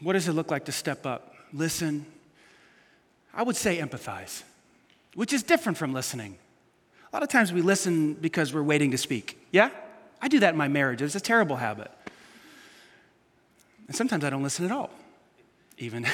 What 0.00 0.14
does 0.14 0.28
it 0.28 0.32
look 0.32 0.50
like 0.50 0.66
to 0.66 0.72
step 0.72 1.04
up? 1.04 1.34
Listen. 1.52 2.06
I 3.32 3.42
would 3.42 3.56
say 3.56 3.78
empathize, 3.78 4.42
which 5.14 5.32
is 5.32 5.42
different 5.42 5.78
from 5.78 5.92
listening. 5.92 6.38
A 7.12 7.16
lot 7.16 7.22
of 7.22 7.28
times 7.28 7.52
we 7.52 7.60
listen 7.60 8.14
because 8.14 8.54
we're 8.54 8.62
waiting 8.62 8.92
to 8.92 8.98
speak. 8.98 9.44
Yeah? 9.50 9.70
I 10.22 10.28
do 10.28 10.38
that 10.40 10.50
in 10.50 10.58
my 10.58 10.68
marriage. 10.68 11.02
It's 11.02 11.14
a 11.14 11.20
terrible 11.20 11.56
habit. 11.56 11.90
And 13.88 13.96
sometimes 13.96 14.22
I 14.24 14.30
don't 14.30 14.44
listen 14.44 14.64
at 14.64 14.70
all, 14.70 14.90
even. 15.78 16.06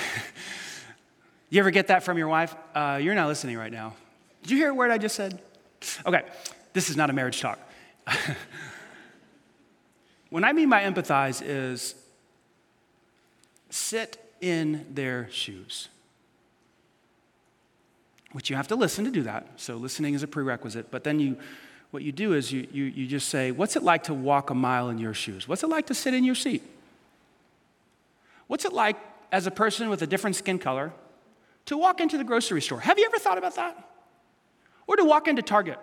you 1.50 1.61
ever 1.61 1.70
get 1.70 1.88
that 1.88 2.02
from 2.02 2.16
your 2.16 2.28
wife? 2.28 2.54
Uh, 2.74 2.98
you're 3.02 3.14
not 3.14 3.28
listening 3.28 3.59
right 3.59 3.72
now. 3.72 3.94
Did 4.42 4.52
you 4.52 4.56
hear 4.56 4.70
a 4.70 4.74
word 4.74 4.90
I 4.90 4.96
just 4.96 5.14
said? 5.14 5.42
Okay, 6.06 6.22
this 6.72 6.88
is 6.88 6.96
not 6.96 7.11
a 7.11 7.12
marriage 7.12 7.40
talk. 7.40 7.59
when 10.30 10.44
I 10.44 10.52
mean 10.52 10.70
by 10.70 10.82
empathize, 10.82 11.42
is 11.44 11.94
sit 13.68 14.18
in 14.40 14.87
their 14.94 15.28
shoes 15.30 15.88
which 18.37 18.51
you 18.51 18.57
have 18.57 18.68
to 18.68 18.77
listen 18.77 19.03
to 19.07 19.11
do 19.11 19.22
that. 19.22 19.46
So 19.57 19.77
listening 19.77 20.12
is 20.12 20.22
a 20.22 20.27
prerequisite. 20.27 20.90
But 20.90 21.05
then 21.05 21.18
you, 21.18 21.38
what 21.90 22.03
you 22.03 22.12
do 22.12 22.35
is 22.35 22.53
you, 22.53 22.68
you, 22.70 22.84
you 22.84 23.07
just 23.07 23.30
say, 23.30 23.51
What's 23.51 23.76
it 23.76 23.82
like 23.82 24.03
to 24.05 24.14
walk 24.14 24.51
a 24.51 24.55
mile 24.55 24.91
in 24.91 24.99
your 24.99 25.14
shoes? 25.14 25.49
What's 25.49 25.62
it 25.62 25.68
like 25.68 25.87
to 25.87 25.95
sit 25.95 26.12
in 26.12 26.22
your 26.22 26.34
seat? 26.34 26.62
What's 28.47 28.66
it 28.66 28.74
like 28.74 28.99
as 29.32 29.47
a 29.47 29.51
person 29.51 29.89
with 29.89 30.03
a 30.03 30.07
different 30.07 30.37
skin 30.37 30.59
color 30.59 30.93
to 31.64 31.78
walk 31.78 32.03
into 32.03 32.18
the 32.18 32.24
grocery 32.24 32.61
store? 32.61 32.78
Have 32.78 32.99
you 32.99 33.07
ever 33.07 33.18
thought 33.18 33.39
about 33.39 33.57
that? 33.57 33.89
Or 34.87 34.97
to 34.97 35.05
walk 35.07 35.28
into 35.28 35.41
Target? 35.41 35.78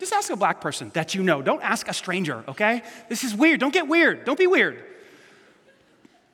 Just 0.00 0.12
ask 0.12 0.32
a 0.32 0.36
black 0.36 0.60
person 0.60 0.90
that 0.94 1.14
you 1.14 1.22
know. 1.22 1.42
Don't 1.42 1.62
ask 1.62 1.86
a 1.86 1.94
stranger, 1.94 2.42
okay? 2.48 2.82
This 3.08 3.22
is 3.22 3.36
weird. 3.36 3.60
Don't 3.60 3.72
get 3.72 3.86
weird. 3.86 4.24
Don't 4.24 4.38
be 4.38 4.48
weird. 4.48 4.82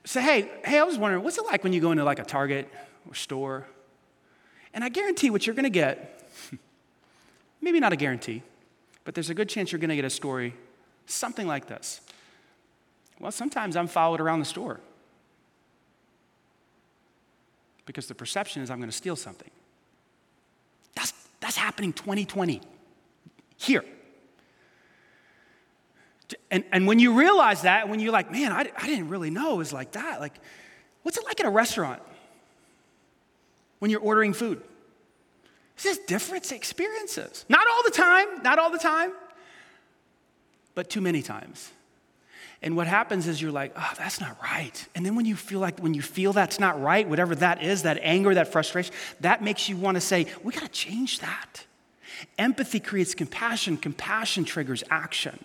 Say, 0.05 0.23
hey, 0.23 0.51
hey, 0.65 0.79
I 0.79 0.85
was 0.85 0.97
wondering, 0.97 1.23
what's 1.23 1.37
it 1.37 1.45
like 1.45 1.63
when 1.63 1.75
you 1.75 1.83
go 1.83 1.93
into 1.93 2.05
like 2.05 2.19
a 2.19 2.25
Target 2.25 2.67
or 3.07 3.15
store 3.15 3.67
and 4.75 4.85
I 4.85 4.91
guarantee 4.91 5.31
what 5.31 5.47
you're 5.47 5.55
going 5.55 5.65
to 5.65 5.71
get, 5.71 6.29
maybe 7.63 7.81
not 7.81 7.93
a 7.93 7.97
guarantee, 7.97 8.43
but 9.05 9.15
there's 9.15 9.31
a 9.31 9.35
good 9.35 9.49
chance 9.49 9.73
you're 9.73 9.79
going 9.79 9.89
to 9.91 9.97
get 9.97 10.05
a 10.05 10.11
story 10.11 10.55
Something 11.07 11.47
like 11.47 11.67
this. 11.67 12.01
Well, 13.21 13.31
sometimes 13.31 13.77
I'm 13.77 13.87
followed 13.87 14.21
around 14.21 14.41
the 14.41 14.47
store 14.47 14.81
because 17.87 18.07
the 18.07 18.15
perception 18.15 18.63
is 18.63 18.71
I'm 18.71 18.79
going 18.79 18.91
to 18.91 18.97
steal 18.97 19.17
something. 19.17 19.51
That's, 20.95 21.13
that's 21.41 21.57
happening 21.57 21.93
2020 21.93 22.61
here. 23.57 23.85
And, 26.51 26.65
and 26.73 26.87
when 26.87 26.99
you 26.99 27.13
realize 27.13 27.63
that, 27.63 27.89
when 27.89 28.01
you're 28.01 28.13
like, 28.13 28.33
man, 28.33 28.51
I, 28.51 28.71
I 28.77 28.87
didn't 28.87 29.11
really 29.11 29.31
know 29.31 29.55
it 29.55 29.59
was 29.59 29.73
like 29.73 29.93
that, 29.93 30.21
like, 30.21 30.35
what's 31.03 31.19
it 31.19 31.25
like 31.25 31.39
at 31.39 31.47
a 31.47 31.51
restaurant 31.51 32.01
when 33.85 33.91
you're 33.91 34.01
ordering 34.01 34.33
food? 34.33 34.63
It's 35.75 35.85
just 35.85 36.07
different 36.07 36.51
experiences. 36.53 37.45
Not 37.51 37.67
all 37.71 37.83
the 37.83 37.91
time, 37.91 38.43
not 38.43 38.59
all 38.59 38.71
the 38.71 38.79
time, 38.79 39.13
but 40.75 40.89
too 40.89 41.03
many 41.03 41.21
times. 41.21 41.71
And 42.63 42.79
what 42.79 42.87
happens 42.87 43.29
is 43.29 43.43
you're 43.43 43.53
like, 43.53 43.75
oh, 43.77 43.93
that's 43.99 44.23
not 44.23 44.43
right. 44.43 44.89
And 44.95 45.05
then 45.05 45.17
when 45.17 45.27
you 45.27 45.37
feel 45.37 45.61
like, 45.61 45.81
when 45.81 45.93
you 45.93 46.01
feel 46.01 46.33
that's 46.33 46.59
not 46.59 46.81
right, 46.81 47.07
whatever 47.07 47.35
that 47.35 47.63
is, 47.63 47.83
that 47.83 47.99
anger, 48.01 48.33
that 48.33 48.49
frustration, 48.51 48.95
that 49.21 49.45
makes 49.45 49.69
you 49.69 49.77
want 49.77 49.97
to 49.97 50.01
say, 50.01 50.29
we 50.43 50.55
got 50.55 50.63
to 50.63 50.69
change 50.69 51.19
that. 51.19 51.67
Empathy 52.39 52.81
creates 52.81 53.15
compassion, 53.15 53.77
compassion 53.77 54.47
triggers 54.47 54.83
action. 54.89 55.45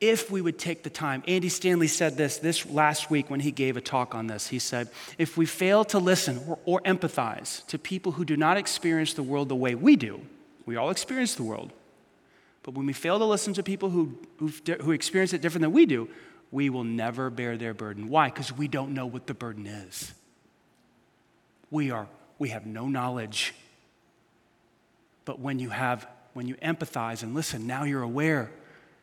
If 0.00 0.30
we 0.30 0.40
would 0.40 0.58
take 0.58 0.84
the 0.84 0.90
time, 0.90 1.24
Andy 1.26 1.48
Stanley 1.48 1.88
said 1.88 2.16
this 2.16 2.36
this 2.36 2.64
last 2.66 3.10
week 3.10 3.28
when 3.30 3.40
he 3.40 3.50
gave 3.50 3.76
a 3.76 3.80
talk 3.80 4.14
on 4.14 4.28
this. 4.28 4.46
He 4.46 4.60
said, 4.60 4.88
if 5.18 5.36
we 5.36 5.44
fail 5.44 5.84
to 5.86 5.98
listen 5.98 6.40
or, 6.46 6.58
or 6.64 6.80
empathize 6.82 7.66
to 7.66 7.78
people 7.78 8.12
who 8.12 8.24
do 8.24 8.36
not 8.36 8.56
experience 8.56 9.14
the 9.14 9.24
world 9.24 9.48
the 9.48 9.56
way 9.56 9.74
we 9.74 9.96
do, 9.96 10.20
we 10.66 10.76
all 10.76 10.90
experience 10.90 11.34
the 11.34 11.42
world, 11.42 11.72
but 12.62 12.74
when 12.74 12.86
we 12.86 12.92
fail 12.92 13.18
to 13.18 13.24
listen 13.24 13.54
to 13.54 13.62
people 13.62 13.90
who, 13.90 14.18
who 14.82 14.92
experience 14.92 15.32
it 15.32 15.40
different 15.40 15.62
than 15.62 15.72
we 15.72 15.86
do, 15.86 16.08
we 16.52 16.70
will 16.70 16.84
never 16.84 17.28
bear 17.28 17.56
their 17.56 17.74
burden. 17.74 18.08
Why? 18.08 18.28
Because 18.28 18.52
we 18.52 18.68
don't 18.68 18.94
know 18.94 19.06
what 19.06 19.26
the 19.26 19.34
burden 19.34 19.66
is. 19.66 20.12
We, 21.70 21.90
are, 21.90 22.06
we 22.38 22.50
have 22.50 22.66
no 22.66 22.86
knowledge. 22.86 23.54
But 25.24 25.40
when 25.40 25.58
you 25.58 25.70
have, 25.70 26.06
when 26.34 26.46
you 26.46 26.54
empathize 26.56 27.22
and 27.22 27.34
listen, 27.34 27.66
now 27.66 27.84
you're 27.84 28.02
aware 28.02 28.50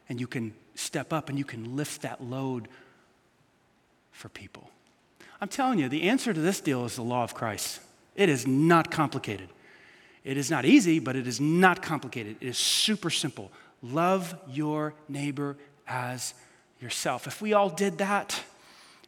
and 0.08 0.20
you 0.20 0.28
can 0.28 0.54
step 0.76 1.12
up 1.12 1.30
and 1.30 1.38
you 1.38 1.46
can 1.46 1.76
lift 1.76 2.02
that 2.04 2.24
load 2.24 2.68
for 4.12 4.30
people. 4.30 4.70
I'm 5.42 5.50
telling 5.50 5.80
you, 5.80 5.90
the 5.90 6.04
answer 6.04 6.34
to 6.34 6.40
this 6.40 6.62
deal 6.62 6.86
is 6.86 6.96
the 6.96 7.02
law 7.02 7.24
of 7.24 7.34
Christ. 7.34 7.82
It 8.16 8.30
is 8.30 8.48
not 8.48 8.92
complicated. 8.92 9.50
It 10.24 10.38
is 10.38 10.50
not 10.50 10.66
easy, 10.66 11.00
but 11.00 11.16
it 11.16 11.28
is 11.28 11.40
not 11.40 11.82
complicated. 11.82 12.38
It 12.40 12.48
is 12.48 12.58
super 12.58 13.10
simple. 13.10 13.52
Love 13.84 14.36
your 14.50 14.94
neighbor 15.08 15.58
as 15.88 16.34
yourself. 16.80 17.28
If 17.28 17.42
we 17.42 17.54
all 17.54 17.70
did 17.70 18.00
that, 18.00 18.42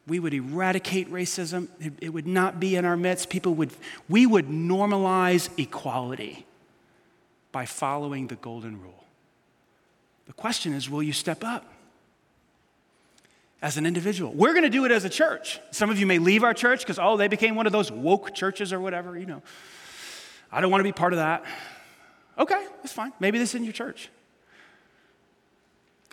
we 0.07 0.19
would 0.19 0.33
eradicate 0.33 1.11
racism. 1.11 1.67
It, 1.79 1.93
it, 2.01 2.09
would 2.09 2.27
not 2.27 2.59
be 2.59 2.75
in 2.75 2.85
our 2.85 2.95
midst. 2.95 3.29
People 3.29 3.55
would, 3.55 3.71
we 4.07 4.25
would 4.25 4.47
normalize 4.47 5.49
equality 5.57 6.45
by 7.51 7.65
following 7.65 8.27
the 8.27 8.35
golden 8.35 8.81
rule. 8.81 9.03
The 10.27 10.33
question 10.33 10.73
is 10.73 10.89
will 10.89 11.01
you 11.01 11.13
step 11.13 11.43
up 11.43 11.65
as 13.61 13.77
an 13.77 13.85
individual? 13.85 14.33
We're 14.33 14.53
going 14.53 14.63
to 14.63 14.69
do 14.69 14.85
it 14.85 14.91
as 14.91 15.05
a 15.05 15.09
church. 15.09 15.59
Some 15.71 15.89
of 15.89 15.99
you 15.99 16.05
may 16.05 16.19
leave 16.19 16.43
our 16.43 16.53
church 16.53 16.81
because, 16.81 16.99
oh, 16.99 17.17
they 17.17 17.27
became 17.27 17.55
one 17.55 17.65
of 17.65 17.71
those 17.71 17.91
woke 17.91 18.35
churches 18.35 18.71
or 18.71 18.79
whatever, 18.79 19.17
you 19.17 19.25
know. 19.25 19.41
I 20.51 20.61
don't 20.61 20.69
want 20.69 20.81
to 20.81 20.83
be 20.83 20.91
part 20.91 21.13
of 21.13 21.17
that. 21.17 21.43
Okay, 22.37 22.65
that's 22.81 22.93
fine. 22.93 23.11
Maybe 23.19 23.39
this 23.39 23.51
isn't 23.51 23.63
your 23.63 23.73
church. 23.73 24.09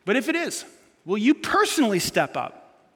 But 0.04 0.16
if 0.16 0.28
it 0.28 0.36
is, 0.36 0.64
will 1.04 1.18
you 1.18 1.34
personally 1.34 1.98
step 1.98 2.36
up 2.36 2.88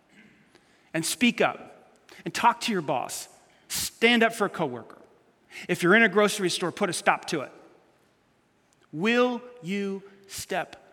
and 0.94 1.04
speak 1.04 1.40
up 1.40 1.92
and 2.24 2.32
talk 2.32 2.60
to 2.62 2.72
your 2.72 2.82
boss? 2.82 3.28
Stand 3.68 4.22
up 4.22 4.32
for 4.32 4.46
a 4.46 4.50
coworker. 4.50 4.98
If 5.68 5.82
you're 5.82 5.94
in 5.94 6.02
a 6.02 6.08
grocery 6.08 6.50
store, 6.50 6.72
put 6.72 6.88
a 6.88 6.92
stop 6.92 7.26
to 7.26 7.40
it. 7.40 7.52
Will 8.92 9.42
you 9.62 10.02
step? 10.28 10.87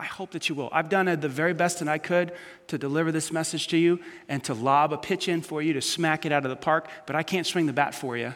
I 0.00 0.04
hope 0.04 0.30
that 0.30 0.48
you 0.48 0.54
will. 0.54 0.70
I've 0.72 0.88
done 0.88 1.04
the 1.20 1.28
very 1.28 1.52
best 1.52 1.80
that 1.80 1.88
I 1.88 1.98
could 1.98 2.32
to 2.68 2.78
deliver 2.78 3.12
this 3.12 3.30
message 3.30 3.68
to 3.68 3.76
you 3.76 4.00
and 4.30 4.42
to 4.44 4.54
lob 4.54 4.94
a 4.94 4.96
pitch 4.96 5.28
in 5.28 5.42
for 5.42 5.60
you 5.60 5.74
to 5.74 5.82
smack 5.82 6.24
it 6.24 6.32
out 6.32 6.46
of 6.46 6.48
the 6.48 6.56
park, 6.56 6.88
but 7.04 7.14
I 7.14 7.22
can't 7.22 7.46
swing 7.46 7.66
the 7.66 7.74
bat 7.74 7.94
for 7.94 8.16
you 8.16 8.32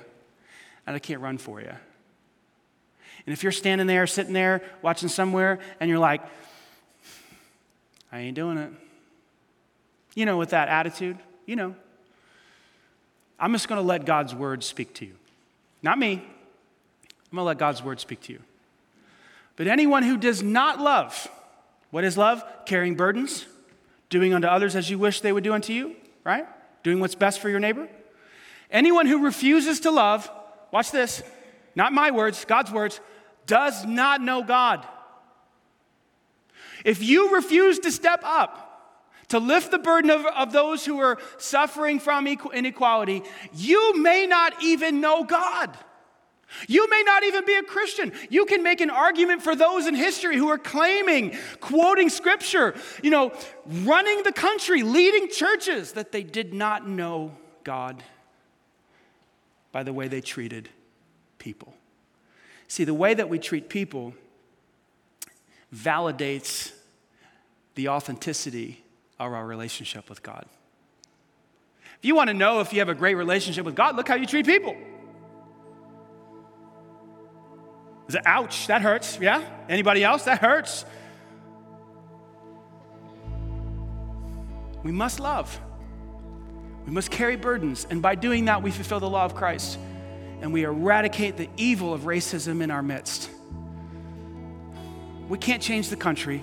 and 0.87 0.95
I 0.95 0.99
can't 0.99 1.23
run 1.23 1.39
for 1.39 1.63
you. 1.63 1.73
And 3.27 3.33
if 3.33 3.43
you're 3.43 3.51
standing 3.51 3.87
there, 3.87 4.07
sitting 4.07 4.35
there, 4.35 4.63
watching 4.83 5.09
somewhere, 5.09 5.59
and 5.81 5.89
you're 5.89 5.99
like, 5.99 6.21
I 8.13 8.19
ain't 8.19 8.37
doing 8.37 8.59
it. 8.59 8.71
You 10.15 10.27
know, 10.27 10.37
with 10.37 10.51
that 10.51 10.69
attitude, 10.69 11.17
you 11.47 11.57
know. 11.57 11.75
I'm 13.41 13.53
just 13.53 13.69
going 13.69 13.81
to 13.81 13.87
let 13.87 14.05
God's 14.05 14.35
word 14.35 14.63
speak 14.63 14.93
to 14.97 15.07
you. 15.07 15.15
Not 15.83 15.99
me. 15.99 16.13
I'm 16.13 16.21
going 17.33 17.39
to 17.39 17.43
let 17.45 17.59
God's 17.59 17.83
word 17.83 18.01
speak 18.01 18.21
to 18.25 18.35
you. 18.35 18.41
But 19.57 19.67
anyone 19.67 20.03
who 20.03 20.19
does 20.19 20.43
not 20.43 20.79
love, 20.79 21.27
what 21.95 22.03
is 22.03 22.19
love? 22.19 22.45
Carrying 22.67 22.97
burdens, 22.97 23.47
doing 24.11 24.35
unto 24.35 24.49
others 24.49 24.75
as 24.75 24.91
you 24.91 24.99
wish 24.99 25.21
they 25.21 25.31
would 25.31 25.45
do 25.45 25.53
unto 25.53 25.73
you, 25.73 25.95
right? 26.25 26.45
Doing 26.83 26.99
what's 26.99 27.15
best 27.15 27.39
for 27.39 27.49
your 27.49 27.61
neighbor. 27.61 27.89
Anyone 28.69 29.07
who 29.07 29.25
refuses 29.25 29.79
to 29.79 29.93
love 29.93 30.29
watch 30.73 30.91
this, 30.91 31.23
not 31.77 31.93
my 31.93 32.11
words, 32.11 32.45
God's 32.47 32.73
words, 32.73 32.99
does 33.47 33.87
not 33.87 34.21
know 34.21 34.43
God. 34.43 34.85
If 36.85 37.01
you 37.01 37.33
refuse 37.33 37.79
to 37.79 37.93
step 37.93 38.23
up, 38.25 38.99
to 39.29 39.39
lift 39.39 39.71
the 39.71 39.79
burden 39.79 40.11
of, 40.11 40.27
of 40.27 40.51
those 40.51 40.85
who 40.85 40.99
are 40.99 41.19
suffering 41.39 42.01
from 42.01 42.27
inequality, 42.27 43.23
you 43.55 44.03
may 44.03 44.27
not 44.27 44.61
even 44.65 45.01
know 45.01 45.23
God. 45.23 45.79
You 46.69 46.89
may 46.89 47.03
not 47.05 47.25
even 47.25 47.45
be 47.45 47.55
a 47.55 47.63
Christian. 47.63 48.13
You 48.31 48.47
can 48.47 48.63
make 48.63 48.81
an 48.81 48.91
argument 48.91 49.43
for 49.43 49.55
those 49.55 49.87
in 49.87 49.95
history 49.95 50.37
who 50.37 50.49
are 50.49 50.59
claiming, 50.59 51.37
quoting 51.61 52.09
scripture, 52.09 52.75
you 53.03 53.11
know, 53.11 53.33
running 53.67 54.23
the 54.23 54.33
country, 54.33 54.83
leading 54.83 55.29
churches, 55.29 55.93
that 55.93 56.13
they 56.13 56.23
did 56.23 56.55
not 56.55 56.89
know 56.89 57.33
God 57.65 58.03
by 59.73 59.83
the 59.83 59.93
way 59.93 60.09
they 60.09 60.21
treated 60.21 60.69
people. 61.39 61.75
See, 62.69 62.85
the 62.85 62.95
way 62.95 63.15
that 63.15 63.29
we 63.29 63.39
treat 63.39 63.69
people 63.69 64.15
validates 65.75 66.73
the 67.75 67.89
authenticity 67.89 68.83
of 69.19 69.33
our 69.33 69.45
relationship 69.45 70.09
with 70.09 70.23
God. 70.23 70.47
If 71.99 72.05
you 72.05 72.15
want 72.15 72.29
to 72.29 72.35
know 72.35 72.61
if 72.61 72.73
you 72.73 72.79
have 72.81 72.89
a 72.89 72.95
great 72.95 73.15
relationship 73.15 73.65
with 73.65 73.75
God, 73.75 73.97
look 73.97 74.09
how 74.09 74.15
you 74.15 74.27
treat 74.27 74.47
people. 74.47 74.77
Is 78.09 78.15
it, 78.15 78.23
ouch, 78.27 78.67
that 78.67 78.83
hurts. 78.83 79.19
Yeah? 79.21 79.43
Anybody 79.69 80.05
else? 80.05 80.25
That 80.25 80.39
hurts. 80.39 80.85
We 84.83 84.93
must 84.93 85.21
love. 85.21 85.59
We 86.85 86.93
must 86.93 87.11
carry 87.11 87.37
burdens, 87.37 87.87
and 87.89 88.03
by 88.03 88.15
doing 88.15 88.45
that, 88.45 88.63
we 88.63 88.71
fulfill 88.71 89.01
the 89.01 89.09
law 89.09 89.25
of 89.25 89.35
Christ 89.35 89.79
and 90.43 90.53
we 90.53 90.65
eradicate 90.65 91.39
the 91.39 91.49
evil 91.57 91.95
of 91.95 92.03
racism 92.03 92.63
in 92.63 92.71
our 92.71 92.83
midst. 92.83 93.31
We 95.27 95.39
can't 95.39 95.63
change 95.63 95.89
the 95.89 95.97
country, 95.97 96.43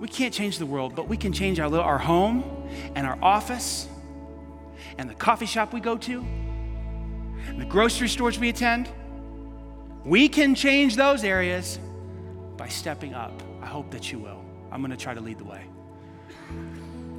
we 0.00 0.08
can't 0.08 0.34
change 0.34 0.58
the 0.58 0.66
world, 0.66 0.96
but 0.96 1.06
we 1.06 1.16
can 1.16 1.32
change 1.32 1.60
our, 1.60 1.68
little, 1.68 1.84
our 1.84 1.98
home 1.98 2.42
and 2.96 3.06
our 3.06 3.16
office 3.22 3.86
and 4.98 5.08
the 5.08 5.14
coffee 5.14 5.46
shop 5.46 5.72
we 5.72 5.78
go 5.78 5.96
to 5.98 6.20
and 7.46 7.60
the 7.60 7.64
grocery 7.64 8.08
stores 8.08 8.40
we 8.40 8.48
attend. 8.48 8.88
We 10.04 10.28
can 10.28 10.54
change 10.54 10.96
those 10.96 11.24
areas 11.24 11.78
by 12.56 12.68
stepping 12.68 13.14
up. 13.14 13.42
I 13.60 13.66
hope 13.66 13.90
that 13.90 14.10
you 14.10 14.18
will. 14.18 14.42
I'm 14.72 14.80
going 14.80 14.90
to 14.90 14.96
try 14.96 15.14
to 15.14 15.20
lead 15.20 15.38
the 15.38 15.44
way. 15.44 15.64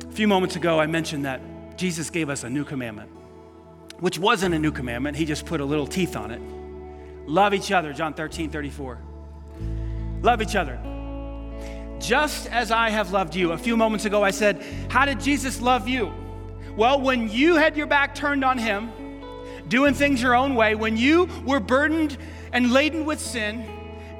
A 0.07 0.11
few 0.11 0.27
moments 0.27 0.55
ago, 0.55 0.79
I 0.79 0.87
mentioned 0.87 1.25
that 1.25 1.41
Jesus 1.77 2.09
gave 2.09 2.29
us 2.29 2.43
a 2.43 2.49
new 2.49 2.63
commandment, 2.63 3.09
which 3.99 4.17
wasn't 4.17 4.55
a 4.55 4.59
new 4.59 4.71
commandment. 4.71 5.15
He 5.15 5.25
just 5.25 5.45
put 5.45 5.61
a 5.61 5.65
little 5.65 5.87
teeth 5.87 6.15
on 6.15 6.31
it. 6.31 6.41
Love 7.27 7.53
each 7.53 7.71
other, 7.71 7.93
John 7.93 8.13
13, 8.13 8.49
34. 8.49 8.99
Love 10.21 10.41
each 10.41 10.55
other. 10.55 10.79
Just 11.99 12.47
as 12.47 12.71
I 12.71 12.89
have 12.89 13.11
loved 13.11 13.35
you. 13.35 13.51
A 13.51 13.57
few 13.57 13.77
moments 13.77 14.05
ago, 14.05 14.23
I 14.23 14.31
said, 14.31 14.63
How 14.89 15.05
did 15.05 15.19
Jesus 15.19 15.61
love 15.61 15.87
you? 15.87 16.11
Well, 16.75 16.99
when 16.99 17.29
you 17.29 17.57
had 17.57 17.77
your 17.77 17.85
back 17.85 18.15
turned 18.15 18.43
on 18.43 18.57
him, 18.57 18.91
doing 19.67 19.93
things 19.93 20.21
your 20.21 20.35
own 20.35 20.55
way, 20.55 20.73
when 20.73 20.97
you 20.97 21.29
were 21.45 21.59
burdened 21.59 22.17
and 22.53 22.71
laden 22.71 23.05
with 23.05 23.19
sin, 23.19 23.65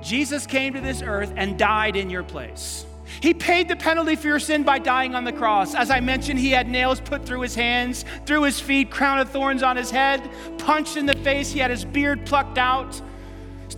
Jesus 0.01 0.47
came 0.47 0.73
to 0.73 0.81
this 0.81 1.01
earth 1.01 1.33
and 1.35 1.57
died 1.57 1.95
in 1.95 2.09
your 2.09 2.23
place. 2.23 2.85
He 3.19 3.33
paid 3.33 3.67
the 3.67 3.75
penalty 3.75 4.15
for 4.15 4.27
your 4.27 4.39
sin 4.39 4.63
by 4.63 4.79
dying 4.79 5.15
on 5.15 5.25
the 5.25 5.33
cross. 5.33 5.75
As 5.75 5.91
I 5.91 5.99
mentioned, 5.99 6.39
he 6.39 6.51
had 6.51 6.69
nails 6.69 7.01
put 7.01 7.25
through 7.25 7.41
his 7.41 7.55
hands, 7.55 8.05
through 8.25 8.43
his 8.43 8.59
feet, 8.59 8.89
crown 8.89 9.19
of 9.19 9.29
thorns 9.29 9.63
on 9.63 9.75
his 9.75 9.91
head, 9.91 10.29
punched 10.57 10.95
in 10.97 11.05
the 11.05 11.17
face. 11.17 11.51
He 11.51 11.59
had 11.59 11.71
his 11.71 11.83
beard 11.83 12.25
plucked 12.25 12.57
out, 12.57 13.01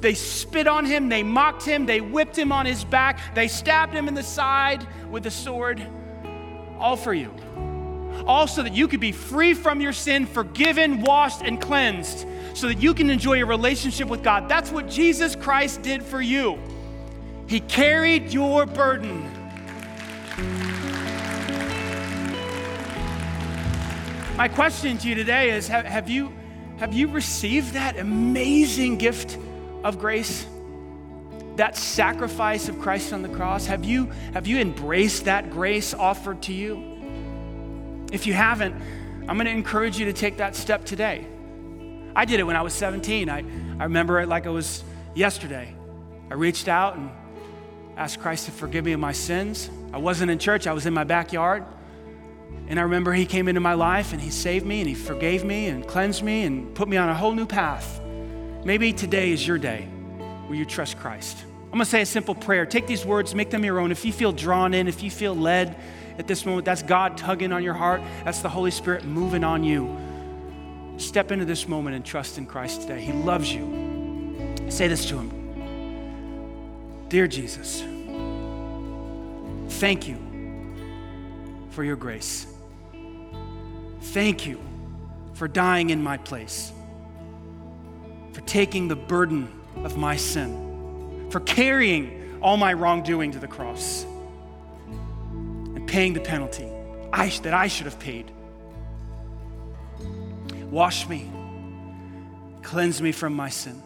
they 0.03 0.13
spit 0.13 0.67
on 0.67 0.85
him, 0.85 1.07
they 1.07 1.23
mocked 1.23 1.63
him, 1.63 1.85
they 1.85 2.01
whipped 2.01 2.37
him 2.37 2.51
on 2.51 2.65
his 2.65 2.83
back, 2.83 3.33
they 3.35 3.47
stabbed 3.47 3.93
him 3.93 4.09
in 4.09 4.13
the 4.13 4.21
side 4.21 4.85
with 5.09 5.25
a 5.25 5.31
sword. 5.31 5.81
All 6.77 6.97
for 6.97 7.13
you. 7.13 7.33
All 8.25 8.47
so 8.47 8.63
that 8.63 8.73
you 8.73 8.87
could 8.87 8.99
be 8.99 9.11
free 9.11 9.53
from 9.53 9.81
your 9.81 9.93
sin, 9.93 10.25
forgiven, 10.25 11.01
washed, 11.01 11.41
and 11.41 11.59
cleansed, 11.59 12.25
so 12.53 12.67
that 12.67 12.81
you 12.81 12.93
can 12.93 13.09
enjoy 13.09 13.41
a 13.41 13.45
relationship 13.45 14.07
with 14.07 14.23
God. 14.23 14.47
That's 14.47 14.71
what 14.71 14.89
Jesus 14.89 15.35
Christ 15.35 15.81
did 15.81 16.03
for 16.03 16.21
you. 16.21 16.57
He 17.47 17.59
carried 17.59 18.31
your 18.31 18.65
burden. 18.65 19.29
My 24.37 24.47
question 24.47 24.97
to 24.97 25.09
you 25.09 25.15
today 25.15 25.51
is 25.51 25.67
have, 25.67 25.85
have, 25.85 26.09
you, 26.09 26.33
have 26.77 26.93
you 26.93 27.07
received 27.07 27.73
that 27.73 27.99
amazing 27.99 28.97
gift 28.97 29.37
of 29.83 29.99
grace? 29.99 30.47
That 31.57 31.77
sacrifice 31.77 32.69
of 32.69 32.79
Christ 32.79 33.13
on 33.13 33.21
the 33.21 33.29
cross? 33.29 33.67
Have 33.67 33.85
you, 33.85 34.07
have 34.33 34.47
you 34.47 34.57
embraced 34.57 35.25
that 35.25 35.51
grace 35.51 35.93
offered 35.93 36.41
to 36.43 36.53
you? 36.53 36.92
If 38.13 38.27
you 38.27 38.33
haven't, 38.33 38.75
I'm 39.27 39.37
going 39.37 39.47
to 39.47 39.51
encourage 39.51 39.97
you 39.97 40.05
to 40.05 40.13
take 40.13 40.37
that 40.37 40.55
step 40.55 40.85
today. 40.85 41.25
I 42.15 42.25
did 42.25 42.39
it 42.39 42.43
when 42.43 42.55
I 42.55 42.61
was 42.61 42.71
17. 42.75 43.27
I, 43.27 43.39
I 43.79 43.85
remember 43.85 44.19
it 44.19 44.27
like 44.27 44.45
it 44.45 44.51
was 44.51 44.83
yesterday. 45.15 45.73
I 46.29 46.35
reached 46.35 46.67
out 46.67 46.95
and 46.95 47.09
asked 47.97 48.19
Christ 48.19 48.45
to 48.45 48.51
forgive 48.51 48.85
me 48.85 48.91
of 48.91 48.99
my 48.99 49.13
sins. 49.13 49.67
I 49.91 49.97
wasn't 49.97 50.29
in 50.29 50.37
church, 50.37 50.67
I 50.67 50.73
was 50.73 50.85
in 50.85 50.93
my 50.93 51.03
backyard. 51.03 51.65
And 52.67 52.79
I 52.79 52.83
remember 52.83 53.13
He 53.13 53.25
came 53.25 53.47
into 53.47 53.61
my 53.61 53.73
life 53.73 54.13
and 54.13 54.21
He 54.21 54.29
saved 54.29 54.63
me 54.63 54.81
and 54.81 54.87
He 54.87 54.93
forgave 54.93 55.43
me 55.43 55.65
and 55.65 55.85
cleansed 55.87 56.21
me 56.21 56.43
and 56.43 56.75
put 56.75 56.87
me 56.87 56.97
on 56.97 57.09
a 57.09 57.15
whole 57.15 57.33
new 57.33 57.47
path. 57.47 57.99
Maybe 58.63 58.93
today 58.93 59.31
is 59.31 59.45
your 59.45 59.57
day 59.57 59.87
where 60.45 60.55
you 60.55 60.65
trust 60.65 60.99
Christ. 60.99 61.45
I'm 61.65 61.71
gonna 61.71 61.85
say 61.85 62.03
a 62.03 62.05
simple 62.05 62.35
prayer. 62.35 62.67
Take 62.67 62.85
these 62.85 63.07
words, 63.07 63.33
make 63.33 63.49
them 63.49 63.65
your 63.65 63.79
own. 63.79 63.91
If 63.91 64.05
you 64.05 64.13
feel 64.13 64.31
drawn 64.31 64.75
in, 64.75 64.87
if 64.87 65.01
you 65.01 65.09
feel 65.09 65.35
led 65.35 65.75
at 66.17 66.27
this 66.27 66.45
moment, 66.45 66.65
that's 66.65 66.83
God 66.83 67.17
tugging 67.17 67.51
on 67.51 67.63
your 67.63 67.73
heart, 67.73 68.01
that's 68.23 68.39
the 68.41 68.49
Holy 68.49 68.71
Spirit 68.71 69.03
moving 69.03 69.43
on 69.43 69.63
you. 69.63 69.97
Step 70.97 71.31
into 71.31 71.45
this 71.45 71.67
moment 71.67 71.95
and 71.95 72.05
trust 72.05 72.37
in 72.37 72.45
Christ 72.45 72.81
today. 72.81 73.01
He 73.01 73.11
loves 73.13 73.53
you. 73.53 74.63
Say 74.69 74.87
this 74.87 75.05
to 75.07 75.17
Him 75.17 75.39
Dear 77.09 77.27
Jesus, 77.27 77.83
thank 79.79 80.07
you 80.07 80.17
for 81.71 81.83
your 81.83 81.95
grace. 81.95 82.47
Thank 84.01 84.45
you 84.45 84.59
for 85.33 85.47
dying 85.47 85.89
in 85.89 86.03
my 86.03 86.17
place, 86.17 86.71
for 88.33 88.41
taking 88.41 88.87
the 88.87 88.95
burden 88.95 89.47
of 89.83 89.97
my 89.97 90.15
sin, 90.15 91.27
for 91.31 91.39
carrying 91.39 92.37
all 92.41 92.57
my 92.57 92.73
wrongdoing 92.73 93.31
to 93.31 93.39
the 93.39 93.47
cross, 93.47 94.05
paying 95.93 96.13
the 96.13 96.19
penalty 96.19 96.67
I, 97.13 97.29
that 97.43 97.53
I 97.53 97.67
should 97.67 97.85
have 97.85 97.99
paid. 97.99 98.31
Wash 100.71 101.07
me, 101.07 101.31
cleanse 102.63 102.99
me 102.99 103.11
from 103.11 103.35
my 103.35 103.49
sin, 103.49 103.83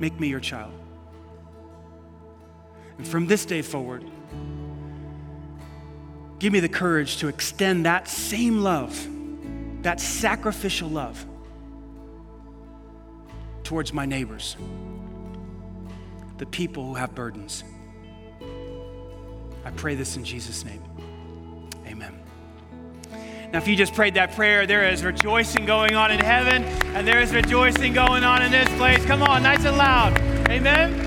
make 0.00 0.18
me 0.18 0.28
your 0.28 0.40
child. 0.40 0.72
And 2.96 3.06
from 3.06 3.26
this 3.26 3.44
day 3.44 3.60
forward, 3.60 4.10
give 6.38 6.54
me 6.54 6.60
the 6.60 6.70
courage 6.70 7.18
to 7.18 7.28
extend 7.28 7.84
that 7.84 8.08
same 8.08 8.62
love, 8.62 8.98
that 9.82 10.00
sacrificial 10.00 10.88
love, 10.88 11.22
towards 13.62 13.92
my 13.92 14.06
neighbors, 14.06 14.56
the 16.38 16.46
people 16.46 16.86
who 16.86 16.94
have 16.94 17.14
burdens. 17.14 17.62
I 19.64 19.70
pray 19.70 19.94
this 19.94 20.16
in 20.16 20.24
Jesus' 20.24 20.64
name. 20.64 20.82
Amen. 21.86 22.14
Now, 23.52 23.58
if 23.58 23.68
you 23.68 23.76
just 23.76 23.94
prayed 23.94 24.14
that 24.14 24.32
prayer, 24.32 24.66
there 24.66 24.88
is 24.88 25.04
rejoicing 25.04 25.66
going 25.66 25.94
on 25.94 26.10
in 26.10 26.20
heaven, 26.20 26.64
and 26.94 27.06
there 27.06 27.20
is 27.20 27.34
rejoicing 27.34 27.92
going 27.92 28.24
on 28.24 28.42
in 28.42 28.50
this 28.50 28.68
place. 28.76 29.04
Come 29.04 29.22
on, 29.22 29.42
nice 29.42 29.64
and 29.64 29.76
loud. 29.76 30.18
Amen 30.50 31.01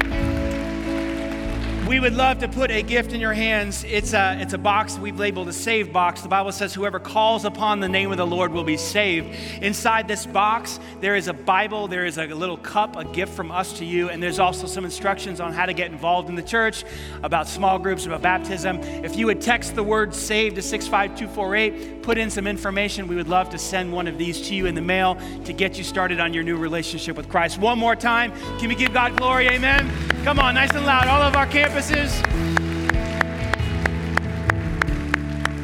we 1.88 2.00
would 2.00 2.16
love 2.16 2.40
to 2.40 2.48
put 2.48 2.72
a 2.72 2.82
gift 2.82 3.14
in 3.14 3.22
your 3.22 3.34
hands. 3.34 3.84
It's 3.84 4.14
a, 4.14 4.38
it's 4.42 4.54
a 4.54 4.58
box 4.58 4.98
we've 4.98 5.20
labeled 5.20 5.50
a 5.50 5.54
save 5.54 5.94
box. 5.94 6.22
The 6.22 6.28
Bible 6.28 6.52
says, 6.52 6.74
Whoever 6.74 7.00
calls 7.00 7.46
upon 7.46 7.80
the 7.80 7.88
name 7.88 8.12
of 8.12 8.18
the 8.18 8.26
Lord 8.26 8.52
will 8.52 8.64
be 8.64 8.76
saved. 8.76 9.28
Inside 9.62 10.08
this 10.08 10.26
box, 10.26 10.80
there 11.00 11.16
is 11.16 11.28
a 11.28 11.34
Bible, 11.34 11.88
there 11.88 12.06
is 12.06 12.18
a 12.18 12.26
little 12.26 12.58
cup, 12.58 12.96
a 12.96 13.06
gift 13.06 13.34
from 13.34 13.52
us 13.52 13.78
to 13.78 13.86
you, 13.86 14.10
and 14.10 14.22
there's 14.22 14.40
also 14.40 14.66
some 14.66 14.84
instructions 14.84 15.40
on 15.40 15.54
how 15.54 15.68
to 15.68 15.74
get 15.74 15.92
involved 15.92 16.28
in 16.28 16.34
the 16.34 16.42
church, 16.42 16.84
about 17.22 17.48
small 17.48 17.78
groups, 17.78 18.08
about 18.08 18.24
baptism. 18.24 18.80
If 18.80 19.16
you 19.16 19.28
would 19.28 19.40
text 19.40 19.76
the 19.76 19.84
word 19.84 20.16
save 20.16 20.56
to 20.56 20.64
65248, 20.64 21.95
put 22.06 22.18
in 22.20 22.30
some 22.30 22.46
information, 22.46 23.08
we 23.08 23.16
would 23.16 23.28
love 23.28 23.50
to 23.50 23.58
send 23.58 23.92
one 23.92 24.08
of 24.08 24.20
these 24.20 24.48
to 24.48 24.54
you 24.54 24.68
in 24.68 24.76
the 24.76 24.82
mail 24.82 25.18
to 25.44 25.52
get 25.52 25.76
you 25.76 25.84
started 25.84 26.20
on 26.20 26.36
your 26.36 26.44
new 26.44 26.56
relationship 26.56 27.18
with 27.18 27.28
Christ. 27.28 27.58
One 27.58 27.80
more 27.80 27.96
time, 27.96 28.32
can 28.60 28.70
we 28.70 28.76
give 28.76 28.94
God 28.94 29.18
glory? 29.18 29.48
Amen. 29.48 29.92
Come 30.24 30.38
on, 30.38 30.54
nice 30.54 30.70
and 30.76 30.86
loud. 30.86 31.08
All 31.08 31.24
of 31.24 31.36
our 31.36 31.48
campuses. 31.48 32.14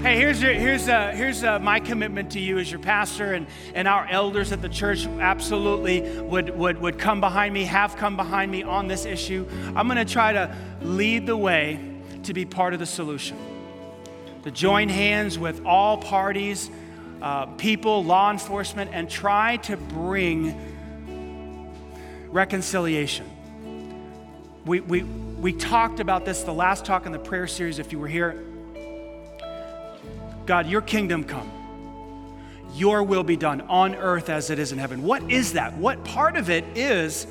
Hey, 0.02 0.18
here's, 0.18 0.42
your, 0.42 0.54
here's, 0.54 0.90
uh, 0.90 1.12
here's 1.12 1.44
uh, 1.44 1.60
my 1.60 1.80
commitment 1.80 2.32
to 2.32 2.40
you 2.40 2.58
as 2.58 2.72
your 2.72 2.80
pastor, 2.80 3.34
and, 3.34 3.46
and 3.76 3.88
our 3.88 4.08
elders 4.08 4.52
at 4.52 4.64
the 4.64 4.70
church 4.70 5.06
absolutely 5.06 6.02
would, 6.22 6.50
would, 6.58 6.82
would 6.82 6.98
come 6.98 7.22
behind 7.22 7.54
me, 7.54 7.66
have 7.66 7.96
come 7.98 8.18
behind 8.18 8.52
me 8.52 8.64
on 8.64 8.88
this 8.88 9.06
issue. 9.06 9.48
I'm 9.76 9.88
going 9.88 10.04
to 10.04 10.12
try 10.12 10.34
to 10.34 10.58
lead 10.82 11.28
the 11.28 11.38
way 11.38 11.80
to 12.24 12.34
be 12.34 12.46
part 12.46 12.74
of 12.74 12.80
the 12.80 12.88
solution, 12.88 13.38
to 14.44 14.52
join 14.52 14.90
hands 14.90 15.38
with 15.38 15.66
all 15.66 15.98
parties, 15.98 16.70
uh, 17.22 17.46
people, 17.46 18.04
law 18.04 18.32
enforcement, 18.32 18.92
and 18.94 19.10
try 19.10 19.58
to 19.58 19.78
bring 19.78 20.56
reconciliation 22.32 23.26
we, 24.66 24.80
we, 24.80 25.04
we 25.04 25.54
talked 25.54 26.00
about 26.00 26.26
this 26.26 26.44
the 26.44 26.54
last 26.54 26.86
talk 26.86 27.06
in 27.06 27.12
the 27.12 27.20
prayer 27.20 27.48
series, 27.48 27.80
if 27.80 27.92
you 27.92 28.00
were 28.00 28.08
here. 28.08 28.44
God, 30.46 30.68
your 30.68 30.82
kingdom 30.82 31.24
come. 31.24 31.52
Your 32.76 33.04
will 33.04 33.24
be 33.24 33.36
done 33.36 33.62
on 33.62 33.96
earth 33.96 34.30
as 34.30 34.50
it 34.50 34.60
is 34.60 34.72
in 34.72 34.78
heaven. 34.78 35.04
What 35.04 35.30
is 35.32 35.54
that? 35.54 35.76
What 35.78 36.04
part 36.06 36.38
of 36.38 36.50
it 36.50 36.64
is 36.78 37.28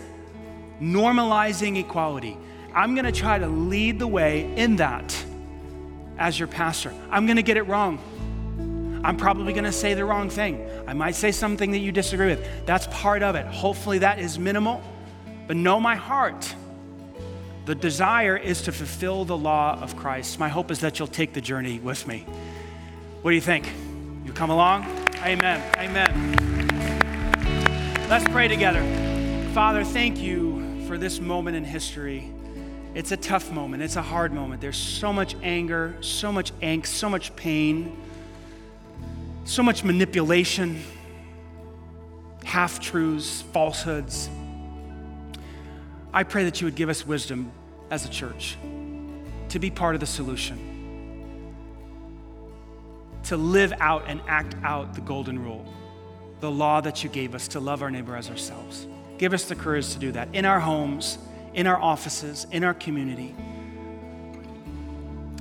normalizing 0.81 1.79
equality? 1.79 2.37
I'm 2.75 2.95
going 2.95 3.07
to 3.07 3.13
try 3.13 3.39
to 3.39 3.47
lead 3.47 3.99
the 3.99 4.07
way 4.07 4.53
in 4.57 4.77
that 4.77 5.25
as 6.21 6.39
your 6.39 6.47
pastor. 6.47 6.95
I'm 7.11 7.27
going 7.27 7.37
to 7.37 7.43
get 7.43 7.57
it 7.57 7.62
wrong. 7.62 7.99
I'm 9.03 9.16
probably 9.16 9.53
going 9.53 9.64
to 9.64 9.73
say 9.73 9.95
the 9.95 10.05
wrong 10.05 10.31
thing. 10.31 10.64
I 10.87 10.93
might 10.93 11.16
say 11.16 11.33
something 11.33 11.73
that 11.73 11.79
you 11.79 11.91
disagree 11.91 12.29
with. 12.29 12.66
That's 12.66 12.87
part 12.89 13.25
of 13.25 13.35
it. 13.35 13.47
Hopefully, 13.47 13.99
that 13.99 14.21
is 14.21 14.39
minimal. 14.39 14.83
But 15.49 15.57
know 15.57 15.81
my 15.81 15.97
heart 15.97 16.55
the 17.66 17.75
desire 17.75 18.37
is 18.37 18.62
to 18.62 18.73
fulfill 18.73 19.25
the 19.25 19.37
law 19.37 19.79
of 19.81 19.95
Christ. 19.95 20.39
My 20.41 20.49
hope 20.49 20.71
is 20.71 20.81
that 20.81 20.99
you'll 20.99 21.09
take 21.09 21.35
the 21.35 21.41
journey 21.41 21.79
with 21.79 22.07
me. 22.07 22.27
What 23.23 23.31
do 23.31 23.35
you 23.35 23.41
think? 23.41 23.71
You 24.25 24.33
come 24.33 24.51
along? 24.51 24.85
Amen. 25.18 25.62
Amen. 25.77 26.37
Let's 28.09 28.25
pray 28.33 28.49
together. 28.49 28.83
Father, 29.53 29.85
thank 29.85 30.18
you 30.18 30.85
for 30.87 30.99
this 30.99 31.21
moment 31.21 31.57
in 31.57 31.64
history. 31.64 32.33
It's 32.95 33.12
a 33.12 33.16
tough 33.16 33.53
moment, 33.53 33.82
it's 33.82 33.97
a 33.97 34.03
hard 34.03 34.32
moment. 34.32 34.61
There's 34.61 34.76
so 34.76 35.12
much 35.12 35.36
anger, 35.43 35.97
so 36.01 36.32
much 36.32 36.53
angst, 36.61 36.86
so 36.86 37.09
much 37.09 37.34
pain, 37.36 37.97
so 39.45 39.62
much 39.62 39.84
manipulation, 39.84 40.82
half 42.45 42.80
truths, 42.80 43.43
falsehoods. 43.53 44.28
I 46.12 46.24
pray 46.24 46.45
that 46.45 46.61
you 46.61 46.66
would 46.66 46.74
give 46.74 46.88
us 46.88 47.07
wisdom 47.07 47.53
as 47.91 48.05
a 48.05 48.09
church 48.09 48.59
to 49.51 49.59
be 49.61 49.70
part 49.70 49.95
of 49.95 50.01
the 50.01 50.07
solution, 50.07 50.59
to 53.24 53.36
live 53.36 53.72
out 53.78 54.05
and 54.09 54.20
act 54.26 54.57
out 54.64 54.95
the 54.95 55.01
golden 55.01 55.38
rule, 55.38 55.64
the 56.41 56.51
law 56.51 56.80
that 56.80 57.05
you 57.05 57.11
gave 57.11 57.36
us 57.36 57.47
to 57.49 57.61
love 57.61 57.82
our 57.82 57.91
neighbor 57.91 58.16
as 58.16 58.30
ourselves. 58.30 58.86
Give 59.18 59.32
us 59.32 59.45
the 59.45 59.55
courage 59.55 59.93
to 59.93 59.99
do 60.01 60.11
that 60.12 60.28
in 60.32 60.45
our 60.45 60.59
homes, 60.59 61.18
in 61.55 61.66
our 61.66 61.80
offices, 61.80 62.46
in 62.51 62.64
our 62.64 62.74
community. 62.74 63.34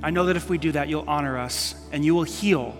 I 0.02 0.12
know 0.12 0.26
that 0.26 0.38
if 0.38 0.50
we 0.50 0.58
do 0.58 0.72
that, 0.72 0.88
you'll 0.88 1.08
honor 1.08 1.38
us 1.38 1.76
and 1.92 2.06
you 2.06 2.16
will 2.16 2.24
heal 2.24 2.78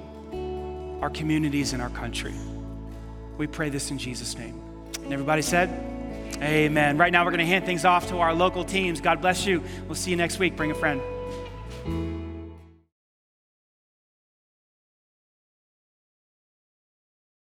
our 1.02 1.10
communities 1.10 1.74
and 1.74 1.82
our 1.82 1.90
country. 1.90 2.34
We 3.38 3.48
pray 3.48 3.70
this 3.70 3.92
in 3.92 3.98
Jesus' 3.98 4.38
name. 4.38 4.62
And 5.04 5.14
everybody 5.14 5.42
said, 5.42 5.70
Amen. 6.42 6.98
Right 6.98 7.12
now, 7.12 7.26
we're 7.26 7.32
going 7.32 7.40
to 7.40 7.46
hand 7.46 7.66
things 7.66 7.84
off 7.84 8.08
to 8.10 8.20
our 8.20 8.34
local 8.34 8.64
teams. 8.64 9.02
God 9.02 9.20
bless 9.20 9.46
you. 9.46 9.62
We'll 9.88 9.96
see 9.96 10.12
you 10.12 10.18
next 10.18 10.40
week. 10.40 10.56
Bring 10.56 10.72
a 10.72 10.76
friend. 10.76 11.02